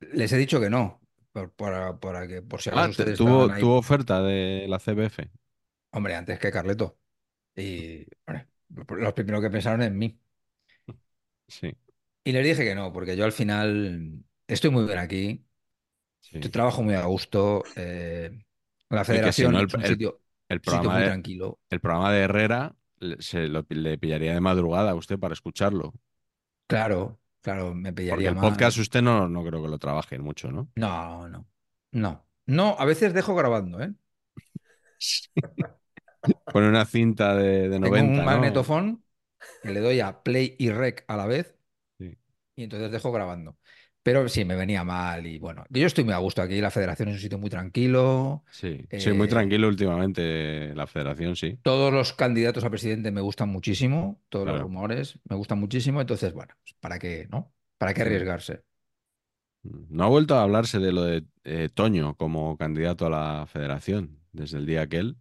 les 0.00 0.32
he 0.32 0.38
dicho 0.38 0.60
que 0.60 0.70
no, 0.70 1.00
por, 1.32 1.52
que 2.28 2.42
por 2.42 2.60
si 2.62 2.70
Ah, 2.70 2.84
acaso 2.84 3.04
tuvo, 3.16 3.48
tuvo 3.58 3.76
oferta 3.78 4.22
de 4.22 4.66
la 4.68 4.78
CBF. 4.78 5.30
Hombre, 5.92 6.14
antes 6.14 6.38
que 6.38 6.50
Carleto. 6.50 6.98
Y 7.56 8.06
los 8.68 9.12
primeros 9.14 9.42
que 9.42 9.50
pensaron 9.50 9.82
en 9.82 9.98
mí. 9.98 10.20
Sí, 11.48 11.76
Y 12.24 12.32
les 12.32 12.44
dije 12.44 12.64
que 12.64 12.74
no, 12.74 12.92
porque 12.92 13.16
yo 13.16 13.24
al 13.24 13.32
final 13.32 14.22
estoy 14.46 14.70
muy 14.70 14.84
bien 14.84 14.98
aquí, 14.98 15.46
sí. 16.20 16.38
yo 16.40 16.50
trabajo 16.50 16.82
muy 16.82 16.94
a 16.94 17.04
gusto. 17.06 17.64
eh, 17.76 18.44
la 18.90 19.04
que 19.08 19.32
si 19.32 19.46
federación 19.46 19.52
no, 19.52 19.60
el- 19.60 19.66
es 19.66 19.74
un 19.74 19.82
el- 19.82 19.88
sitio, 19.88 20.19
El 20.50 20.60
programa 20.60 20.94
muy 20.94 21.02
de, 21.02 21.06
tranquilo. 21.06 21.58
el 21.70 21.80
programa 21.80 22.12
de 22.12 22.20
Herrera 22.20 22.76
le, 22.98 23.22
se 23.22 23.48
lo- 23.48 23.64
le 23.70 23.96
pillaría 23.98 24.34
de 24.34 24.40
madrugada 24.42 24.90
a 24.90 24.94
usted 24.96 25.18
para 25.18 25.32
escucharlo. 25.34 25.94
Claro, 26.66 27.20
claro, 27.40 27.74
me 27.74 27.92
Porque 27.92 28.02
pillaría 28.02 28.28
el 28.30 28.36
mal. 28.36 28.50
podcast 28.50 28.78
usted 28.78 29.02
no, 29.02 29.28
no 29.28 29.44
creo 29.44 29.62
que 29.62 29.68
lo 29.68 29.78
trabaje 29.78 30.18
mucho, 30.18 30.52
¿no? 30.52 30.70
No, 30.76 31.28
no, 31.28 31.46
no. 31.92 32.26
No, 32.46 32.76
a 32.78 32.84
veces 32.84 33.14
dejo 33.14 33.34
grabando, 33.34 33.80
¿eh? 33.82 33.94
Pone 36.52 36.68
una 36.68 36.84
cinta 36.84 37.34
de, 37.34 37.68
de 37.68 37.80
Tengo 37.80 37.88
90, 37.88 38.10
un 38.12 38.16
¿no? 38.16 38.24
magnetofón 38.24 39.04
que 39.62 39.70
le 39.72 39.80
doy 39.80 40.00
a 40.00 40.22
play 40.22 40.54
y 40.58 40.70
rec 40.70 41.04
a 41.08 41.16
la 41.16 41.26
vez 41.26 41.56
Sí. 41.98 42.18
y 42.56 42.64
entonces 42.64 42.90
dejo 42.92 43.12
grabando. 43.12 43.56
Pero 44.02 44.28
sí, 44.28 44.44
me 44.44 44.56
venía 44.56 44.82
mal 44.84 45.26
y 45.26 45.38
bueno, 45.38 45.64
yo 45.70 45.86
estoy 45.86 46.04
muy 46.04 46.14
a 46.14 46.18
gusto 46.18 46.40
aquí, 46.42 46.60
la 46.60 46.70
federación 46.70 47.08
es 47.10 47.16
un 47.16 47.20
sitio 47.20 47.38
muy 47.38 47.50
tranquilo, 47.50 48.44
Sí, 48.50 48.88
sí, 48.96 49.12
muy 49.12 49.28
Eh, 49.28 49.28
tranquilo 49.28 49.68
últimamente 49.68 50.74
la 50.74 50.86
federación, 50.86 51.36
sí. 51.36 51.58
todos 51.62 51.92
los 51.92 52.12
candidatos 52.12 52.64
a 52.64 52.70
presidente 52.70 53.10
me 53.10 53.20
gustan 53.20 53.48
muchísimo, 53.50 54.22
todos 54.28 54.46
los 54.46 54.58
rumores 54.60 55.18
me 55.28 55.36
gustan 55.36 55.58
muchísimo, 55.60 56.00
entonces 56.00 56.32
bueno, 56.32 56.54
¿para 56.80 56.98
qué, 56.98 57.28
no? 57.30 57.52
¿Para 57.78 57.94
qué 57.94 58.02
arriesgarse? 58.02 58.62
No 59.62 60.04
ha 60.04 60.08
vuelto 60.08 60.34
a 60.36 60.42
hablarse 60.42 60.78
de 60.78 60.92
lo 60.92 61.02
de 61.02 61.24
eh, 61.44 61.68
Toño 61.72 62.16
como 62.16 62.56
candidato 62.56 63.06
a 63.06 63.10
la 63.10 63.46
federación 63.46 64.18
desde 64.32 64.58
el 64.58 64.66
día 64.66 64.82
aquel. 64.82 65.16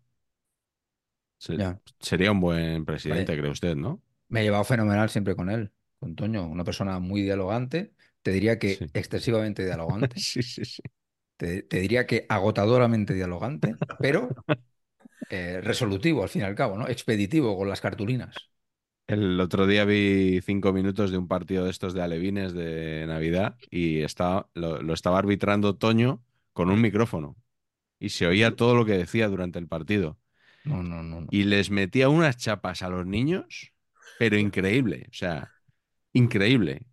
Se-. 1.38 1.64
Sería 2.00 2.32
un 2.32 2.40
buen 2.42 2.86
presidente, 2.86 3.36
Vale. 3.36 3.38
cree 3.38 3.52
usted, 3.52 3.76
¿no? 3.76 4.02
Me 4.28 4.42
he 4.42 4.44
llevado 4.44 4.64
fenomenal 4.64 5.10
siempre 5.10 5.36
con 5.36 5.50
él, 5.50 5.72
con 6.00 6.16
Toño, 6.16 6.48
una 6.48 6.64
persona 6.64 7.00
muy 7.00 7.22
dialogante, 7.22 7.94
te 8.30 8.36
diría 8.36 8.60
que 8.60 8.72
Sí. 8.78 8.90
excesivamente 8.94 9.66
dialogante. 9.66 10.16
Sí, 10.20 10.44
sí, 10.44 10.66
sí. 10.66 10.82
te, 11.38 11.64
te 11.64 11.80
diría 11.80 12.06
que 12.08 12.26
agotadoramente 12.30 13.14
dialogante, 13.14 13.80
pero 14.00 14.42
eh, 15.30 15.62
resolutivo 15.64 16.24
al 16.24 16.30
fin 16.30 16.44
y 16.44 16.46
al 16.46 16.56
cabo, 16.56 16.78
¿no? 16.78 16.88
Expeditivo 16.90 17.58
con 17.58 17.70
las 17.70 17.82
cartulinas. 17.82 18.52
El 19.08 19.40
otro 19.42 19.66
día 19.68 19.86
vi 19.86 20.40
cinco 20.42 20.72
minutos 20.72 21.10
de 21.12 21.18
un 21.18 21.28
partido 21.28 21.66
de 21.66 21.72
estos 21.72 21.94
de 21.94 22.02
alevines 22.04 22.54
de 22.54 23.06
Navidad 23.08 23.58
y 23.72 24.02
estaba, 24.02 24.50
lo, 24.54 24.82
lo 24.84 24.94
estaba 24.94 25.18
arbitrando 25.18 25.76
Toño 25.78 26.24
con 26.54 26.70
un 26.70 26.80
micrófono 26.82 27.36
y 28.00 28.10
se 28.10 28.28
oía 28.28 28.56
todo 28.56 28.76
lo 28.76 28.86
que 28.86 28.94
decía 28.98 29.28
durante 29.30 29.60
el 29.60 29.68
partido. 29.68 30.20
No, 30.64 30.82
no, 30.84 31.04
no. 31.04 31.20
no. 31.22 31.30
Y 31.30 31.44
les 31.44 31.70
metía 31.72 32.10
unas 32.10 32.38
chapas 32.38 32.82
a 32.82 32.90
los 32.90 33.06
niños, 33.06 33.74
pero 34.18 34.38
increíble, 34.38 35.08
o 35.10 35.14
sea, 35.14 35.54
increíble. 36.14 36.86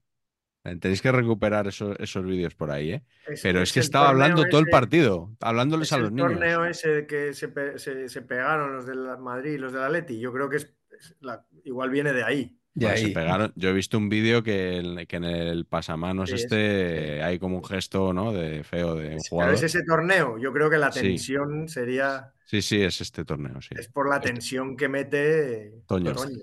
Tenéis 0.80 1.02
que 1.02 1.12
recuperar 1.12 1.66
esos, 1.66 1.96
esos 2.00 2.24
vídeos 2.24 2.54
por 2.54 2.70
ahí, 2.70 2.92
¿eh? 2.92 3.02
Es- 3.26 3.42
Pero 3.42 3.60
es, 3.60 3.68
es 3.68 3.72
que 3.74 3.80
el 3.80 3.84
estaba 3.84 4.08
hablando 4.08 4.44
todo 4.50 4.60
el 4.60 4.66
partido, 4.66 5.30
hablándoles 5.40 5.88
Es 5.88 5.92
a 5.92 5.98
los 5.98 6.08
el 6.08 6.14
niños. 6.16 6.32
torneo 6.32 6.64
ese 6.64 7.06
que 7.06 7.32
se, 7.34 7.48
pe- 7.48 7.78
se- 7.78 8.08
se 8.08 8.22
pegaron 8.22 8.74
los 8.74 8.86
del 8.86 8.98
Madrid 9.18 9.52
y 9.52 9.58
los 9.58 9.72
del 9.72 9.82
Atleti. 9.82 10.18
Yo 10.18 10.32
creo 10.32 10.48
que 10.48 10.56
es, 10.56 10.72
es 10.98 11.16
la- 11.20 11.44
igual 11.64 11.90
viene 11.90 12.12
de 12.12 12.24
ahí. 12.24 12.58
De 12.74 12.86
Pues 12.88 13.00
se 13.00 13.06
ahí. 13.06 13.14
pegaron. 13.14 13.52
Yo 13.56 13.70
he 13.70 13.72
visto 13.72 13.96
un 13.96 14.10
vídeo 14.10 14.42
que, 14.42 14.76
en- 14.78 15.06
que 15.06 15.16
en 15.16 15.24
el 15.24 15.64
pasamanos 15.64 16.28
Sí, 16.28 16.36
este 16.36 17.22
hay 17.22 17.38
como 17.38 17.56
un 17.56 17.64
gesto, 17.64 18.12
¿no? 18.12 18.32
De 18.34 18.64
feo 18.64 18.94
de 18.96 19.04
un 19.04 19.10
Pero 19.12 19.22
jugador. 19.30 19.54
es 19.54 19.62
ese 19.62 19.82
torneo. 19.82 20.36
Yo 20.38 20.52
creo 20.52 20.68
que 20.68 20.76
la 20.76 20.92
Sí. 20.92 21.00
tensión 21.00 21.68
sería. 21.68 22.32
Sí, 22.44 22.60
sí, 22.60 22.82
es 22.82 23.00
este 23.00 23.24
torneo, 23.24 23.62
sí. 23.62 23.70
Es 23.78 23.88
por 23.88 24.10
la 24.10 24.20
tensión 24.20 24.76
que 24.76 24.88
mete 24.90 25.72
Toño. 25.86 26.12
Toño. 26.14 26.36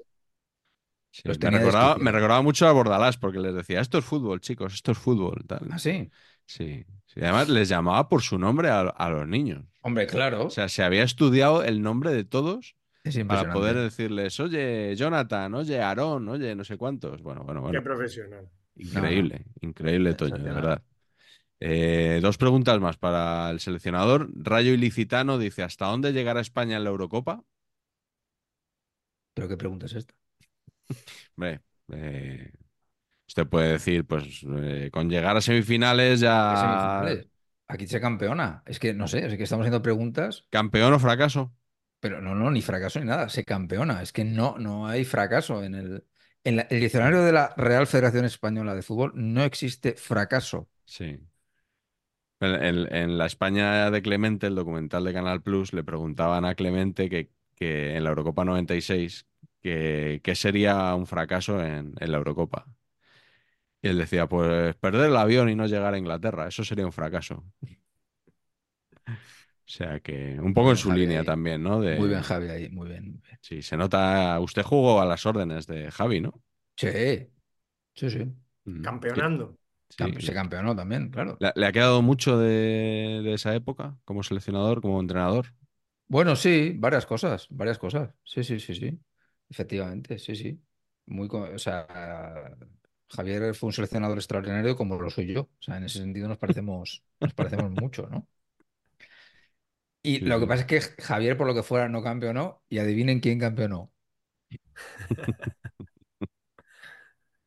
Sí, 1.16 1.22
Los 1.26 1.38
Me 1.38 1.40
tenía 1.40 1.60
recordaba, 1.60 1.90
desquiciados. 1.90 2.04
me 2.04 2.12
recordaba 2.12 2.42
mucho 2.42 2.68
a 2.68 2.72
Bordalás 2.72 3.18
porque 3.18 3.40
les 3.40 3.54
decía, 3.54 3.82
esto 3.82 4.00
es 4.00 4.06
fútbol, 4.06 4.42
chicos, 4.42 4.74
esto 4.74 4.92
es 4.94 4.98
fútbol. 4.98 5.46
Tal. 5.48 5.68
¿Ah, 5.72 5.78
sí? 5.80 6.10
Sí. 6.48 6.86
Sí, 7.06 7.20
Además, 7.22 7.50
les 7.50 7.70
llamaba 7.70 8.10
por 8.10 8.24
su 8.24 8.40
nombre 8.40 8.70
a, 8.70 8.82
a 8.82 9.10
los 9.10 9.28
niños. 9.28 9.64
Hombre, 9.82 10.08
claro. 10.08 10.46
O 10.48 10.50
sea, 10.50 10.68
se 10.70 10.84
había 10.84 11.04
estudiado 11.04 11.64
el 11.64 11.82
nombre 11.84 12.12
de 12.12 12.24
todos 12.26 12.76
es 13.04 13.18
para 13.26 13.54
poder 13.54 13.76
decirles, 13.78 14.40
oye, 14.40 14.96
Jonathan, 14.96 15.54
oye, 15.54 15.82
Aarón, 15.82 16.28
oye, 16.30 16.56
no 16.56 16.64
sé 16.64 16.78
cuántos. 16.78 17.22
Bueno, 17.22 17.44
bueno, 17.44 17.62
Qué 17.62 17.68
bueno. 17.68 17.84
profesional. 17.84 18.50
Increíble, 18.76 19.46
increíble, 19.62 20.16
Toño, 20.16 20.44
de 20.44 20.52
verdad. 20.52 20.84
Eh, 21.60 22.20
dos 22.22 22.38
preguntas 22.38 22.80
más 22.82 22.98
para 22.98 23.50
el 23.52 23.60
seleccionador. 23.60 24.30
Rayo 24.36 24.74
Ilicitano 24.74 25.38
dice: 25.38 25.64
¿Hasta 25.64 25.88
dónde 25.88 26.14
llegará 26.14 26.42
España 26.42 26.78
en 26.78 26.84
la 26.86 26.90
Eurocopa? 26.92 27.44
¿Pero 29.34 29.48
qué 29.48 29.58
pregunta 29.58 29.86
es 29.86 29.94
esta? 29.94 30.14
Hombre, 31.36 31.62
eh, 31.94 32.52
usted 33.28 33.48
puede 33.48 33.74
decir, 33.74 34.06
pues 34.08 34.44
eh, 34.50 34.90
con 34.94 35.10
llegar 35.10 35.38
a 35.38 35.42
semifinales 35.42 36.22
¿Qué 36.48 36.56
ya. 36.56 36.58
semifinales? 36.58 37.28
Aquí 37.68 37.88
se 37.88 38.02
campeona. 38.02 38.64
Es 38.66 38.80
que 38.80 38.94
no 38.94 39.08
sé, 39.08 39.26
es 39.26 39.36
que 39.38 39.44
estamos 39.44 39.64
haciendo 39.64 39.82
preguntas, 39.82 40.48
¿Campeón 40.56 40.94
o 40.98 41.00
fracaso? 41.06 41.42
pero 42.00 42.22
no, 42.22 42.36
no, 42.36 42.52
ni 42.52 42.62
fracaso 42.62 43.00
ni 43.00 43.06
nada. 43.06 43.30
Se 43.30 43.46
campeona. 43.46 44.02
Es 44.02 44.12
que 44.14 44.26
no, 44.26 44.58
no 44.58 44.88
hay 44.88 45.06
fracaso 45.06 45.64
en 45.64 45.76
el. 45.76 46.06
En 46.44 46.58
la- 46.58 46.64
el 46.64 46.82
diccionario 46.82 47.22
de 47.24 47.32
la 47.32 47.54
Real 47.58 47.88
Federación 47.88 48.26
Española 48.26 48.76
de 48.76 48.82
Fútbol 48.82 49.14
no 49.16 49.44
existe 49.44 49.94
fracaso. 49.96 50.70
Sí. 50.86 51.20
En, 52.40 52.56
en- 52.64 52.96
en 52.96 53.18
la 53.18 53.26
España 53.26 53.90
de 53.92 54.02
Clemente, 54.02 54.48
el 54.48 54.56
documental 54.56 55.04
de 55.06 55.14
Canal 55.14 55.42
Plus, 55.42 55.72
le 55.74 55.84
preguntaban 55.84 56.44
a 56.46 56.56
Clemente 56.56 57.10
que, 57.10 57.32
que 57.56 57.96
en 57.96 58.04
la 58.04 58.10
Eurocopa 58.10 58.44
96, 58.46 59.26
que, 59.64 60.22
qué 60.24 60.36
sería 60.36 60.96
un 60.96 61.08
fracaso 61.08 61.64
en, 61.64 61.94
en 62.00 62.12
la 62.12 62.18
Eurocopa. 62.20 62.68
Y 63.82 63.90
él 63.90 63.98
decía, 64.00 64.28
pues 64.28 64.76
perder 64.78 65.10
el 65.10 65.18
avión 65.18 65.50
y 65.50 65.56
no 65.56 65.68
llegar 65.68 65.94
a 65.94 65.98
Inglaterra, 65.98 66.48
eso 66.48 66.64
sería 66.64 66.86
un 66.86 66.94
fracaso. 66.94 67.44
O 69.68 69.72
sea 69.76 70.00
que 70.00 70.40
un 70.42 70.54
poco 70.54 70.70
Muy 70.70 70.72
en 70.72 70.78
su 70.78 70.92
Javi, 70.92 70.92
línea 70.92 71.24
ahí. 71.24 71.24
también, 71.24 71.64
¿no? 71.64 71.80
De, 71.82 71.92
Muy 71.92 72.10
bien, 72.10 72.22
Javi, 72.22 72.50
ahí. 72.50 72.70
Muy 72.70 72.88
bien. 72.90 73.04
muy 73.12 73.22
bien. 73.22 73.40
Sí, 73.42 73.62
se 73.62 73.78
nota. 73.78 74.40
Usted 74.40 74.64
jugó 74.64 75.02
a 75.02 75.06
las 75.06 75.26
órdenes 75.26 75.68
de 75.68 75.92
Javi, 75.92 76.22
¿no? 76.22 76.42
Sí, 76.76 76.90
sí, 77.96 78.10
sí. 78.10 78.34
Mm. 78.68 78.88
Campeonando. 78.88 79.58
Sí, 79.90 80.04
Camp- 80.04 80.20
sí. 80.20 80.28
Se 80.28 80.34
campeonó 80.34 80.76
también, 80.76 81.10
claro. 81.12 81.40
¿Le, 81.40 81.52
le 81.56 81.66
ha 81.68 81.72
quedado 81.72 82.02
mucho 82.02 82.38
de, 82.38 83.22
de 83.24 83.34
esa 83.34 83.56
época 83.56 83.98
como 84.06 84.24
seleccionador, 84.24 84.82
como 84.82 85.00
entrenador? 85.00 85.48
Bueno, 86.08 86.36
sí, 86.36 86.74
varias 86.78 87.06
cosas, 87.06 87.48
varias 87.50 87.80
cosas. 87.80 88.14
Sí, 88.24 88.44
sí, 88.44 88.60
sí, 88.60 88.76
sí. 88.76 89.00
Efectivamente, 89.54 90.18
sí, 90.20 90.36
sí. 90.36 90.62
Muy, 91.06 91.28
co- 91.28 91.44
o 91.56 91.60
sea, 91.60 91.86
Javier 93.10 93.54
fue 93.56 93.68
un 93.68 93.74
seleccionador 93.74 94.18
extraordinario 94.18 94.76
como 94.76 95.00
lo 95.02 95.10
soy 95.10 95.28
yo. 95.34 95.42
O 95.44 95.50
sea, 95.62 95.78
en 95.78 95.84
ese 95.86 96.00
sentido 96.00 96.28
nos 96.28 96.38
parecemos, 96.40 97.04
nos 97.22 97.34
parecemos 97.36 97.72
mucho, 97.72 98.08
¿no? 98.10 98.28
Y 100.02 100.20
Sí, 100.20 100.26
lo 100.26 100.40
que 100.40 100.48
sí. 100.48 100.48
pasa 100.48 100.62
es 100.62 100.68
que 100.96 101.02
Javier, 101.04 101.38
por 101.38 101.48
lo 101.48 101.54
que 101.56 101.64
fuera, 101.64 101.88
no 101.90 102.02
campeonó 102.04 102.64
y 102.70 102.80
adivinen 102.80 103.20
quién 103.20 103.40
campeonó. 103.40 103.92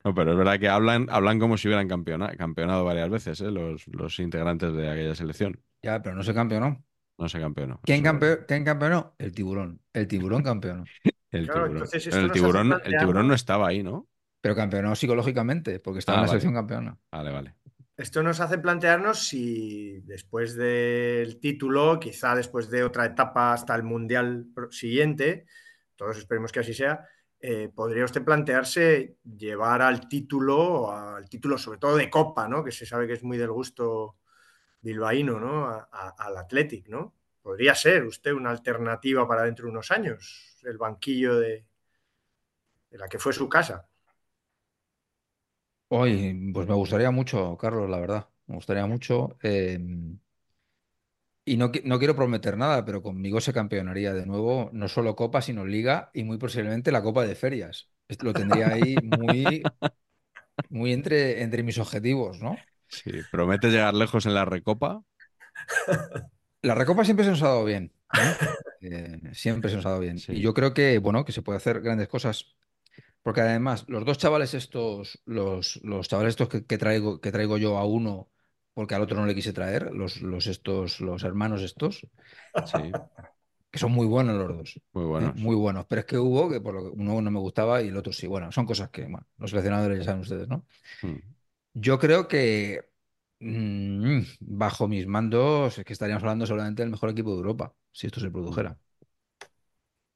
No, 0.05 0.15
pero 0.15 0.33
es 0.33 0.39
verdad 0.39 0.61
que 0.61 0.69
hablan, 0.69 1.09
hablan 1.11 1.39
como 1.41 1.57
si 1.59 1.67
hubieran 1.69 1.89
campeona- 1.89 2.37
campeonado 2.37 2.85
varias 2.85 3.11
veces, 3.11 3.41
¿eh? 3.41 3.51
Los, 3.51 3.87
los 3.89 4.19
integrantes 4.21 4.73
de 4.73 4.89
aquella 4.91 5.15
selección. 5.17 5.61
Ya, 5.83 6.03
pero 6.03 6.15
no 6.17 6.23
se 6.23 6.35
campeonó. 6.35 6.85
No 7.19 7.29
se 7.29 7.39
campeonó. 7.41 7.79
¿Quién, 7.85 8.03
eso 8.03 8.05
es 8.05 8.11
verdad. 8.11 8.31
campe- 8.31 8.45
quién 8.47 8.65
campeonó? 8.65 9.15
El 9.19 9.33
tiburón. 9.33 9.81
El 9.93 10.09
tiburón 10.09 10.43
campeonó. 10.43 10.91
El 11.31 11.45
Claro, 11.47 11.61
tiburón. 11.65 11.77
entonces 11.77 12.05
Pero 12.05 12.17
esto 12.17 12.27
el 12.27 12.33
tiburón, 12.33 12.67
el 12.67 12.79
plantearnos- 12.81 12.99
tiburón 13.01 13.29
no 13.29 13.35
estaba 13.35 13.69
ahí, 13.69 13.83
¿no? 13.83 14.09
Pero 14.41 14.55
campeonó 14.55 14.95
psicológicamente, 14.95 15.81
porque 15.81 15.99
estaba 15.99 16.19
Ah, 16.19 16.21
en 16.21 16.23
la 16.23 16.29
vale. 16.29 16.41
selección 16.41 16.55
campeona. 16.55 16.99
Vale, 17.11 17.33
vale. 17.33 17.55
Esto 17.97 18.23
nos 18.23 18.41
hace 18.41 18.59
plantearnos 18.59 19.27
si 19.27 20.01
después 20.03 20.55
del 20.55 21.41
título, 21.41 21.99
quizá 21.99 22.35
después 22.35 22.71
de 22.71 22.85
otra 22.85 23.07
etapa 23.07 23.55
hasta 23.55 23.75
el 23.75 23.83
Mundial 23.83 24.47
siguiente, 24.71 25.47
todos 25.97 26.19
esperemos 26.19 26.53
que 26.53 26.61
así 26.61 26.75
sea, 26.75 27.07
eh, 27.41 27.71
podría 27.75 28.05
usted 28.05 28.23
plantearse 28.23 29.17
llevar 29.25 29.81
al 29.83 30.09
título, 30.09 30.93
al 30.93 31.29
título 31.29 31.57
sobre 31.59 31.79
todo 31.79 31.97
de 31.97 32.11
Copa, 32.11 32.47
¿no? 32.49 32.63
que 32.63 32.71
se 32.73 32.85
sabe 32.87 33.07
que 33.07 33.15
es 33.15 33.23
muy 33.23 33.39
del 33.39 33.51
gusto 33.51 34.17
bilbaíno, 34.83 35.41
¿no? 35.41 35.67
A- 35.67 35.89
a- 35.91 36.15
al 36.19 36.37
Athletic, 36.37 36.89
¿no? 36.89 37.15
Podría 37.47 37.75
ser 37.75 38.05
usted 38.05 38.33
una 38.33 38.51
alternativa 38.51 39.27
para 39.27 39.45
dentro 39.45 39.65
de 39.67 39.71
unos 39.73 39.91
años, 39.91 40.59
el 40.65 40.77
banquillo 40.79 41.37
de, 41.41 41.65
de 42.91 42.99
la 42.99 43.09
que 43.09 43.21
fue 43.21 43.33
su 43.33 43.49
casa. 43.49 43.89
Hoy, 45.89 46.51
pues 46.53 46.67
me 46.69 46.75
gustaría 46.75 47.11
mucho, 47.11 47.57
Carlos, 47.57 47.89
la 47.91 47.99
verdad. 48.01 48.29
Me 48.47 48.57
gustaría 48.57 48.87
mucho. 48.87 49.37
eh, 49.43 49.79
y 51.45 51.57
no, 51.57 51.71
no 51.85 51.99
quiero 51.99 52.17
prometer 52.17 52.57
nada, 52.57 52.85
pero 52.85 53.03
conmigo 53.03 53.41
se 53.41 53.53
campeonaría 53.53 54.13
de 54.13 54.27
nuevo, 54.27 54.71
no 54.73 54.89
solo 54.89 55.15
Copa, 55.17 55.43
sino 55.43 55.65
Liga 55.65 56.11
y 56.15 56.25
muy 56.25 56.39
posiblemente 56.39 56.91
la 56.93 57.03
Copa 57.03 57.25
de 57.27 57.35
Ferias. 57.37 57.91
Lo 58.21 58.35
tendría 58.35 58.71
ahí 58.71 59.01
muy, 59.01 59.73
muy 60.69 60.93
entre, 60.93 61.43
entre 61.43 61.63
mis 61.63 61.79
objetivos, 61.79 62.41
¿no? 62.41 62.69
Sí, 62.89 63.23
promete 63.25 63.69
llegar 63.71 63.95
lejos 63.95 64.27
en 64.27 64.35
la 64.35 64.45
recopa. 64.45 65.03
La 66.63 66.75
Recopa 66.75 67.05
siempre 67.05 67.25
se 67.25 67.31
nos 67.31 67.43
ha 67.43 67.49
dado 67.49 67.65
bien, 67.65 67.93
¿eh? 68.15 68.19
Eh, 68.83 69.21
siempre 69.33 69.69
se 69.69 69.77
nos 69.77 69.87
ha 69.87 69.91
dado 69.91 70.01
bien. 70.01 70.19
Sí. 70.19 70.33
Y 70.33 70.41
yo 70.41 70.55
creo 70.55 70.73
que, 70.73 70.99
bueno, 70.99 71.25
que 71.25 71.33
se 71.33 71.43
puede 71.43 71.57
hacer 71.57 71.81
grandes 71.81 72.07
cosas. 72.09 72.55
Porque 73.23 73.41
además, 73.41 73.85
los 73.89 74.05
dos 74.05 74.19
chavales 74.19 74.55
estos, 74.55 75.21
los, 75.25 75.81
los 75.83 76.09
chavales 76.09 76.33
estos 76.33 76.49
que, 76.49 76.65
que 76.65 76.79
traigo, 76.79 77.21
que 77.21 77.33
traigo 77.33 77.59
yo 77.59 77.79
a 77.79 77.85
uno, 77.85 78.29
porque 78.75 78.95
al 78.95 79.03
otro 79.03 79.19
no 79.19 79.27
le 79.27 79.35
quise 79.35 79.53
traer, 79.53 79.91
los, 79.93 80.21
los 80.21 80.47
estos, 80.47 81.01
los 81.01 81.25
hermanos 81.25 81.63
estos, 81.63 82.07
Sí, 82.67 82.93
que 83.71 83.79
son 83.79 83.93
muy 83.93 84.07
buenos 84.07 84.37
los 84.37 84.57
dos. 84.57 84.81
muy 84.93 85.05
¿eh? 85.05 85.07
buenos. 85.07 85.35
Muy 85.37 85.57
buenos. 85.57 85.87
Pero 85.87 86.01
es 86.01 86.07
que 86.07 86.19
hubo 86.19 86.49
que 86.49 86.61
por 86.61 86.75
lo 86.75 86.83
que 86.85 86.89
uno 86.91 87.21
no 87.21 87.31
me 87.31 87.41
gustaba 87.41 87.83
y 87.83 87.89
el 87.89 87.97
otro 87.97 88.13
sí. 88.13 88.27
Bueno, 88.27 88.53
son 88.53 88.67
cosas 88.67 88.91
que, 88.91 89.03
bueno, 89.03 89.27
los 89.39 89.51
seleccionadores 89.51 89.99
ya 89.99 90.05
saben 90.05 90.21
ustedes, 90.21 90.47
¿no? 90.49 90.65
Mm. 91.03 91.17
Yo 91.75 91.99
creo 91.99 92.29
que 92.29 92.85
mm, 93.41 94.21
bajo 94.41 94.89
mis 94.89 95.07
mandos 95.07 95.79
es 95.79 95.85
que 95.85 95.93
estaríamos 95.93 96.23
hablando 96.25 96.47
seguramente 96.47 96.83
del 96.83 96.91
mejor 96.91 97.11
equipo 97.11 97.31
de 97.33 97.37
Europa, 97.39 97.75
si 97.93 98.07
esto 98.07 98.21
se 98.21 98.31
produjera. 98.31 98.79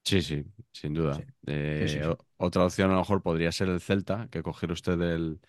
Sí, 0.04 0.22
sí, 0.22 0.44
sin 0.72 0.94
duda. 0.94 1.18
Sí. 1.18 1.24
Eh, 1.46 2.00
Sí, 2.00 2.02
sí, 2.02 2.16
Otra 2.36 2.64
opción 2.64 2.90
a 2.90 2.94
lo 2.94 3.00
mejor 3.00 3.22
podría 3.22 3.52
ser 3.52 3.68
el 3.68 3.80
Celta, 3.80 4.28
que 4.30 4.42
cogiera 4.42 4.72
usted 4.72 5.00
el, 5.00 5.40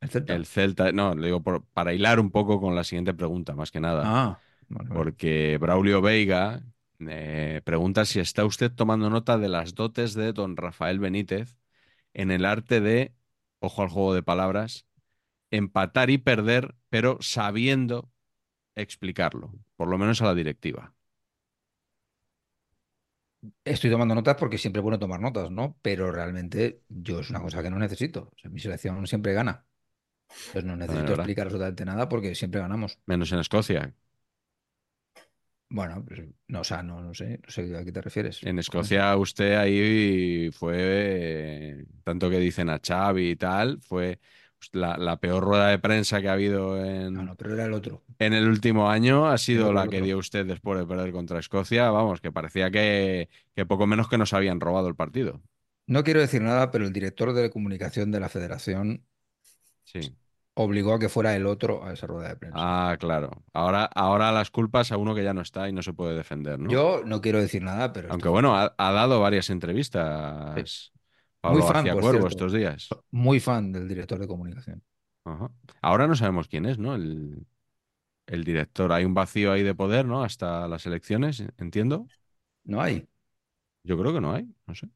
El 0.00 0.08
Celta. 0.10 0.34
el 0.34 0.46
Celta. 0.46 0.92
No, 0.92 1.14
le 1.14 1.26
digo 1.28 1.42
por- 1.42 1.66
para 1.68 1.94
hilar 1.94 2.20
un 2.20 2.30
poco 2.30 2.60
con 2.60 2.74
la 2.76 2.84
siguiente 2.84 3.14
pregunta, 3.14 3.54
más 3.56 3.70
que 3.72 3.80
nada. 3.80 4.14
Ah, 4.14 4.40
vale, 4.68 4.88
vale. 4.90 5.08
Porque 5.08 5.58
Braulio 5.60 6.02
Veiga 6.02 6.64
eh, 7.00 7.62
pregunta 7.64 8.06
si 8.06 8.20
está 8.20 8.46
usted 8.46 8.72
tomando 8.72 9.10
nota 9.10 9.38
de 9.38 9.48
las 9.50 9.74
dotes 9.76 10.14
de 10.14 10.32
don 10.34 10.56
Rafael 10.58 11.00
Benítez 11.00 11.58
en 12.14 12.32
el 12.32 12.46
arte 12.46 12.80
de, 12.82 13.14
ojo 13.60 13.82
al 13.82 13.90
juego 13.90 14.14
de 14.14 14.24
palabras, 14.24 14.86
empatar 15.50 16.10
y 16.10 16.18
perder, 16.18 16.74
pero 16.88 17.18
sabiendo 17.20 18.10
explicarlo, 18.74 19.52
por 19.76 19.88
lo 19.88 19.98
menos 19.98 20.22
a 20.22 20.26
la 20.26 20.34
directiva. 20.34 20.94
Estoy 23.64 23.90
tomando 23.90 24.14
notas 24.14 24.36
porque 24.36 24.58
siempre 24.58 24.80
es 24.80 24.82
bueno 24.82 24.98
tomar 24.98 25.20
notas, 25.20 25.50
¿no? 25.50 25.78
Pero 25.80 26.10
realmente 26.10 26.82
yo 26.88 27.20
es 27.20 27.30
una 27.30 27.40
cosa 27.40 27.62
que 27.62 27.70
no 27.70 27.78
necesito. 27.78 28.30
O 28.34 28.38
sea, 28.38 28.50
mi 28.50 28.58
selección 28.58 29.06
siempre 29.06 29.32
gana. 29.32 29.64
Entonces 30.28 30.64
no 30.64 30.76
necesito 30.76 31.14
explicar 31.14 31.46
absolutamente 31.46 31.84
nada 31.84 32.08
porque 32.08 32.34
siempre 32.34 32.60
ganamos. 32.60 32.98
Menos 33.06 33.32
en 33.32 33.38
Escocia. 33.38 33.94
Bueno, 35.70 36.02
pues, 36.06 36.22
no, 36.48 36.60
o 36.60 36.64
sea, 36.64 36.82
no, 36.82 37.02
no 37.02 37.12
sé, 37.12 37.40
no 37.44 37.50
sé 37.50 37.76
a 37.76 37.84
qué 37.84 37.92
te 37.92 38.00
refieres. 38.00 38.42
En 38.42 38.58
Escocia 38.58 39.14
usted 39.16 39.54
ahí 39.54 40.50
fue, 40.50 41.84
tanto 42.04 42.30
que 42.30 42.38
dicen 42.38 42.70
a 42.70 42.80
Xavi 42.84 43.30
y 43.30 43.36
tal, 43.36 43.80
fue 43.82 44.18
la, 44.72 44.96
la 44.96 45.16
peor 45.18 45.42
rueda 45.44 45.68
de 45.68 45.78
prensa 45.78 46.20
que 46.20 46.28
ha 46.28 46.32
habido 46.32 46.82
en, 46.84 47.14
No, 47.14 47.22
no, 47.22 47.34
pero 47.36 47.54
era 47.54 47.64
el 47.64 47.72
otro. 47.72 48.02
en 48.18 48.32
el 48.32 48.48
último 48.48 48.90
año. 48.90 49.26
Ha 49.28 49.38
sido 49.38 49.72
la 49.72 49.88
que 49.88 50.00
dio 50.02 50.18
usted 50.18 50.44
después 50.46 50.78
de 50.78 50.86
perder 50.86 51.12
contra 51.12 51.38
Escocia. 51.38 51.90
Vamos, 51.90 52.20
que 52.20 52.32
parecía 52.32 52.70
que, 52.70 53.28
que 53.54 53.66
poco 53.66 53.86
menos 53.86 54.08
que 54.08 54.18
nos 54.18 54.32
habían 54.32 54.60
robado 54.60 54.88
el 54.88 54.94
partido. 54.96 55.40
No 55.86 56.04
quiero 56.04 56.20
decir 56.20 56.42
nada, 56.42 56.70
pero 56.70 56.84
el 56.84 56.92
director 56.92 57.32
de 57.32 57.50
comunicación 57.50 58.10
de 58.10 58.20
la 58.20 58.28
federación 58.28 59.04
Sí. 59.84 60.00
obligó 60.52 60.92
a 60.94 60.98
que 60.98 61.08
fuera 61.08 61.34
el 61.34 61.46
otro 61.46 61.82
a 61.84 61.94
esa 61.94 62.06
rueda 62.06 62.28
de 62.28 62.36
prensa. 62.36 62.56
Ah, 62.60 62.96
claro. 62.98 63.30
Ahora, 63.54 63.84
ahora 63.94 64.32
las 64.32 64.50
culpas 64.50 64.92
a 64.92 64.98
uno 64.98 65.14
que 65.14 65.24
ya 65.24 65.32
no 65.32 65.40
está 65.40 65.66
y 65.68 65.72
no 65.72 65.80
se 65.82 65.94
puede 65.94 66.14
defender, 66.14 66.58
¿no? 66.58 66.68
Yo 66.68 67.00
no 67.06 67.22
quiero 67.22 67.40
decir 67.40 67.62
nada, 67.62 67.92
pero 67.94 68.08
Aunque 68.10 68.24
esto- 68.28 68.32
bueno, 68.32 68.54
ha, 68.54 68.74
ha 68.76 68.92
dado 68.92 69.20
varias 69.20 69.48
entrevistas 69.48 70.92
Pablo 71.48 71.64
Muy 71.64 71.72
fan, 71.72 71.84
García 71.84 71.92
Cuervo 72.00 72.10
cierto. 72.28 72.28
estos 72.28 72.52
días. 72.52 72.88
muy 73.10 73.40
fan 73.40 73.72
del 73.72 73.88
director 73.88 74.18
de 74.18 74.26
comunicación. 74.26 74.82
Ajá. 75.24 75.50
Ahora 75.82 76.06
no 76.06 76.14
sabemos 76.16 76.48
quién 76.48 76.66
es, 76.66 76.78
¿no? 76.78 76.94
El, 76.94 77.46
el 78.26 78.44
director. 78.44 78.92
Hay 78.92 79.04
un 79.04 79.14
vacío 79.14 79.52
ahí 79.52 79.62
de 79.62 79.74
poder, 79.74 80.06
¿no? 80.06 80.22
Hasta 80.22 80.68
las 80.68 80.86
elecciones, 80.86 81.42
entiendo. 81.58 82.06
No 82.64 82.80
hay. 82.80 83.06
Yo 83.84 83.98
creo 83.98 84.12
que 84.12 84.20
no 84.20 84.32
hay, 84.32 84.46
no 84.66 84.74
sé. 84.74 84.88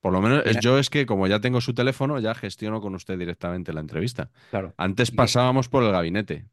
Por 0.00 0.12
lo 0.12 0.20
menos 0.20 0.42
Mira. 0.46 0.60
yo 0.60 0.78
es 0.78 0.90
que 0.90 1.06
como 1.06 1.26
ya 1.26 1.40
tengo 1.40 1.60
su 1.60 1.74
teléfono, 1.74 2.18
ya 2.20 2.34
gestiono 2.34 2.80
con 2.80 2.94
usted 2.94 3.18
directamente 3.18 3.72
la 3.72 3.80
entrevista. 3.80 4.30
Claro. 4.50 4.74
Antes 4.76 5.08
¿Y 5.08 5.12
qué- 5.12 5.16
pasábamos 5.16 5.68
por 5.68 5.82
el 5.82 5.92
gabinete. 5.92 6.46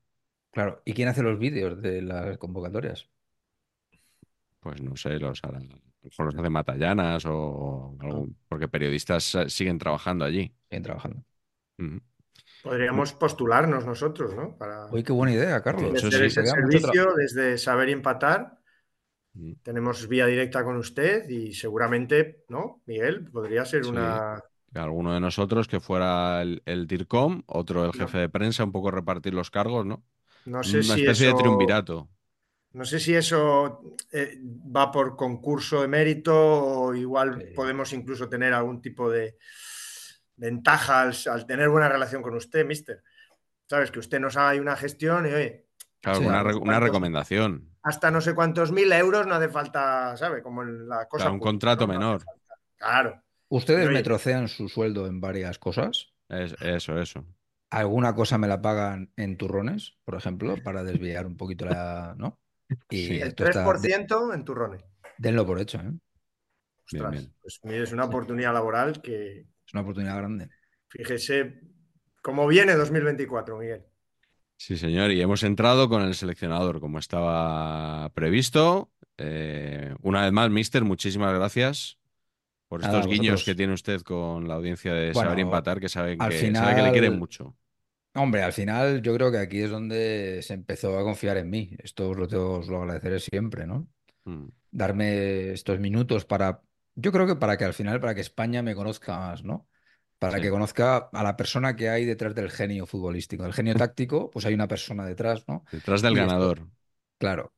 Claro. 0.51 0.81
¿Y 0.85 0.93
quién 0.93 1.09
hace 1.09 1.21
los 1.21 1.37
vídeos 1.37 1.81
de 1.81 2.01
las 2.01 2.37
convocatorias? 2.37 3.09
Pues 4.59 4.81
no 4.81 4.95
sé, 4.95 5.19
los, 5.19 5.43
hará- 5.43 5.59
a 5.59 5.61
lo 5.61 5.67
mejor 6.05 6.25
los 6.27 6.35
hace 6.35 6.49
Matallanas 6.49 7.25
o 7.25 7.97
algún- 7.99 8.37
porque 8.47 8.67
periodistas 8.67 9.37
siguen 9.47 9.77
trabajando 9.77 10.25
allí. 10.25 10.53
Siguen 10.69 10.83
trabajando. 10.83 11.23
Podríamos 12.63 13.13
postularnos 13.13 13.85
nosotros, 13.85 14.35
¿no? 14.35 14.57
Para 14.57 14.87
Uy, 14.91 15.03
qué 15.03 15.11
buena 15.11 15.33
idea, 15.33 15.61
Carlos. 15.61 15.99
sí. 16.01 16.07
ese 16.07 16.29
servicio 16.45 17.13
desde 17.15 17.57
saber 17.57 17.89
y 17.89 17.91
empatar. 17.91 18.57
Mm. 19.33 19.53
Tenemos 19.61 20.07
vía 20.07 20.25
directa 20.25 20.63
con 20.63 20.77
usted 20.77 21.29
y 21.29 21.53
seguramente, 21.53 22.43
¿no? 22.49 22.81
Miguel, 22.85 23.29
podría 23.31 23.65
ser 23.65 23.83
Sí. 23.83 23.89
una. 23.91 24.41
Alguno 24.73 25.13
de 25.13 25.19
nosotros 25.21 25.67
que 25.67 25.79
fuera 25.79 26.41
el, 26.41 26.61
el 26.65 26.85
DIRCOM, 26.87 27.43
otro 27.45 27.85
el 27.85 27.93
jefe 27.93 28.17
de 28.17 28.29
prensa, 28.29 28.63
un 28.65 28.71
poco 28.73 28.91
repartir 28.91 29.33
los 29.33 29.49
cargos, 29.51 29.85
¿no? 29.85 30.03
No 30.45 30.63
sé 30.63 30.77
Una 30.77 30.83
si 30.95 31.01
especie 31.01 31.27
eso. 31.29 31.37
de 31.37 31.43
triunvirato. 31.43 32.09
No 32.75 32.83
sé 32.85 32.99
si 32.99 33.15
eso 33.15 33.81
eh, 34.11 34.37
va 34.43 34.91
por 34.91 35.15
concurso 35.15 35.81
de 35.81 35.87
mérito 35.87 36.33
o 36.35 36.93
igual 36.93 37.41
Sí. 37.41 37.53
podemos 37.55 37.93
incluso 37.93 38.27
tener 38.27 38.53
algún 38.53 38.81
tipo 38.81 39.09
de 39.09 39.37
ventaja 40.35 41.01
al, 41.01 41.13
al 41.31 41.45
tener 41.45 41.69
buena 41.69 41.87
relación 41.89 42.21
con 42.21 42.35
usted, 42.35 42.65
mister. 42.65 43.01
Sabes, 43.67 43.91
que 43.91 43.99
usted 43.99 44.19
nos 44.19 44.35
haga 44.37 44.49
ahí 44.49 44.59
una 44.59 44.75
gestión 44.75 45.25
y 45.25 45.29
oye, 45.33 45.65
Claro, 46.01 46.19
Sí, 46.19 46.25
una, 46.27 46.43
re- 46.43 46.79
recomendación. 46.79 47.71
hasta 47.81 48.11
no 48.11 48.21
sé 48.21 48.35
cuántos 48.35 48.71
mil 48.71 48.91
euros 48.91 49.25
no 49.25 49.33
hace 49.33 49.49
falta, 49.49 50.15
¿sabe? 50.17 50.43
Como 50.43 50.61
en 50.61 50.87
la 50.87 51.07
cosa. 51.07 51.23
Claro, 51.23 51.33
un 51.33 51.39
pública, 51.39 51.49
contrato 51.51 51.87
menor. 51.87 52.23
Claro. 52.77 53.23
Ustedes 53.49 53.87
Oye. 53.87 53.95
me 53.95 54.03
trocean 54.03 54.47
su 54.47 54.69
sueldo 54.69 55.07
en 55.07 55.19
varias 55.19 55.57
cosas. 55.57 56.13
Es- 56.29 56.55
eso, 56.61 56.99
eso. 57.01 57.25
Alguna 57.71 58.13
cosa 58.13 58.37
me 58.37 58.47
la 58.47 58.61
pagan 58.61 59.11
en 59.15 59.35
turrones, 59.37 59.97
por 60.03 60.15
ejemplo, 60.15 60.55
para 60.63 60.83
desviar 60.83 61.25
un 61.25 61.37
poquito 61.37 61.65
la. 61.65 62.13
¿No? 62.17 62.39
Y 62.89 63.07
Sí. 63.07 63.15
El 63.21 63.27
esto 63.29 63.45
está. 63.45 63.59
de- 63.59 63.65
3% 63.65 64.33
en 64.33 64.43
turrones. 64.45 64.83
denlo 65.17 65.45
por 65.45 65.59
hecho, 65.61 65.79
¿eh? 65.79 65.91
Ostras, 66.85 67.11
bien. 67.11 67.33
pues 67.41 67.59
mire, 67.63 67.83
es 67.83 67.91
una 67.93 68.05
oportunidad 68.05 68.53
laboral 68.53 69.01
que, 69.01 69.39
Es 69.65 69.73
una 69.73 69.81
oportunidad 69.81 70.17
grande. 70.17 70.49
fíjese, 70.89 71.61
cómo 72.21 72.47
viene 72.47 72.73
2024, 72.75 73.57
Miguel. 73.57 73.83
Sí, 74.57 74.77
señor. 74.77 75.11
Y 75.11 75.21
hemos 75.21 75.43
entrado 75.43 75.89
con 75.89 76.01
el 76.03 76.15
seleccionador, 76.15 76.79
como 76.79 76.99
estaba 76.99 78.09
previsto. 78.13 78.89
Eh, 79.17 79.93
una 80.01 80.23
vez 80.23 80.31
más, 80.31 80.49
Mister, 80.49 80.83
muchísimas 80.83 81.33
gracias 81.33 81.97
por 82.67 82.81
Nada, 82.81 82.99
estos 82.99 83.11
guiños 83.11 83.43
que 83.43 83.53
tiene 83.55 83.73
usted 83.73 84.01
con 84.01 84.47
la 84.47 84.55
audiencia 84.55 84.93
de 84.93 85.11
Bueno, 85.11 85.29
Saber 85.29 85.39
Empatar, 85.39 85.79
que 85.79 85.89
saben 85.89 86.17
que, 86.19 86.53
sabe 86.53 86.75
que 86.75 86.81
le 86.83 86.91
quieren 86.91 87.19
mucho. 87.19 87.55
Hombre, 88.15 88.43
al 88.43 88.53
final 88.53 89.01
yo 89.01 89.13
creo 89.13 89.31
que 89.31 89.37
aquí 89.39 89.59
es 89.61 89.69
donde 89.69 90.39
se 90.41 90.53
empezó 90.53 90.97
a 90.97 91.03
confiar 91.03 91.37
en 91.37 91.49
mí. 91.49 91.75
Esto 91.79 92.09
os 92.09 92.17
lo, 92.17 92.27
tengo- 92.27 92.59
os 92.59 92.67
lo 92.67 92.81
agradeceré 92.81 93.19
siempre, 93.19 93.67
¿no? 93.67 93.87
Mm. 94.23 94.45
Darme 94.71 95.51
estos 95.51 95.79
minutos 95.79 96.25
para, 96.25 96.61
yo 96.95 97.11
creo 97.11 97.27
que 97.27 97.35
para 97.35 97.57
que 97.57 97.65
al 97.65 97.73
final, 97.73 97.99
para 97.99 98.15
que 98.15 98.21
España 98.21 98.61
me 98.63 98.73
conozca 98.75 99.17
más, 99.19 99.43
¿no? 99.43 99.67
Para 100.17 100.37
Sí. 100.37 100.43
que 100.43 100.49
conozca 100.49 100.97
a 101.11 101.23
la 101.23 101.35
persona 101.35 101.75
que 101.75 101.89
hay 101.89 102.05
detrás 102.05 102.33
del 102.33 102.49
genio 102.49 102.85
futbolístico. 102.85 103.45
El 103.45 103.53
genio 103.53 103.73
táctico, 103.89 104.31
pues 104.31 104.45
hay 104.45 104.53
una 104.53 104.67
persona 104.67 105.05
detrás, 105.05 105.43
¿no? 105.47 105.65
Detrás 105.71 106.01
del 106.01 106.13
Y 106.13 106.19
esto- 106.19 106.27
ganador. 106.27 106.67
Claro. 107.19 107.53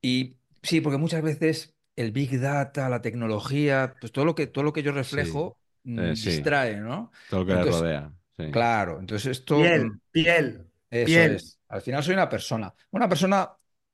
Y 0.00 0.36
sí, 0.62 0.80
porque 0.80 0.98
muchas 0.98 1.22
veces 1.22 1.74
el 1.96 2.12
Big 2.12 2.40
Data, 2.40 2.88
la 2.88 3.02
tecnología, 3.02 3.94
pues 4.00 4.12
todo 4.12 4.24
lo 4.24 4.34
que, 4.34 4.46
todo 4.46 4.64
lo 4.64 4.72
que 4.72 4.82
yo 4.82 4.92
reflejo 4.92 5.58
mm, 5.84 5.98
Eh, 6.00 6.16
sí. 6.16 6.30
distrae, 6.30 6.76
¿no? 6.76 7.10
Todo 7.30 7.40
lo 7.40 7.46
que 7.46 7.52
le 7.52 7.58
Entonces, 7.60 7.80
rodea. 7.82 8.12
Sí. 8.38 8.50
Claro, 8.50 9.00
entonces 9.00 9.38
esto... 9.38 9.56
Piel, 9.58 9.92
piel. 10.10 10.66
Eso 10.90 11.06
Piel. 11.06 11.34
es. 11.36 11.60
Al 11.68 11.82
final 11.82 12.02
soy 12.02 12.14
una 12.14 12.28
persona, 12.28 12.72
una 12.90 13.08
persona 13.08 13.50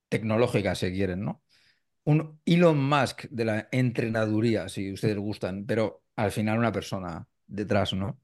tecnológica, 0.09 0.75
si 0.75 0.93
quieren, 0.93 1.25
¿no? 1.25 1.43
Un 2.05 2.41
Elon 2.45 2.79
Musk 2.79 3.25
de 3.31 3.45
la 3.45 3.69
entrenaduría, 3.73 4.69
si 4.69 4.93
ustedes 4.93 5.17
gustan, 5.19 5.65
pero 5.67 6.03
al 6.17 6.33
final 6.33 6.59
una 6.59 6.73
persona 6.73 7.27
detrás, 7.47 7.93
¿no? 7.95 8.21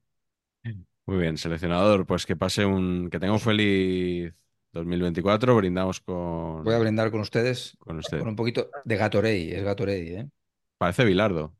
Muy 1.05 1.17
bien, 1.17 1.37
seleccionador. 1.37 2.05
Pues 2.05 2.25
que 2.25 2.35
pase 2.35 2.65
un. 2.65 3.09
Que 3.09 3.19
tenga 3.19 3.33
un 3.33 3.39
feliz 3.39 4.31
2024. 4.73 5.55
Brindamos 5.55 5.99
con. 6.01 6.63
Voy 6.63 6.75
a 6.75 6.79
brindar 6.79 7.09
con 7.09 7.21
ustedes 7.21 7.75
con 7.79 7.97
usted. 7.97 8.19
con 8.19 8.27
un 8.27 8.35
poquito 8.35 8.69
de 8.85 8.95
Gatorade, 8.95 9.57
es 9.57 9.63
Gatorade, 9.63 10.19
¿eh? 10.19 10.29
Parece 10.77 11.05
Bilardo. 11.05 11.55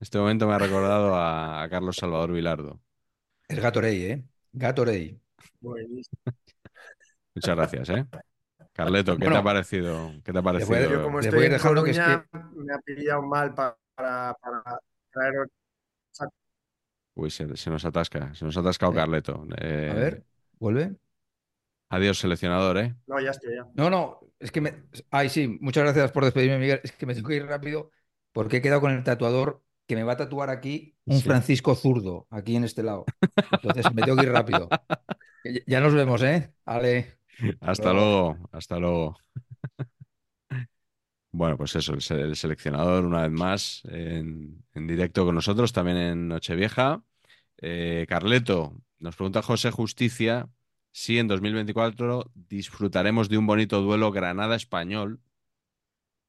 Este 0.00 0.18
momento 0.18 0.46
me 0.48 0.54
ha 0.54 0.58
recordado 0.58 1.14
a, 1.14 1.62
a 1.62 1.68
Carlos 1.68 1.96
Salvador 1.96 2.32
Vilardo. 2.32 2.80
Es 3.50 3.60
Gatorade, 3.60 4.12
¿eh? 4.12 4.24
Gatorade. 4.52 5.18
Buenísimo. 5.60 6.18
Muchas 7.34 7.56
gracias, 7.56 7.90
¿eh? 7.90 8.06
Carleto, 8.72 9.16
¿qué 9.16 9.28
te 9.28 9.36
ha 9.36 9.42
parecido? 9.42 10.12
¿Qué 10.24 10.32
te 10.32 10.38
ha 10.38 10.42
parecido? 10.42 10.90
Yo 10.90 11.02
como 11.02 11.20
estoy 11.20 11.46
en 11.46 11.52
dejando 11.52 11.84
que 11.84 11.90
es 11.90 11.98
Coruña, 11.98 12.26
me 12.54 12.74
ha 12.74 12.78
pillado 12.78 13.22
mal 13.22 13.54
pa- 13.54 13.76
para, 13.94 14.34
para 14.40 14.62
traer... 15.12 15.34
Uy, 17.14 17.30
se, 17.30 17.56
se 17.56 17.70
nos 17.70 17.84
atasca, 17.84 18.32
se 18.34 18.44
nos 18.44 18.56
ha 18.56 18.60
atascado 18.60 18.92
Eh, 18.92 18.96
Carleto. 18.96 19.46
Eh, 19.60 19.88
A 19.90 19.94
ver, 19.94 20.24
vuelve. 20.58 20.96
Adiós, 21.90 22.18
seleccionador, 22.18 22.78
¿eh? 22.78 22.94
No, 23.06 23.20
ya 23.20 23.30
estoy 23.30 23.56
ya. 23.56 23.66
No, 23.74 23.90
no, 23.90 24.20
es 24.38 24.52
que 24.52 24.60
me. 24.60 24.84
Ay, 25.10 25.28
sí, 25.28 25.58
muchas 25.60 25.82
gracias 25.82 26.12
por 26.12 26.24
despedirme, 26.24 26.58
Miguel. 26.58 26.80
Es 26.84 26.92
que 26.92 27.04
me 27.04 27.14
tengo 27.14 27.28
que 27.28 27.34
ir 27.36 27.46
rápido 27.46 27.90
porque 28.32 28.58
he 28.58 28.62
quedado 28.62 28.80
con 28.80 28.92
el 28.92 29.02
tatuador 29.02 29.62
que 29.90 29.96
me 29.96 30.04
va 30.04 30.12
a 30.12 30.16
tatuar 30.16 30.50
aquí 30.50 30.94
un 31.04 31.16
Sí. 31.16 31.24
Francisco 31.24 31.74
zurdo, 31.74 32.28
aquí 32.30 32.54
en 32.54 32.62
este 32.62 32.84
lado. 32.84 33.04
Entonces 33.50 33.92
me 33.92 34.02
tengo 34.02 34.16
que 34.16 34.26
ir 34.26 34.32
rápido. 34.32 34.68
Ya- 35.66 35.80
nos 35.80 35.94
vemos, 35.94 36.22
¿eh? 36.22 36.52
Ale. 36.64 37.18
Hasta 37.60 37.92
luego. 37.92 38.34
luego, 38.34 38.48
hasta 38.52 38.78
luego. 38.78 39.16
Bueno, 41.32 41.56
pues 41.56 41.74
eso, 41.76 41.94
el 41.94 42.36
seleccionador 42.36 43.04
una 43.04 43.22
vez 43.22 43.30
más 43.32 43.82
en, 43.88 44.62
en 44.74 44.86
directo 44.86 45.24
con 45.24 45.34
nosotros, 45.34 45.72
también 45.72 45.96
en 45.96 46.28
Nochevieja. 46.28 47.02
Eh, 47.58 48.06
Carleto, 48.08 48.74
nos 48.98 49.16
pregunta 49.16 49.42
José 49.42 49.70
Justicia 49.70 50.48
si 50.92 51.18
en 51.18 51.26
2024 51.26 52.30
disfrutaremos 52.34 53.28
de 53.28 53.38
un 53.38 53.46
bonito 53.46 53.80
duelo 53.80 54.12
Granada-Español 54.12 55.20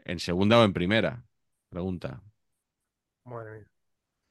en 0.06 0.20
segunda 0.20 0.58
o 0.60 0.64
en 0.64 0.74
primera. 0.74 1.26
Pregunta. 1.70 2.24
Madre 3.26 3.52
mía. 3.52 3.68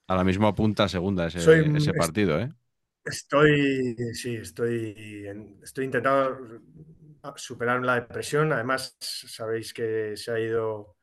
Ahora 0.09 0.25
mismo 0.29 0.47
apunta 0.49 0.83
a 0.85 0.89
segunda 0.97 1.27
ese, 1.29 1.41
Soy- 1.45 1.77
ese 1.77 1.95
es- 1.95 1.95
partido, 1.95 2.39
¿eh? 2.41 2.49
Estoy, 3.05 3.97
sí, 4.15 4.37
estoy, 4.37 5.27
estoy 5.63 5.85
intentando 5.87 6.61
superar 7.37 7.83
la 7.83 7.95
depresión. 7.97 8.53
Además, 8.53 8.97
sabéis 9.01 9.73
que 9.73 10.17
se 10.17 10.31
ha 10.33 10.39
ido 10.41 10.97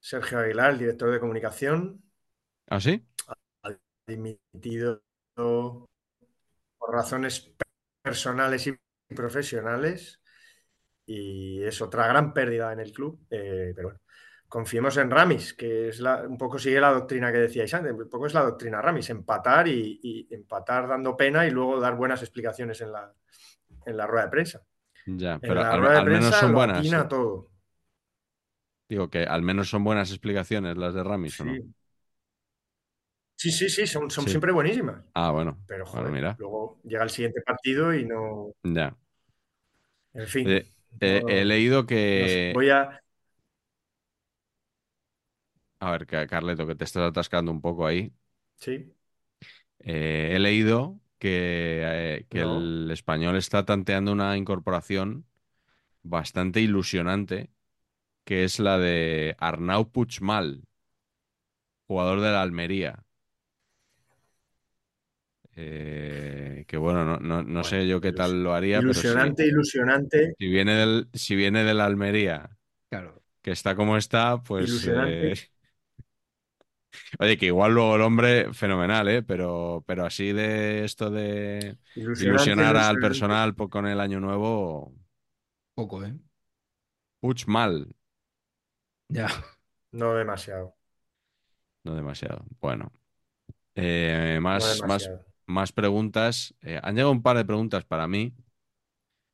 Sergio 0.00 0.38
Aguilar, 0.40 0.72
el 0.72 0.78
director 0.80 1.10
de 1.12 1.20
comunicación, 1.20 2.02
¿Ah, 2.68 2.80
sí? 2.80 3.02
ha 3.62 3.70
dimitido 4.06 5.02
por 5.34 6.92
razones 6.92 7.52
personales 8.02 8.66
y 8.66 8.74
profesionales 9.14 10.20
y 11.06 11.62
es 11.64 11.80
otra 11.82 12.06
gran 12.08 12.32
pérdida 12.34 12.72
en 12.72 12.80
el 12.80 12.92
club. 12.92 13.20
eh, 13.30 13.72
pero 13.74 13.88
bueno, 13.88 14.00
confiemos 14.48 14.96
en 14.96 15.10
Ramis, 15.10 15.54
que 15.54 15.88
es 15.88 16.00
la- 16.00 16.22
un 16.26 16.38
poco 16.38 16.58
sigue 16.58 16.80
la 16.80 16.92
doctrina 16.92 17.32
que 17.32 17.38
decíais 17.38 17.72
antes, 17.74 17.92
un 17.92 18.08
poco 18.08 18.26
es 18.26 18.34
la 18.34 18.42
doctrina 18.42 18.80
Ramis, 18.82 19.10
empatar 19.10 19.68
y, 19.68 20.00
y 20.02 20.34
empatar 20.34 20.88
dando 20.88 21.16
pena 21.16 21.46
y 21.46 21.50
luego 21.50 21.80
dar 21.80 21.96
buenas 21.96 22.22
explicaciones 22.22 22.80
en 22.80 22.92
la, 22.92 23.12
en 23.86 23.96
la 23.96 24.06
rueda 24.06 24.26
de 24.26 24.30
prensa. 24.30 24.62
Ya, 25.06 25.38
En 25.42 25.48
pero 25.48 25.60
la 25.60 25.72
al, 25.72 25.80
rueda 25.80 25.94
de 25.94 25.98
al 26.00 26.06
menos 26.06 26.34
son 26.36 26.52
lo 26.52 26.58
buenas. 26.58 26.86
¿eh? 26.92 27.04
todo. 27.08 27.50
Digo 28.88 29.08
que 29.10 29.22
al 29.24 29.42
menos 29.42 29.68
son 29.70 29.82
buenas 29.84 30.10
explicaciones 30.10 30.76
las 30.76 30.92
de 30.94 31.02
Ramis, 31.04 31.38
¿o 31.40 31.44
no? 31.44 31.52
Sí. 31.54 31.74
Sí, 33.36 33.50
sí, 33.52 33.68
sí, 33.68 33.86
son, 33.86 34.10
son 34.10 34.24
Sí. 34.24 34.30
siempre 34.30 34.52
buenísimas. 34.52 35.04
Ah, 35.14 35.30
bueno. 35.32 35.58
Pero 35.66 35.86
Bueno, 35.92 36.10
joder, 36.10 36.12
mira. 36.12 36.38
luego 36.38 36.80
llega 36.84 37.04
el 37.04 37.10
siguiente 37.10 37.40
partido 37.42 37.94
y 37.94 38.04
no. 38.04 38.52
Ya. 38.64 38.96
En 40.14 40.26
fin. 40.26 40.48
Eh, 40.48 40.66
eh, 41.00 41.20
no- 41.22 41.28
he 41.28 41.44
leído 41.44 41.86
no 42.14 42.28
sé, 42.28 42.40
que. 42.40 42.52
voy 42.52 42.70
a. 42.70 43.02
A 45.80 45.90
ver, 45.92 46.06
Ca- 46.06 46.26
Carleto, 46.28 46.66
que 46.66 46.74
te 46.76 46.84
estás 46.84 47.02
atascando 47.08 47.50
un 47.52 47.60
poco 47.60 47.86
ahí. 47.86 48.12
Sí. 48.56 48.94
Eh, 49.80 50.32
he 50.34 50.38
leído 50.38 51.00
que, 51.18 51.80
eh, 51.84 52.26
que 52.28 52.40
No. 52.40 52.42
el 52.42 52.88
español 52.92 53.36
está 53.36 53.64
tanteando 53.64 54.12
una 54.12 54.36
incorporación 54.36 55.26
bastante 56.02 56.60
ilusionante, 56.62 57.50
que 58.24 58.44
es 58.44 58.60
la 58.60 58.78
de 58.78 59.36
Arnau 59.40 59.90
Puigmal, 59.92 60.64
jugador 61.88 62.20
de 62.20 62.30
la 62.32 62.42
Almería. 62.42 63.04
Eh, 65.56 66.64
que 66.68 66.76
bueno, 66.76 67.04
no, 67.04 67.18
no- 67.18 67.42
no 67.42 67.64
sé 67.64 67.86
yo 67.88 68.00
qué 68.00 68.12
tal 68.12 68.42
lo 68.44 68.54
haría, 68.54 68.84
pero 68.84 69.02
Ilusionante, 69.02 69.44
ilusionante. 69.46 70.36
si 70.38 70.48
viene 70.48 70.74
del, 70.74 71.08
si 71.14 71.36
viene 71.36 71.64
de 71.64 71.74
la 71.74 71.84
Almería, 71.86 72.56
Claro. 72.90 73.22
que 73.42 73.52
está 73.52 73.76
como 73.76 73.96
está, 73.96 74.42
pues 74.42 74.84
Ilusionante. 74.86 74.88
eh, 74.88 75.40
Oye, 77.18 77.36
que 77.38 77.46
igual 77.46 77.72
luego 77.74 77.96
el 77.96 78.02
hombre, 78.02 78.52
fenomenal, 78.54 79.08
¿eh? 79.08 79.22
Pero, 79.22 79.84
pero 79.86 80.06
así 80.06 80.32
de 80.32 80.84
esto 80.84 81.10
de 81.10 81.78
Ilusionante, 81.96 82.62
ilusionar 82.62 82.76
al 82.76 82.98
ilusionante. 82.98 82.98
personal 82.98 83.54
po- 83.54 83.68
con 83.70 83.86
el 83.86 84.00
año 84.00 84.20
nuevo, 84.20 84.94
Poco, 85.74 86.04
¿eh? 86.04 86.14
puch 87.20 87.46
mal, 87.46 87.74
Ya. 89.08 89.28
No 89.92 90.14
demasiado. 90.14 90.76
no 91.84 91.94
demasiado. 91.94 92.44
Bueno, 92.60 92.92
Eh, 93.76 94.38
No 94.52 94.66
más, 94.66 94.84
más, 94.84 95.12
demasiado. 95.12 95.24
más 95.46 95.72
preguntas. 95.72 96.54
Eh, 96.62 96.80
han 96.82 96.94
llegado 96.96 97.12
un 97.12 97.22
par 97.22 97.36
de 97.38 97.44
preguntas 97.46 97.84
para 97.86 98.08
mí, 98.08 98.34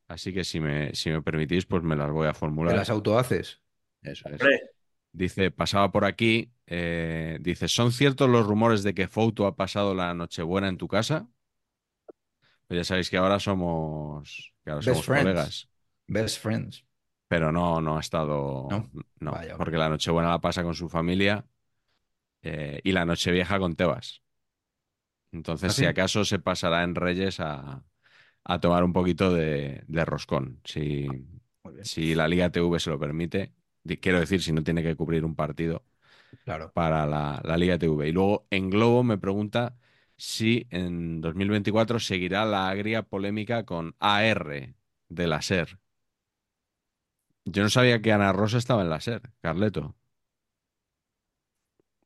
así 0.09 0.33
que 0.33 0.45
si 0.45 0.61
me, 0.61 0.95
si 0.95 1.11
me 1.11 1.23
permitís, 1.23 1.67
pues 1.67 1.83
me 1.83 1.97
las 1.97 2.11
voy 2.11 2.27
a 2.29 2.35
¿Te 2.65 2.75
formular. 2.75 2.75
las 2.75 2.91
autohaces? 2.91 3.63
Eso 4.03 4.29
es. 4.31 4.41
Hombre, 4.41 4.71
Dice, 5.13 5.53
pasaba 5.53 5.93
por 5.93 6.07
aquí, 6.07 6.53
eh, 6.67 7.39
dice, 7.41 7.69
¿son 7.69 7.93
ciertos 7.93 8.29
los 8.31 8.47
rumores 8.47 8.83
de 8.83 8.95
que 8.95 9.09
Fouto 9.09 9.47
ha 9.47 9.57
pasado 9.57 9.95
la 9.95 10.15
Nochebuena 10.15 10.69
en 10.69 10.79
tu 10.79 10.89
casa? 10.89 11.29
Pues 12.67 12.79
ya 12.79 12.85
sabéis 12.85 13.11
que 13.11 13.17
ahora 13.19 13.39
somos, 13.41 14.55
que 14.65 14.71
ahora 14.71 14.83
Best 14.83 14.83
somos 14.83 15.07
friends. 15.07 15.09
colegas, 15.09 15.69
Best 16.09 16.39
friends. 16.39 16.85
pero 17.29 17.53
no, 17.53 17.81
no 17.81 17.97
ha 17.97 18.01
estado, 18.01 18.69
¿No? 18.71 18.91
no, 19.21 19.33
Vaya, 19.33 19.57
porque 19.57 19.77
la 19.79 19.89
Nochebuena 19.89 20.31
la 20.31 20.41
pasa 20.41 20.62
con 20.62 20.75
su 20.75 20.89
familia 20.89 21.47
eh, 22.43 22.81
y 22.85 22.93
la 22.93 23.05
Nochevieja 23.07 23.59
con 23.59 23.77
Tebas. 23.77 24.23
Entonces, 25.33 25.73
¿Ah, 25.73 25.75
si 25.75 25.85
acaso 25.87 26.25
se 26.25 26.39
pasará 26.39 26.85
en 26.85 26.95
Reyes 26.95 27.41
a, 27.41 27.85
a 28.45 28.61
tomar 28.61 28.85
un 28.85 28.93
poquito 28.93 29.33
de, 29.35 29.85
de 29.89 30.05
roscón, 30.05 30.61
si, 30.65 31.09
bien. 31.65 31.85
si 31.85 32.15
la 32.15 32.29
Liga 32.29 32.51
TV 32.51 32.81
se 32.81 32.91
lo 32.91 32.99
permite. 33.01 33.55
Quiero 34.03 34.21
decir, 34.21 34.43
si 34.43 34.53
no 34.53 34.62
tiene 34.65 34.83
que 34.83 34.97
cubrir 34.97 35.25
un 35.25 35.35
partido 35.37 35.85
Claro. 36.45 36.74
para 36.74 37.07
la, 37.07 37.41
la 37.45 37.57
Liga 37.57 37.78
TV. 37.78 38.09
Y 38.09 38.12
luego 38.12 38.47
en 38.51 38.70
Globo 38.70 39.03
me 39.05 39.18
pregunta 39.18 39.76
si 40.16 40.66
en 40.70 41.20
2024 41.20 42.01
seguirá 42.01 42.45
la 42.45 42.68
agria 42.68 43.03
polémica 43.03 43.64
con 43.64 43.97
AR 44.01 44.74
de 45.09 45.26
la 45.26 45.39
SER. 45.39 45.78
Yo 47.47 47.62
no 47.62 47.70
sabía 47.70 48.01
que 48.03 48.12
Ana 48.12 48.32
Rosa 48.32 48.59
estaba 48.59 48.82
en 48.82 48.91
la 48.91 48.97
SER, 48.97 49.22
Carleto. 49.41 49.95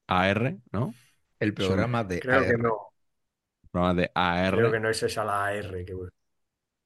AR, 0.06 0.56
¿no? 0.72 0.94
El 1.38 1.54
programa 1.54 2.04
de 2.04 2.20
creo 2.20 2.42
que 2.42 2.56
no. 2.58 2.76
Programa 3.70 3.94
de 3.94 4.10
AR. 4.14 4.56
Creo 4.56 4.72
que 4.72 4.80
no 4.80 4.88
es 4.90 5.02
esa 5.02 5.24
la 5.24 5.46
AR. 5.46 5.84
Que, 5.84 5.94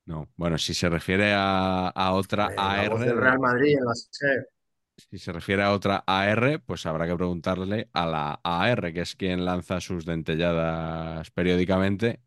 No, 0.04 0.28
bueno, 0.36 0.58
si 0.58 0.74
se 0.74 0.88
refiere 0.88 1.32
a, 1.32 1.88
a 1.88 2.12
otra 2.12 2.46
Eh, 2.46 2.54
la 2.56 2.88
voz 2.90 3.00
AR, 3.00 3.06
del 3.06 3.16
Real 3.16 3.38
Madrid 3.38 3.76
en 3.78 3.84
la 3.84 3.92
SER. 3.92 4.48
Si 4.96 5.18
se 5.18 5.32
refiere 5.32 5.62
a 5.62 5.72
otra 5.72 6.04
AR, 6.06 6.60
pues 6.64 6.86
habrá 6.86 7.06
que 7.06 7.16
preguntarle 7.16 7.88
a 7.92 8.06
la 8.06 8.40
AR, 8.44 8.92
que 8.92 9.00
es 9.00 9.16
quien 9.16 9.44
lanza 9.44 9.80
sus 9.80 10.04
dentelladas 10.04 11.30
periódicamente. 11.30 12.20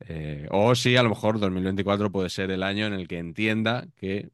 Eh, 0.00 0.48
o 0.50 0.74
si 0.74 0.96
a 0.96 1.02
lo 1.02 1.10
mejor 1.10 1.38
2024 1.38 2.10
puede 2.10 2.28
ser 2.30 2.50
el 2.50 2.62
año 2.62 2.86
en 2.86 2.94
el 2.94 3.06
que 3.08 3.18
entienda 3.18 3.86
que 3.96 4.30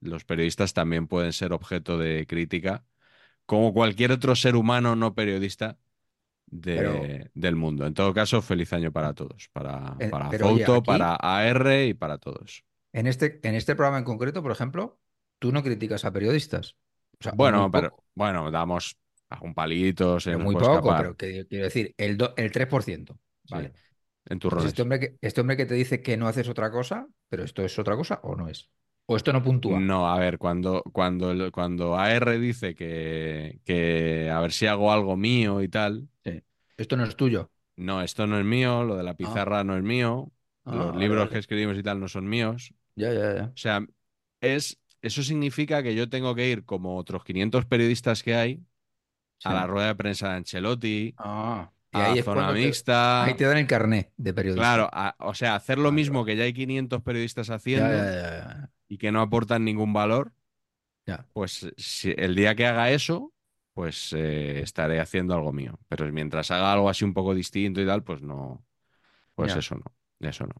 los 0.00 0.24
periodistas 0.24 0.74
también 0.74 1.06
pueden 1.06 1.32
ser 1.32 1.52
objeto 1.52 1.96
de 1.96 2.26
crítica, 2.26 2.84
como 3.46 3.72
cualquier 3.72 4.12
otro 4.12 4.34
ser 4.34 4.56
humano 4.56 4.96
no 4.96 5.14
periodista 5.14 5.78
de- 6.46 6.76
Pero- 6.76 7.30
del 7.34 7.56
mundo. 7.56 7.86
En 7.86 7.94
todo 7.94 8.12
caso, 8.12 8.42
feliz 8.42 8.72
año 8.72 8.92
para 8.92 9.14
todos, 9.14 9.48
para, 9.52 9.96
Eh, 9.98 10.08
para 10.08 10.28
oye, 10.28 10.64
aquí- 10.64 10.86
para 10.86 11.14
AR 11.16 11.86
y 11.86 11.94
para 11.94 12.18
todos. 12.18 12.64
En 12.92 13.06
este, 13.06 13.40
en 13.42 13.54
este 13.54 13.74
programa 13.74 13.98
en 13.98 14.04
concreto, 14.04 14.42
por 14.42 14.52
ejemplo, 14.52 14.98
tú 15.38 15.52
no 15.52 15.62
criticas 15.62 16.04
a 16.04 16.12
periodistas. 16.12 16.76
O 17.20 17.22
sea, 17.24 17.32
Bueno, 17.36 17.70
pero 17.70 17.94
bueno, 18.14 18.50
damos 18.50 18.96
un 19.42 19.54
palito, 19.54 20.20
se 20.20 20.32
pero 20.32 20.40
muy 20.40 20.56
poco, 20.56 20.82
escapar. 20.82 20.96
pero 20.96 21.16
que, 21.16 21.46
quiero 21.46 21.64
decir, 21.64 21.94
el, 21.98 22.16
do- 22.16 22.34
el 22.36 22.50
3%. 22.52 23.18
Sí, 23.44 23.54
¿vale? 23.54 23.72
en 24.26 24.38
Pues 24.48 24.64
turrones. 24.64 24.72
este 24.72 24.82
hombre, 24.82 25.00
que, 25.00 25.18
este 25.20 25.40
hombre 25.40 25.56
que 25.56 25.66
te 25.66 25.74
dice 25.74 26.02
que 26.02 26.16
no 26.16 26.28
haces 26.28 26.48
otra 26.48 26.70
cosa, 26.70 27.08
pero 27.28 27.44
esto 27.44 27.62
es 27.64 27.78
otra 27.78 27.96
cosa 27.96 28.20
o 28.22 28.36
no 28.36 28.48
es. 28.48 28.70
O 29.06 29.16
esto 29.16 29.32
no 29.32 29.42
puntúa. 29.42 29.78
No, 29.78 30.08
a 30.08 30.18
ver, 30.20 30.38
cuando, 30.38 30.82
cuando, 30.92 31.50
cuando 31.50 31.96
AR 31.96 32.38
dice 32.38 32.74
que, 32.76 33.60
que 33.64 34.30
a 34.30 34.40
ver 34.40 34.52
si 34.52 34.66
hago 34.66 34.92
algo 34.92 35.16
mío 35.16 35.60
y 35.62 35.68
tal, 35.68 36.08
Sí. 36.24 36.42
Esto 36.78 36.96
no 36.96 37.04
es 37.04 37.16
tuyo. 37.16 37.50
no, 37.76 38.02
esto 38.02 38.26
no 38.26 38.38
es 38.38 38.44
mío, 38.44 38.84
lo 38.84 38.96
de 38.96 39.02
la 39.02 39.14
pizarra 39.14 39.64
no 39.64 39.76
es 39.76 39.82
mío, 39.82 40.32
Ah, 40.64 40.72
los 40.74 40.94
libros 40.96 41.28
que 41.30 41.38
escribimos 41.38 41.76
y 41.78 41.82
tal 41.82 42.00
no 42.00 42.08
son 42.08 42.28
míos. 42.28 42.74
Ya, 42.96 43.12
ya, 43.12 43.34
ya. 43.34 43.54
O 43.54 43.56
sea, 43.56 43.80
es, 44.40 44.78
eso 45.06 45.22
significa 45.22 45.82
que 45.82 45.94
yo 45.94 46.08
tengo 46.08 46.34
que 46.34 46.48
ir, 46.50 46.64
como 46.64 46.96
otros 46.98 47.24
500 47.24 47.66
periodistas 47.66 48.22
que 48.22 48.34
hay, 48.34 48.64
a 49.44 49.54
la 49.54 49.66
rueda 49.66 49.88
de 49.88 49.94
prensa 49.96 50.30
de 50.30 50.36
Ancelotti, 50.36 51.18
Ah, 51.18 51.72
y 51.92 52.00
a 52.00 52.02
ahí 52.02 52.14
la 52.14 52.18
es 52.18 52.24
zona 52.24 52.52
te, 52.54 52.54
mixta. 52.54 53.24
ahí 53.24 53.34
te 53.34 53.44
dan 53.44 53.58
el 53.58 53.66
carné 53.66 54.12
de 54.16 54.32
periodista. 54.34 54.60
Claro, 54.60 54.88
a- 54.92 55.14
o 55.18 55.34
sea, 55.34 55.54
hacer 55.54 55.78
lo 55.78 55.92
mismo 55.92 56.24
que 56.24 56.36
ya 56.36 56.44
hay 56.44 56.52
500 56.54 57.02
periodistas 57.02 57.50
haciendo 57.50 57.94
ya, 57.94 58.04
ya, 58.10 58.22
ya. 58.38 58.70
y 58.88 58.98
que 58.98 59.12
no 59.12 59.20
aportan 59.22 59.64
ningún 59.64 59.92
valor, 59.92 60.32
Ya. 61.06 61.26
pues 61.32 61.68
si 61.76 62.12
el 62.16 62.34
día 62.34 62.54
que 62.54 62.66
haga 62.66 62.90
eso, 62.90 63.32
pues 63.74 64.12
eh, 64.14 64.60
estaré 64.60 65.00
haciendo 65.00 65.34
algo 65.34 65.52
mío. 65.52 65.78
Pero 65.88 66.10
mientras 66.12 66.50
haga 66.50 66.72
algo 66.72 66.88
así 66.88 67.04
un 67.04 67.14
poco 67.14 67.34
distinto 67.34 67.80
y 67.80 67.86
tal, 67.86 68.02
pues 68.04 68.22
no, 68.22 68.64
pues 69.34 69.56
eso 69.56 69.76
no, 69.76 69.84
eso 70.28 70.46
no. 70.46 70.54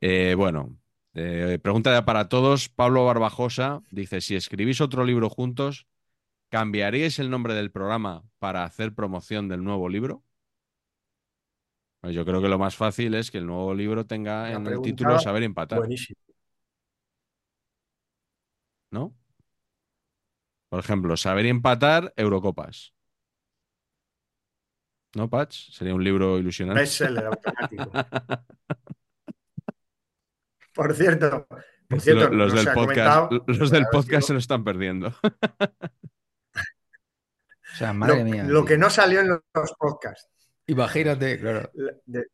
Eh, 0.00 0.34
bueno, 0.36 0.78
eh, 1.18 1.58
pregunta 1.62 1.90
ya 1.92 2.04
para 2.04 2.28
todos. 2.28 2.68
Pablo 2.68 3.06
Barbajosa 3.06 3.80
dice, 3.90 4.20
si 4.20 4.36
escribís 4.36 4.82
otro 4.82 5.02
libro 5.02 5.30
juntos, 5.30 5.86
¿cambiaríais 6.50 7.18
el 7.18 7.30
nombre 7.30 7.54
del 7.54 7.70
programa 7.70 8.22
para 8.38 8.64
hacer 8.64 8.94
promoción 8.94 9.48
del 9.48 9.64
nuevo 9.64 9.88
libro? 9.88 10.22
Pues 12.02 12.14
yo 12.14 12.26
creo 12.26 12.42
que 12.42 12.48
lo 12.48 12.58
más 12.58 12.76
fácil 12.76 13.14
es 13.14 13.30
que 13.30 13.38
el 13.38 13.46
nuevo 13.46 13.74
libro 13.74 14.04
tenga 14.04 14.52
en 14.52 14.66
el 14.66 14.82
título 14.82 15.18
Saber 15.18 15.42
empatar, 15.42 15.78
Buenísimo. 15.78 16.20
¿no? 18.90 19.14
Por 20.68 20.80
ejemplo, 20.80 21.16
Saber 21.16 21.46
empatar 21.46 22.12
Eurocopas. 22.14 22.92
¿No, 25.14 25.30
Patch? 25.30 25.70
Sería 25.70 25.94
un 25.94 26.04
libro 26.04 26.38
ilusionante. 26.38 26.80
Bestseller 26.82 27.24
automático. 27.24 27.90
Por 30.76 30.94
cierto, 30.94 31.46
por 31.88 32.00
cierto, 32.00 32.28
Lo- 32.28 32.36
los 32.46 32.54
no 32.54 32.60
del 32.62 32.74
podcast, 32.74 33.32
los 33.46 33.70
del 33.70 34.22
se 34.22 34.32
lo 34.34 34.38
están 34.38 34.62
perdiendo. 34.62 35.12
O 37.72 37.78
sea, 37.78 37.92
madre 37.92 38.20
lo, 38.20 38.24
mía. 38.24 38.44
lo 38.44 38.60
tío. 38.60 38.64
que 38.64 38.78
no 38.78 38.88
salió 38.88 39.20
en 39.20 39.28
los 39.28 39.74
podcasts. 39.78 40.30
Imagínate, 40.66 41.38
claro. 41.38 41.70
De- 42.06 42.26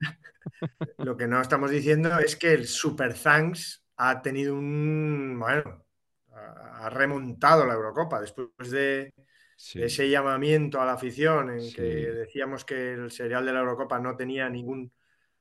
lo 0.98 1.16
que 1.16 1.28
no 1.28 1.40
estamos 1.40 1.70
diciendo 1.70 2.18
es 2.18 2.34
que 2.34 2.52
el 2.54 2.66
Super 2.66 3.14
Thanks 3.14 3.84
ha 3.98 4.20
tenido 4.20 4.54
un. 4.56 5.36
Bueno, 5.38 5.84
ha 6.32 6.86
ha 6.86 6.90
remontado 6.90 7.64
la 7.66 7.74
Eurocopa 7.74 8.20
después 8.20 8.48
de 8.70 9.14
Sí, 9.56 9.80
ese 9.80 10.10
llamamiento 10.10 10.80
a 10.80 10.84
la 10.86 10.94
afición 10.94 11.50
en 11.50 11.60
Sí. 11.60 11.74
que 11.76 11.82
decíamos 11.82 12.64
que 12.64 12.94
el 12.94 13.10
serial 13.12 13.46
de 13.46 13.52
la 13.52 13.60
Eurocopa 13.60 14.00
no 14.00 14.16
tenía 14.16 14.48
ningún. 14.50 14.92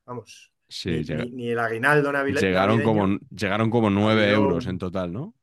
Vamos, 0.06 0.53
sí, 0.74 0.90
ni, 0.92 1.04
llega- 1.04 1.24
ni- 1.26 1.32
ni 1.32 1.50
el 1.50 1.60
aguinaldo 1.60 2.12
navile- 2.12 2.40
llegaron, 2.40 2.78
navideño. 2.80 3.00
como, 3.02 3.20
llegaron 3.30 3.70
como 3.70 3.90
nueve 3.90 4.24
habido 4.24 4.36
euros 4.44 4.66
un- 4.66 4.72
en 4.72 4.78
total, 4.80 5.14
¿no? 5.14 5.36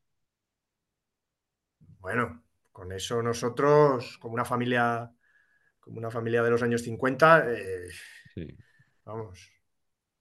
Bueno, 2.01 2.43
con 2.73 2.93
eso 2.93 3.23
nosotros, 3.23 4.19
como 4.19 4.35
una 4.35 4.45
familia, 4.45 5.11
como 5.81 5.99
una 5.99 6.11
familia 6.11 6.43
de 6.43 6.51
los 6.51 6.63
años 6.63 6.83
50, 6.83 7.45
eh, 7.53 7.89
Sí. 8.35 8.57
vamos, 9.05 9.51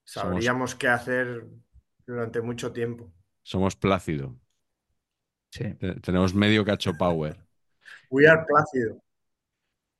Somos- 0.03 0.29
sabríamos 0.33 0.75
qué 0.75 0.87
hacer 0.87 1.45
durante 2.05 2.41
mucho 2.41 2.71
tiempo. 2.71 3.13
Somos 3.43 3.75
Plácido. 3.75 4.35
Sí. 5.51 5.73
Te- 5.75 5.99
Tenemos 6.01 6.33
medio 6.35 6.63
cacho 6.65 6.93
power. 6.97 7.37
We 8.11 8.27
are 8.27 8.43
Plácido. 8.47 9.01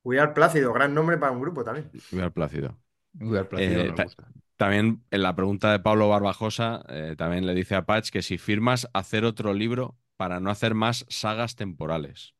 We 0.04 0.20
are 0.20 0.34
Plácido, 0.34 0.74
gran 0.74 0.94
nombre 0.94 1.18
para 1.18 1.32
un 1.32 1.42
grupo 1.42 1.64
también. 1.64 1.90
Voy 2.12 2.22
al 2.22 2.34
Plácido. 2.34 2.78
Muy 3.14 3.38
al 3.38 3.48
placido 3.48 3.82
Eh, 3.82 3.88
nos 3.88 3.96
ta- 3.96 4.04
gusta. 4.04 4.28
También 4.60 5.04
en 5.12 5.24
la 5.24 5.36
pregunta 5.36 5.72
de 5.72 5.80
Pablo 5.80 6.10
Barbajosa, 6.10 6.84
eh, 6.90 7.16
también 7.18 7.46
le 7.48 7.54
dice 7.56 7.76
a 7.76 7.86
Patch 7.86 8.10
que 8.10 8.22
si 8.22 8.38
firmas 8.38 8.90
hacer 8.94 9.24
otro 9.26 9.54
libro 9.54 9.98
para 10.18 10.40
no 10.42 10.50
hacer 10.52 10.76
más 10.76 11.06
sagas 11.10 11.56
temporales. 11.56 12.36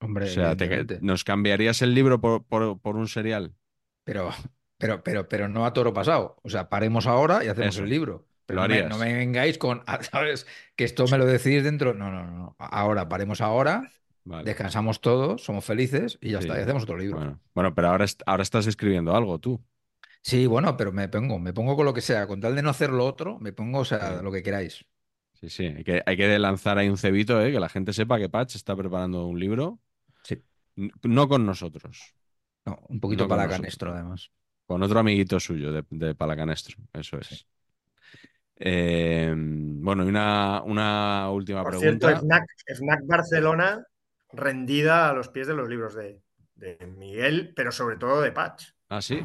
Hombre, 0.00 0.26
O 0.26 0.28
sea, 0.28 0.56
te-. 0.56 0.98
¿nos 1.00 1.24
cambiarías 1.24 1.82
el 1.82 1.94
libro 1.94 2.20
por, 2.20 2.44
por- 2.44 2.78
por 2.80 2.96
un 2.96 3.08
serial? 3.08 3.54
Pero, 4.04 4.30
pero, 4.78 5.02
pero, 5.02 5.28
pero 5.28 5.48
no 5.48 5.66
a 5.66 5.72
toro 5.72 5.92
pasado. 5.92 6.36
O 6.42 6.48
sea, 6.48 6.68
paremos 6.68 7.06
ahora 7.06 7.44
y 7.44 7.48
hacemos 7.48 7.74
Eso. 7.76 7.84
el 7.84 7.90
libro. 7.90 8.26
Pero 8.46 8.62
no 8.62 8.68
me, 8.68 8.82
no 8.84 8.98
me 8.98 9.12
vengáis 9.14 9.58
con, 9.58 9.82
ah, 9.86 10.02
¿sabes? 10.02 10.46
Que 10.76 10.84
esto 10.84 11.08
me 11.08 11.18
lo 11.18 11.26
decís 11.26 11.64
dentro. 11.64 11.94
No, 11.94 12.10
no, 12.10 12.24
no. 12.30 12.56
Ahora, 12.58 13.08
paremos 13.08 13.40
ahora, 13.40 13.90
Vale. 14.24 14.44
descansamos 14.44 15.00
todos, 15.00 15.42
somos 15.44 15.64
felices 15.64 16.18
y 16.20 16.30
ya 16.32 16.38
Sí. 16.38 16.48
está, 16.48 16.58
y 16.58 16.62
hacemos 16.62 16.82
otro 16.84 16.96
libro. 16.98 17.16
Bueno, 17.18 17.40
bueno, 17.54 17.74
pero 17.74 17.88
ahora, 17.88 18.06
ahora 18.26 18.42
estás 18.42 18.66
escribiendo 18.66 19.14
algo 19.16 19.38
tú. 19.38 19.62
Sí, 20.22 20.46
bueno, 20.46 20.76
pero 20.76 20.92
me 20.92 21.08
pongo, 21.08 21.38
me 21.38 21.52
pongo 21.52 21.76
con 21.76 21.86
lo 21.86 21.94
que 21.94 22.00
sea. 22.00 22.26
Con 22.26 22.40
tal 22.40 22.54
de 22.54 22.62
no 22.62 22.70
hacer 22.70 22.90
lo 22.90 23.06
otro, 23.06 23.38
me 23.38 23.52
pongo, 23.52 23.80
o 23.80 23.84
sea, 23.84 24.18
Sí. 24.18 24.24
lo 24.24 24.30
que 24.32 24.42
queráis. 24.42 24.84
Sí, 25.34 25.48
sí, 25.50 25.66
hay 25.66 25.84
que, 25.84 26.02
hay 26.04 26.16
que 26.16 26.38
lanzar 26.38 26.78
ahí 26.78 26.88
un 26.88 26.98
cebito, 26.98 27.40
¿eh? 27.40 27.52
que 27.52 27.60
la 27.60 27.68
gente 27.68 27.92
sepa 27.92 28.18
que 28.18 28.28
Patch 28.28 28.56
está 28.56 28.74
preparando 28.76 29.26
un 29.26 29.38
libro. 29.38 29.78
Sí. 30.24 30.42
No 31.02 31.28
con 31.28 31.46
nosotros, 31.46 32.14
No, 32.64 32.78
un 32.88 33.00
poquito 33.00 33.24
No 33.24 33.28
para 33.28 33.48
canestro, 33.48 33.92
además. 33.94 34.30
con 34.66 34.82
otro 34.82 34.98
amiguito 35.00 35.38
suyo 35.40 35.72
de, 35.72 35.84
de 35.90 36.14
Palacanestro. 36.14 36.76
Eso 36.92 37.18
es. 37.18 37.28
Sí. 37.28 37.46
Eh, 38.56 39.32
bueno, 39.36 40.04
y 40.04 40.08
una, 40.08 40.62
una 40.64 41.30
última 41.30 41.62
Por 41.62 41.78
pregunta. 41.78 42.08
cierto, 42.08 42.26
FNAC, 42.26 42.44
FNAC 42.76 43.06
Barcelona 43.06 43.86
rendida 44.32 45.08
a 45.08 45.12
los 45.14 45.28
pies 45.28 45.46
de 45.46 45.54
los 45.54 45.68
libros 45.68 45.94
de, 45.94 46.20
de 46.56 46.76
Miguel, 46.98 47.52
pero 47.54 47.70
sobre 47.70 47.96
todo 47.96 48.20
de 48.20 48.32
Patch. 48.32 48.70
Ah, 48.88 49.00
sí. 49.00 49.20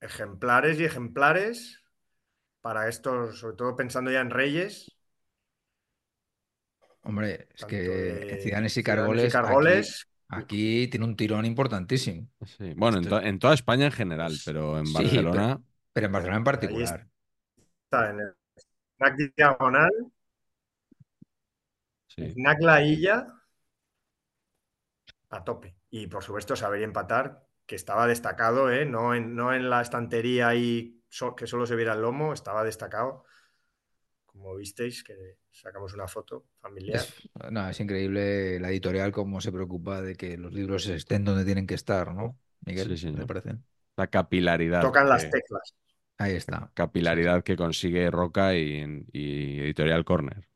Ejemplares 0.00 0.78
y 0.80 0.84
ejemplares 0.84 1.82
para 2.62 2.88
estos, 2.88 3.40
sobre 3.40 3.56
todo 3.56 3.76
pensando 3.76 4.10
ya 4.10 4.20
en 4.20 4.30
Reyes. 4.30 4.96
Hombre, 7.02 7.48
es 7.54 7.64
que 7.64 8.38
Ciudadanos 8.40 8.76
y 8.76 8.82
Cargoles, 8.82 9.32
Cargoles, 9.32 10.08
aquí, 10.28 10.44
aquí 10.84 10.88
tiene 10.88 11.06
un 11.06 11.16
tirón 11.16 11.44
importantísimo. 11.46 12.28
Sí, 12.44 12.74
Bueno, 12.76 12.98
en, 12.98 13.08
to- 13.08 13.20
en 13.22 13.38
toda 13.38 13.54
España 13.54 13.86
en 13.86 13.92
general, 13.92 14.40
pero 14.44 14.78
en 14.78 14.84
Sí, 14.84 14.92
Barcelona. 14.92 15.60
Pero 15.92 16.06
en 16.06 16.12
Barcelona 16.12 16.38
en 16.38 16.44
particular. 16.44 17.08
está 17.84 18.10
en 18.10 18.20
el 18.20 18.34
snack 18.98 19.34
diagonal, 19.36 19.92
sí. 22.08 22.38
snack 22.38 22.62
la 22.68 22.78
Illa, 22.80 23.16
a 25.30 25.42
tope. 25.44 25.76
Y 25.90 26.06
por 26.06 26.22
supuesto, 26.22 26.54
saber 26.56 26.80
y 26.80 26.84
empatar, 26.84 27.47
que 27.68 27.76
estaba 27.76 28.08
destacado, 28.08 28.72
¿eh? 28.72 28.86
no, 28.86 29.14
en, 29.14 29.36
no 29.36 29.54
en 29.54 29.70
la 29.70 29.82
estantería 29.82 30.48
ahí 30.48 31.00
so- 31.08 31.36
que 31.36 31.46
solo 31.46 31.66
se 31.66 31.76
viera 31.76 31.94
el 31.94 32.02
lomo, 32.02 32.32
estaba 32.34 32.64
destacado. 32.64 33.24
Como 34.26 34.56
visteis, 34.56 35.02
que 35.04 35.14
sacamos 35.50 35.94
una 35.94 36.08
foto 36.08 36.46
familiar. 36.60 37.04
Es, 37.04 37.14
no, 37.50 37.68
es 37.68 37.80
increíble 37.80 38.58
la 38.60 38.70
editorial 38.70 39.12
cómo 39.12 39.40
se 39.40 39.52
preocupa 39.52 40.00
de 40.00 40.16
que 40.16 40.38
los 40.38 40.52
libros 40.52 40.86
estén 40.86 41.24
donde 41.24 41.44
tienen 41.44 41.66
que 41.66 41.74
estar, 41.74 42.14
¿no? 42.14 42.38
Miguel, 42.64 42.88
Sí, 42.88 42.96
señor. 42.96 43.20
¿te 43.20 43.26
parece? 43.26 43.56
La 43.96 44.06
capilaridad. 44.08 44.82
Tocan 44.82 45.08
las 45.08 45.28
teclas. 45.30 45.74
Ahí 46.18 46.32
está, 46.34 46.70
capilaridad 46.74 47.44
que 47.44 47.56
consigue 47.56 48.10
Roca 48.10 48.54
y, 48.56 49.04
y 49.12 49.60
Editorial 49.60 50.04
Corner 50.04 50.47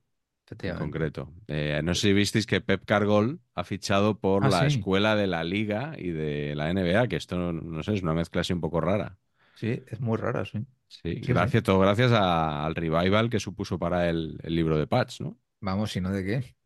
en 0.62 0.74
concreto. 0.74 1.32
Eh, 1.48 1.80
no 1.84 1.94
sé 1.94 2.02
si 2.08 2.12
visteis 2.12 2.46
que 2.46 2.60
Pep 2.60 2.84
Cargol 2.84 3.40
ha 3.54 3.64
fichado 3.64 4.18
por 4.20 4.44
Ah, 4.46 4.50
la 4.50 4.66
sí. 4.66 4.66
escuela 4.66 5.16
de 5.16 5.26
la 5.26 5.44
Liga 5.44 5.94
y 5.98 6.10
de 6.10 6.54
la 6.54 6.70
NBA, 6.70 7.08
que 7.08 7.16
esto 7.16 7.52
no 7.52 7.82
sé, 7.82 7.94
es 7.94 8.02
una 8.02 8.14
mezcla 8.14 8.40
así 8.42 8.52
un 8.52 8.60
poco 8.60 8.80
rara. 8.80 9.18
Sí, 9.54 9.82
es 9.86 10.00
muy 10.00 10.16
rara, 10.18 10.44
sí. 10.44 10.66
Sí, 10.88 11.20
Sí, 11.20 11.32
gracias, 11.32 11.62
todo 11.62 11.78
gracias 11.80 12.12
a- 12.12 12.64
al 12.66 12.74
revival 12.74 13.30
que 13.30 13.40
supuso 13.40 13.78
para 13.78 14.08
el, 14.10 14.38
el 14.42 14.54
libro 14.54 14.78
de 14.78 14.86
Patch, 14.86 15.20
¿no? 15.20 15.38
Vamos, 15.60 15.92
si 15.92 16.00
no 16.02 16.10
de 16.12 16.24
qué. 16.24 16.56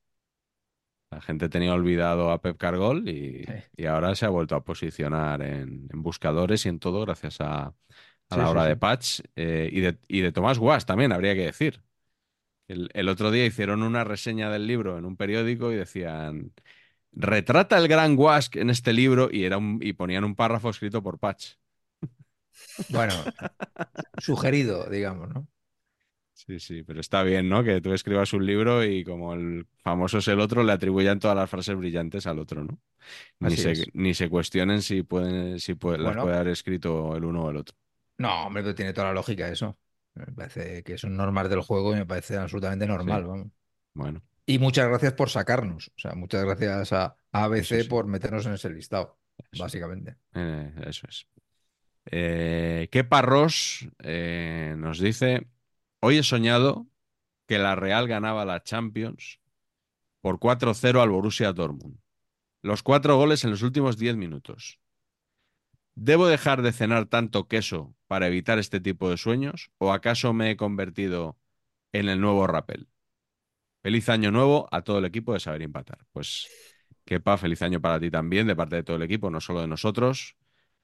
La 1.10 1.20
gente 1.20 1.48
tenía 1.48 1.72
olvidado 1.74 2.30
a 2.30 2.40
Pep 2.42 2.56
Cargol 2.58 3.08
y, 3.08 3.56
y 3.76 3.86
ahora 3.86 4.14
se 4.14 4.26
ha 4.26 4.28
vuelto 4.28 4.56
a 4.56 4.64
posicionar 4.64 5.40
en, 5.42 5.88
en 5.92 6.02
buscadores 6.02 6.66
y 6.66 6.68
en 6.68 6.80
todo 6.80 7.00
gracias 7.02 7.40
a, 7.40 7.74
a 8.30 8.36
la 8.36 8.50
sí. 8.50 8.66
de 8.66 8.76
Patch 8.76 9.20
eh, 9.36 9.68
y, 9.72 9.80
de, 9.80 9.98
y 10.08 10.20
de 10.20 10.32
Tomás 10.32 10.58
Guas 10.58 10.84
también, 10.86 11.12
habría 11.12 11.34
que 11.34 11.46
decir. 11.46 11.82
El, 12.68 12.90
el 12.94 13.08
otro 13.08 13.30
día 13.30 13.46
hicieron 13.46 13.82
una 13.82 14.04
reseña 14.04 14.50
del 14.50 14.66
libro 14.66 14.98
en 14.98 15.04
un 15.04 15.16
periódico 15.16 15.72
y 15.72 15.76
decían, 15.76 16.52
retrata 17.12 17.78
el 17.78 17.88
gran 17.88 18.16
Guas 18.16 18.50
en 18.54 18.70
este 18.70 18.92
libro 18.92 19.28
y, 19.32 19.44
era 19.44 19.58
un, 19.58 19.78
y 19.82 19.92
ponían 19.94 20.24
un 20.24 20.36
párrafo 20.36 20.70
escrito 20.70 21.02
por 21.02 21.18
Patch. 21.18 21.54
Bueno, 22.88 23.32
sugerido, 24.18 24.88
digamos, 24.90 25.28
¿no? 25.30 25.48
Sí, 26.34 26.60
sí, 26.60 26.82
pero 26.82 27.00
está 27.00 27.22
bien, 27.22 27.48
¿no? 27.48 27.64
Que 27.64 27.80
tú 27.80 27.92
escribas 27.94 28.32
un 28.34 28.44
libro 28.44 28.84
y 28.84 29.02
como 29.04 29.32
el 29.32 29.66
famoso 29.82 30.18
es 30.18 30.28
el 30.28 30.38
otro, 30.40 30.62
le 30.62 30.72
atribuyan 30.72 31.18
todas 31.18 31.34
las 31.36 31.48
frases 31.48 31.74
brillantes 31.76 32.26
al 32.26 32.38
otro, 32.38 32.62
¿no? 32.62 32.78
Ni 33.40 33.56
se, 33.56 33.90
ni 33.94 34.14
se 34.14 34.28
cuestionen 34.30 34.82
si 34.82 35.02
pueden, 35.02 35.60
si 35.60 35.74
puede- 35.74 35.98
las 35.98 36.16
puede 36.18 36.36
haber 36.36 36.48
escrito 36.48 37.16
el 37.16 37.24
uno 37.24 37.44
o 37.44 37.50
el 37.50 37.58
otro. 37.58 37.76
No, 38.18 38.46
hombre, 38.46 38.62
pero 38.62 38.74
tiene 38.74 38.92
toda 38.92 39.08
la 39.08 39.12
lógica 39.14 39.48
eso. 39.48 39.78
Me 40.16 40.26
parece 40.32 40.82
que 40.82 40.98
son 40.98 41.16
normas 41.16 41.48
del 41.50 41.60
juego 41.60 41.92
y 41.92 41.96
me 41.96 42.06
parece 42.06 42.36
absolutamente 42.36 42.86
normal, 42.86 43.22
Sí. 43.22 43.28
vamos. 43.28 43.48
Bueno, 43.94 44.22
Y 44.46 44.58
muchas 44.58 44.88
gracias 44.88 45.12
por 45.14 45.28
sacarnos. 45.30 45.88
O 45.96 45.98
sea, 45.98 46.14
muchas 46.14 46.44
gracias 46.44 46.92
a 46.92 47.16
ABC 47.32 47.82
sí. 47.82 47.88
por 47.88 48.06
meternos 48.06 48.46
en 48.46 48.52
ese 48.54 48.70
listado, 48.70 49.18
Eso. 49.52 49.62
básicamente. 49.62 50.16
eh, 50.34 50.72
eso 50.86 51.06
es. 51.08 51.26
Eh, 52.06 52.88
Kepa 52.92 53.20
Ross 53.22 53.88
eh, 53.98 54.74
nos 54.78 55.00
dice, 55.00 55.48
hoy 56.00 56.18
he 56.18 56.22
soñado 56.22 56.86
que 57.46 57.58
la 57.58 57.74
Real 57.74 58.06
ganaba 58.08 58.44
la 58.44 58.62
Champions 58.62 59.40
por 60.20 60.38
4-0 60.38 61.00
al 61.02 61.10
Borussia 61.10 61.52
Dortmund. 61.52 61.98
Los 62.62 62.82
cuatro 62.82 63.16
goles 63.16 63.44
en 63.44 63.50
los 63.50 63.62
últimos 63.62 63.96
10 63.96 64.16
minutos. 64.16 64.80
¿Debo 65.96 66.26
dejar 66.28 66.62
de 66.62 66.72
cenar 66.72 67.06
tanto 67.06 67.48
queso 67.48 67.96
para 68.06 68.26
evitar 68.28 68.58
este 68.58 68.80
tipo 68.80 69.10
de 69.10 69.16
sueños? 69.16 69.70
¿O 69.78 69.92
acaso 69.92 70.32
me 70.34 70.50
he 70.50 70.56
convertido 70.56 71.38
en 71.92 72.08
el 72.10 72.20
nuevo 72.20 72.46
Rappel? 72.46 72.88
Feliz 73.82 74.08
año 74.08 74.30
nuevo 74.32 74.68
a 74.72 74.82
todo 74.82 74.98
el 74.98 75.04
equipo 75.06 75.32
de 75.32 75.40
Saber 75.40 75.62
Empatar. 75.62 75.98
Pues, 76.12 76.48
Kepa, 77.04 77.38
feliz 77.38 77.62
año 77.62 77.80
para 77.80 78.00
ti 78.00 78.10
también, 78.10 78.46
de 78.46 78.56
parte 78.56 78.76
de 78.76 78.82
todo 78.82 78.96
el 78.96 79.02
equipo, 79.02 79.30
no 79.30 79.40
solo 79.40 79.60
de 79.62 79.68
nosotros, 79.68 80.36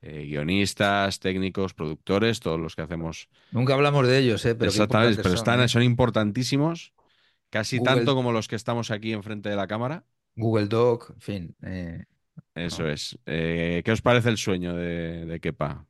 eh, 0.02 0.24
guionistas, 0.26 1.20
técnicos, 1.20 1.74
productores, 1.74 2.40
todos 2.40 2.60
los 2.60 2.76
que 2.76 2.82
hacemos. 2.82 3.28
Nunca 3.50 3.74
hablamos 3.74 4.06
de 4.06 4.18
ellos, 4.18 4.44
¿eh? 4.46 4.54
Pero 4.54 4.70
Exactamente, 4.70 5.16
pero 5.22 5.34
son, 5.34 5.38
están, 5.40 5.60
¿eh? 5.60 5.68
son 5.68 5.82
importantísimos, 5.82 6.94
casi 7.50 7.78
Google- 7.78 7.94
tanto 7.94 8.14
como 8.14 8.32
los 8.32 8.48
que 8.48 8.56
estamos 8.56 8.90
aquí 8.90 9.12
enfrente 9.12 9.48
de 9.50 9.56
la 9.56 9.66
cámara. 9.66 10.04
Google 10.36 10.66
Doc, 10.68 11.10
en 11.14 11.20
fin. 11.20 11.56
eh, 11.62 12.04
Eso 12.55 12.86
es. 12.88 13.18
Eh, 13.26 13.82
¿qué 13.84 13.92
os 13.92 14.03
parece 14.03 14.28
el 14.28 14.36
sueño 14.36 14.74
de, 14.76 15.24
de 15.26 15.40
Kepa? 15.40 15.86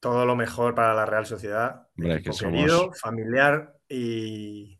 Todo 0.00 0.24
lo 0.26 0.36
mejor 0.36 0.74
para 0.74 0.94
la 0.94 1.06
Real 1.06 1.26
Sociedad. 1.26 1.88
Hombre, 1.96 2.14
equipo 2.16 2.32
que 2.32 2.38
somos- 2.38 2.52
querido, 2.60 2.92
familiar 2.92 3.74
y, 3.88 4.78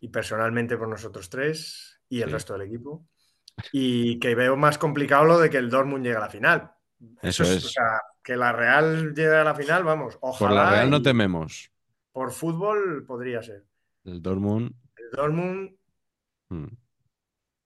y 0.00 0.08
personalmente 0.08 0.76
por 0.76 0.88
nosotros 0.88 1.28
tres 1.30 2.00
y 2.08 2.20
el 2.20 2.28
Sí. 2.28 2.32
resto 2.32 2.52
del 2.52 2.62
equipo. 2.68 3.06
Y 3.72 4.18
que 4.18 4.34
veo 4.34 4.56
más 4.56 4.78
complicado 4.78 5.24
lo 5.24 5.38
de 5.38 5.50
que 5.50 5.58
el 5.58 5.68
Dortmund 5.70 6.04
llegue 6.04 6.16
a 6.16 6.20
la 6.20 6.30
final. 6.30 6.70
Eso 7.20 7.42
es. 7.42 7.64
O 7.64 7.68
sea, 7.68 8.00
que 8.22 8.36
la 8.36 8.52
Real 8.52 9.14
llegue 9.14 9.34
a 9.34 9.44
la 9.44 9.54
final, 9.54 9.82
vamos, 9.84 10.16
ojalá. 10.20 10.48
Por 10.48 10.56
la 10.56 10.70
Real 10.70 10.90
no 10.90 11.02
tememos. 11.02 11.70
Por 12.12 12.30
fútbol 12.32 13.04
podría 13.06 13.42
ser. 13.42 13.64
El 14.04 14.22
Dortmund, 14.22 14.72
El 14.96 15.10
Dortmund, 15.16 15.70
mm, 16.50 16.66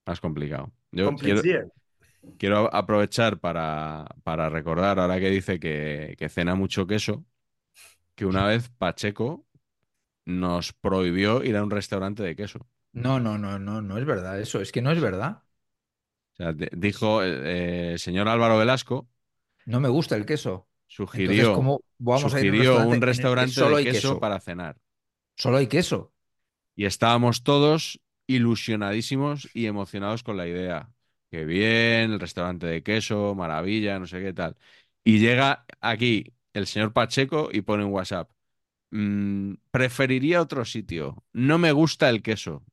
más 0.05 0.19
complicado. 0.21 0.71
Yo 0.91 1.13
quiero. 1.15 1.41
Quiero 2.37 2.73
aprovechar 2.73 3.39
para, 3.39 4.07
para 4.23 4.49
recordar, 4.49 4.99
ahora 4.99 5.19
que 5.19 5.29
dice 5.29 5.59
que, 5.59 6.15
que 6.17 6.29
cena 6.29 6.55
mucho 6.55 6.87
queso, 6.87 7.25
que 8.15 8.25
una 8.25 8.45
vez 8.47 8.69
Pacheco 8.77 9.45
nos 10.25 10.73
prohibió 10.73 11.43
ir 11.43 11.57
a 11.57 11.63
un 11.63 11.71
restaurante 11.71 12.23
de 12.23 12.35
queso. 12.35 12.67
No, 12.93 13.17
no, 13.19 13.37
no, 13.37 13.57
no, 13.59 13.81
no 13.81 13.97
es 13.97 14.05
verdad 14.05 14.39
eso. 14.41 14.59
Es 14.61 14.71
que 14.73 14.81
no 14.81 14.91
es 14.91 14.99
verdad. 15.01 15.43
O 16.33 16.35
sea, 16.37 16.53
de- 16.53 16.69
dijo 16.73 17.23
eh, 17.23 17.93
el 17.93 17.99
señor 17.99 18.27
Álvaro 18.27 18.57
Velasco, 18.57 19.09
No 19.65 19.79
me 19.79 19.89
gusta 19.89 20.15
el 20.15 20.25
queso. 20.25 20.67
Entonces, 21.11 21.49
sugirió, 21.49 21.51
¿cómo 21.51 21.81
vamos 21.99 22.33
a 22.33 22.41
ir 22.41 22.47
a 22.49 22.85
un 22.85 23.01
restaurante 23.01 23.61
un 23.61 23.67
solo 23.67 23.75
de 23.75 23.77
hay 23.77 23.87
queso, 23.87 24.17
queso? 24.17 24.19
para 24.19 24.39
cenar. 24.39 24.77
Solo 25.35 25.57
hay 25.57 25.67
queso. 25.67 26.11
Y 26.75 26.85
estábamos 26.85 27.43
todos 27.43 27.99
ilusionadísimos 28.27 29.49
y 29.53 29.65
emocionados 29.67 30.23
con 30.23 30.37
la 30.37 30.47
idea. 30.47 30.91
Qué 31.29 31.43
bien, 31.45 32.11
el 32.13 32.19
restaurante 32.19 32.67
de 32.67 32.83
queso, 32.83 33.35
maravilla, 33.35 33.99
no 33.99 34.07
sé 34.07 34.21
qué 34.21 34.33
tal. 34.33 34.55
Y 35.03 35.19
llega 35.19 35.65
aquí 35.81 36.33
el 36.53 36.67
señor 36.67 36.93
Pacheco 36.93 37.49
y 37.51 37.61
pone 37.61 37.83
en 37.83 37.91
WhatsApp. 37.91 38.31
"Mm, 38.91 39.55
preferiría 39.71 40.41
otro 40.41 40.65
sitio. 40.65 41.25
No 41.33 41.57
me 41.59 41.71
gusta 41.73 42.09
el 42.09 42.23
queso. 42.23 42.65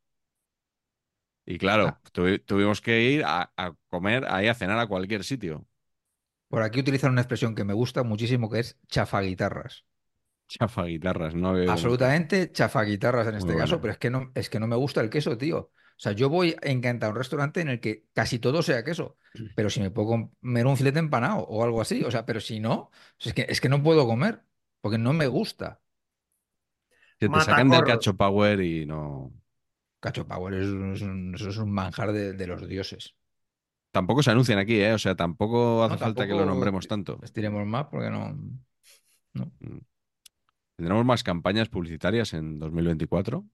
Y 1.46 1.59
claro, 1.59 1.86
Ah. 1.88 2.00
tuvi- 2.12 2.42
tuvimos 2.44 2.80
que 2.80 3.02
ir 3.02 3.22
a, 3.24 3.52
a 3.57 3.74
comer, 3.88 4.24
ahí 4.28 4.48
a 4.48 4.55
cenar 4.55 4.78
a 4.78 4.86
cualquier 4.86 5.24
sitio. 5.24 5.66
Por 6.48 6.62
aquí 6.62 6.80
utilizan 6.80 7.12
una 7.12 7.20
expresión 7.20 7.55
que 7.55 7.64
me 7.64 7.74
gusta 7.74 8.02
muchísimo 8.02 8.48
que 8.50 8.61
es 8.61 8.78
chafaguitarras. 8.88 9.84
Chafa 10.48 10.84
guitarras, 10.84 11.34
no 11.34 11.48
había 11.50 11.62
oído 11.64 11.80
nunca. 11.80 11.80
Absolutamente 11.80 12.52
chafaguitarras 12.52 13.26
en 13.28 13.34
Muy 13.34 13.38
este 13.38 13.57
caso, 13.57 13.78
buena. 13.78 13.82
pero 13.82 13.92
es 13.92 13.98
que 13.98 14.11
no, 14.11 14.32
es 14.34 14.48
que 14.50 14.61
no 14.61 14.66
me 14.66 14.76
gusta 14.76 15.00
el 15.00 15.11
queso, 15.11 15.36
tío. 15.38 15.72
O 15.97 16.01
sea, 16.05 16.12
yo 16.12 16.28
voy 16.28 16.57
encantado 16.62 17.11
a 17.11 17.12
un 17.14 17.18
restaurante 17.18 17.61
en 17.61 17.68
el 17.68 17.80
que 17.80 18.07
casi 18.12 18.38
todo 18.38 18.62
sea 18.62 18.84
queso, 18.84 19.16
pero 19.55 19.70
si 19.70 19.80
me 19.80 19.90
puedo 19.90 20.09
comer 20.40 20.66
un 20.66 20.76
filete 20.76 20.99
empanado 20.99 21.38
o 21.47 21.62
algo 21.64 21.80
así, 21.80 22.03
o 22.05 22.11
sea, 22.11 22.26
pero 22.26 22.40
si 22.40 22.61
no, 22.61 22.90
es 23.20 23.32
que, 23.34 23.47
es 23.49 23.61
que 23.61 23.68
no 23.68 23.82
puedo 23.82 24.07
comer, 24.07 24.45
porque 24.80 24.99
no 24.99 25.12
me 25.12 25.26
gusta. 25.28 25.80
Que 27.18 27.28
te 27.28 27.40
sacan 27.40 27.70
del 27.70 27.82
cacho 27.84 28.16
power 28.16 28.61
y 28.61 28.86
no. 28.86 29.32
Cacho 30.05 30.24
Power 30.28 30.55
es 30.55 30.68
un, 30.68 30.92
es 30.95 31.03
un- 31.03 31.34
eso 31.34 31.49
es 31.51 31.57
un 31.59 31.72
manjar 31.72 32.12
de, 32.12 32.32
de 32.34 32.47
los 32.47 32.68
dioses. 32.68 33.16
Tampoco 33.92 34.22
se 34.22 34.30
anuncian 34.30 34.59
aquí, 34.59 34.80
¿eh? 34.80 34.92
O 34.95 34.99
sea, 34.99 35.14
tampoco 35.14 35.82
hace 35.84 35.97
No, 35.97 36.03
falta 36.05 36.26
que 36.26 36.34
lo 36.34 36.45
nombremos 36.47 36.86
tanto. 36.88 37.18
Estiremos 37.22 37.66
más 37.66 37.86
porque 37.90 38.11
no. 38.11 38.34
no. 39.34 39.53
¿Tendremos 40.76 41.05
más 41.05 41.24
campañas 41.24 41.68
publicitarias 41.68 42.32
en 42.32 42.59
2024? 42.61 43.45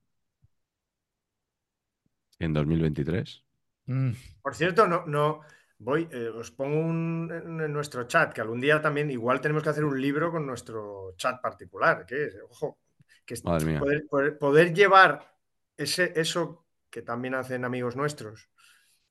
¿En 2.40 2.52
2023? 2.52 3.44
Mm, 3.86 4.12
Por 4.42 4.54
cierto, 4.54 4.86
no, 4.86 5.04
no 5.06 5.40
voy, 5.78 6.08
eh, 6.12 6.28
os 6.28 6.50
pongo 6.50 6.78
un, 6.80 7.30
en, 7.32 7.60
en 7.60 7.72
nuestro 7.72 8.04
chat, 8.06 8.32
que 8.32 8.40
algún 8.40 8.60
día 8.60 8.80
también 8.80 9.10
igual 9.10 9.40
tenemos 9.40 9.62
que 9.62 9.70
hacer 9.70 9.84
un 9.84 10.00
libro 10.00 10.30
con 10.30 10.46
nuestro 10.46 11.14
chat 11.16 11.40
particular, 11.40 12.06
que 12.06 12.26
es, 12.26 12.36
ojo, 12.50 12.78
que 13.24 13.34
es 13.34 13.44
Madre 13.44 13.66
mía. 13.66 13.78
poder, 13.80 14.06
poder- 14.08 14.38
poder 14.38 14.74
llevar 14.74 15.34
ese, 15.76 16.12
eso 16.16 16.66
que 16.90 17.02
también 17.02 17.34
hacen 17.34 17.64
amigos 17.64 17.96
nuestros, 17.96 18.48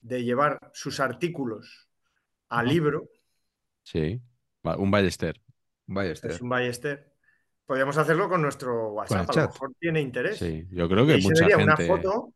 de 0.00 0.24
llevar 0.24 0.70
sus 0.72 1.00
artículos 1.00 1.88
a 2.48 2.60
Ajá. 2.60 2.64
libro, 2.64 3.08
Sí. 3.82 4.20
Un 4.62 4.90
Ballester. 4.90 5.40
Ballester. 5.86 6.30
Es 6.32 6.40
un 6.40 6.48
Ballester. 6.48 7.12
Podríamos 7.66 7.96
hacerlo 7.98 8.28
con 8.28 8.42
nuestro 8.42 8.92
WhatsApp, 8.92 9.30
a 9.30 9.32
lo 9.34 9.48
mejor 9.48 9.72
tiene 9.78 10.00
interés. 10.00 10.38
Sí, 10.38 10.66
yo 10.70 10.88
creo 10.88 11.06
que 11.06 11.18
mucha 11.18 11.48
gente. 11.48 11.62
una 11.62 11.76
foto, 11.76 12.32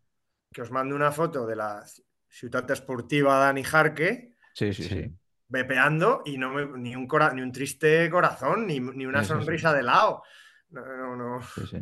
que 0.54 0.62
os 0.62 0.70
mando 0.70 0.94
una 0.96 1.12
foto 1.12 1.44
de 1.46 1.56
la 1.56 1.84
ciudad 2.28 2.70
esportiva 2.70 3.36
Dani 3.38 3.62
Jarque, 3.64 4.32
Sí, 4.54 4.72
sí, 4.72 4.84
Sí. 4.84 5.12
vepeando 5.48 6.22
y 6.24 6.38
no 6.38 6.50
me- 6.54 6.78
ni, 6.78 6.94
un 6.94 7.08
cora- 7.08 7.32
ni 7.34 7.42
un 7.42 7.50
triste 7.52 8.08
corazón, 8.08 8.66
ni, 8.68 8.78
ni 8.78 9.04
una 9.04 9.22
Sí, 9.22 9.26
sí, 9.26 9.32
sí. 9.34 9.38
sonrisa 9.40 9.72
de 9.72 9.82
lado. 9.82 10.22
No, 10.70 10.80
no, 10.86 11.16
no. 11.16 11.42
sí, 11.42 11.62
sí. 11.70 11.78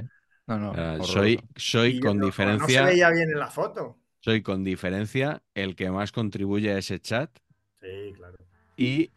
No, 0.46 0.58
no. 0.58 0.70
Horroroso. 0.70 1.12
soy 1.12 1.40
soy 1.54 1.90
Y 1.98 2.00
con 2.00 2.18
no- 2.18 2.24
diferencia. 2.26 2.80
No 2.80 2.86
se 2.86 2.92
veía 2.92 3.10
bien 3.10 3.30
en 3.30 3.38
la 3.38 3.48
foto. 3.48 3.98
Soy 4.20 4.42
con 4.42 4.64
diferencia 4.64 5.42
el 5.54 5.76
que 5.76 5.90
más 5.90 6.12
contribuye 6.12 6.72
a 6.72 6.78
ese 6.78 6.98
chat 6.98 7.30
Sí, 7.80 8.12
claro. 8.16 8.36
y 8.76 9.10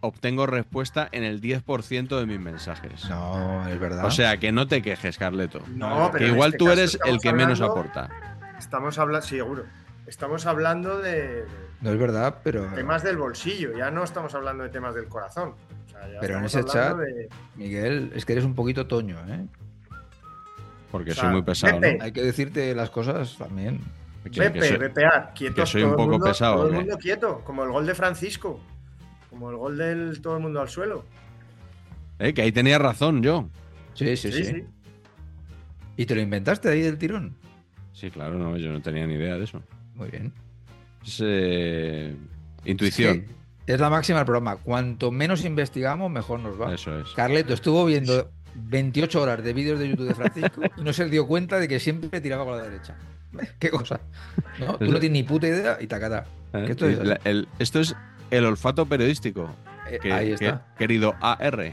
obtengo 0.00 0.46
respuesta 0.46 1.08
en 1.12 1.24
el 1.24 1.40
10% 1.40 2.18
de 2.18 2.26
mis 2.26 2.38
mensajes. 2.40 3.08
No, 3.08 3.66
es 3.68 3.78
verdad. 3.80 4.04
O 4.04 4.10
sea, 4.10 4.36
que 4.38 4.52
no 4.52 4.66
te 4.66 4.82
quejes, 4.82 5.16
Carleto. 5.18 5.62
No, 5.68 6.10
pero 6.12 6.24
que 6.26 6.30
igual 6.32 6.48
este 6.50 6.58
tú 6.58 6.70
eres 6.70 6.98
el 7.06 7.18
que 7.20 7.32
menos 7.32 7.60
aporta. 7.60 8.35
Estamos 8.58 8.98
hablando, 8.98 9.26
seguro. 9.26 9.64
Estamos 10.06 10.46
hablando 10.46 10.98
de 10.98 11.44
no 11.80 11.90
es 11.90 11.98
verdad, 11.98 12.38
pero. 12.44 12.66
temas 12.74 13.02
del 13.02 13.16
bolsillo, 13.16 13.76
ya 13.76 13.90
no 13.90 14.04
estamos 14.04 14.34
hablando 14.34 14.62
de 14.64 14.70
temas 14.70 14.94
del 14.94 15.06
corazón. 15.08 15.54
O 15.86 15.90
sea, 15.90 16.08
ya 16.12 16.20
Pero 16.20 16.38
en 16.38 16.44
ese 16.44 16.64
chat- 16.64 16.96
de- 16.96 17.28
Miguel, 17.56 18.12
es 18.14 18.24
que 18.24 18.32
eres 18.32 18.44
un 18.44 18.54
poquito 18.54 18.86
toño, 18.86 19.18
¿eh? 19.28 19.46
Porque 20.90 21.10
O 21.10 21.14
sea, 21.14 21.24
soy 21.24 21.32
muy 21.32 21.42
pesado, 21.42 21.80
Pepe, 21.80 21.98
¿no? 21.98 22.04
Hay 22.04 22.12
que 22.12 22.22
decirte 22.22 22.74
las 22.74 22.90
cosas 22.90 23.36
también. 23.36 23.80
Que- 24.24 24.30
que 24.30 24.40
Pepe, 24.40 24.68
soy- 24.68 24.76
vepear, 24.78 25.32
quietos. 25.34 25.68
soy 25.70 25.82
un 25.82 25.90
todo 25.90 25.92
el 25.94 25.96
poco 26.04 26.10
mundo- 26.12 26.26
pesado, 26.26 26.54
Todo 26.56 26.64
el 26.64 26.68
¿o 26.68 26.72
qué? 26.72 26.78
mundo 26.84 26.98
quieto, 26.98 27.40
como 27.44 27.64
el 27.64 27.70
gol 27.70 27.86
de 27.86 27.94
Francisco. 27.94 28.60
Como 29.30 29.50
el 29.50 29.56
gol 29.56 29.76
del 29.76 30.20
todo 30.22 30.36
el 30.36 30.42
mundo 30.42 30.60
al 30.60 30.68
suelo. 30.68 31.04
Eh, 32.18 32.32
que 32.32 32.42
ahí 32.42 32.52
tenía 32.52 32.78
razón 32.78 33.22
yo. 33.22 33.48
Sí, 33.94 34.16
sí, 34.16 34.32
sí. 34.32 34.44
Sí, 34.44 34.52
sí. 34.52 34.64
¿Y 35.98 36.06
te 36.06 36.14
lo 36.14 36.20
inventaste 36.20 36.68
ahí 36.70 36.80
del 36.82 36.96
tirón? 36.96 37.34
Sí, 37.96 38.10
claro, 38.10 38.34
no, 38.34 38.58
yo 38.58 38.70
no 38.70 38.82
tenía 38.82 39.06
ni 39.06 39.14
idea 39.14 39.36
de 39.38 39.44
eso. 39.44 39.62
Muy 39.94 40.10
bien. 40.10 40.30
Es 41.02 41.18
eh, 41.24 42.14
intuición. 42.66 43.24
Es, 43.66 43.80
la 43.80 43.88
máxima 43.88 44.18
del 44.18 44.26
programa. 44.26 44.56
Cuanto 44.56 45.10
menos 45.10 45.46
investigamos, 45.46 46.10
mejor 46.10 46.40
nos 46.40 46.60
va. 46.60 46.74
Eso 46.74 47.00
es. 47.00 47.08
Carleto 47.14 47.54
estuvo 47.54 47.86
viendo 47.86 48.30
28 48.54 49.22
horas 49.22 49.42
de 49.42 49.52
vídeos 49.54 49.78
de 49.78 49.88
YouTube 49.88 50.08
de 50.08 50.14
Francisco 50.14 50.60
y 50.76 50.82
no 50.82 50.92
se 50.92 51.08
dio 51.08 51.26
cuenta 51.26 51.58
de 51.58 51.68
que 51.68 51.80
siempre 51.80 52.20
tiraba 52.20 52.44
con 52.44 52.58
la 52.58 52.64
derecha. 52.64 52.96
Qué 53.58 53.70
cosa. 53.70 53.98
¿No? 54.60 54.74
Tú 54.76 54.84
no 54.92 55.00
tienes 55.00 55.12
ni 55.12 55.22
puta 55.22 55.46
idea 55.46 55.78
y 55.80 55.86
tacata. 55.86 56.26
¿Eh? 56.52 56.66
esto 56.68 56.86
es- 56.88 56.98
La- 56.98 57.18
el- 57.24 57.48
esto 57.58 57.80
es 57.80 57.96
el 58.30 58.44
olfato 58.44 58.84
periodístico. 58.84 59.48
Eh, 59.90 59.98
que- 60.02 60.12
ahí 60.12 60.26
que- 60.28 60.34
está. 60.34 60.66
querido 60.76 61.14
AR. 61.22 61.72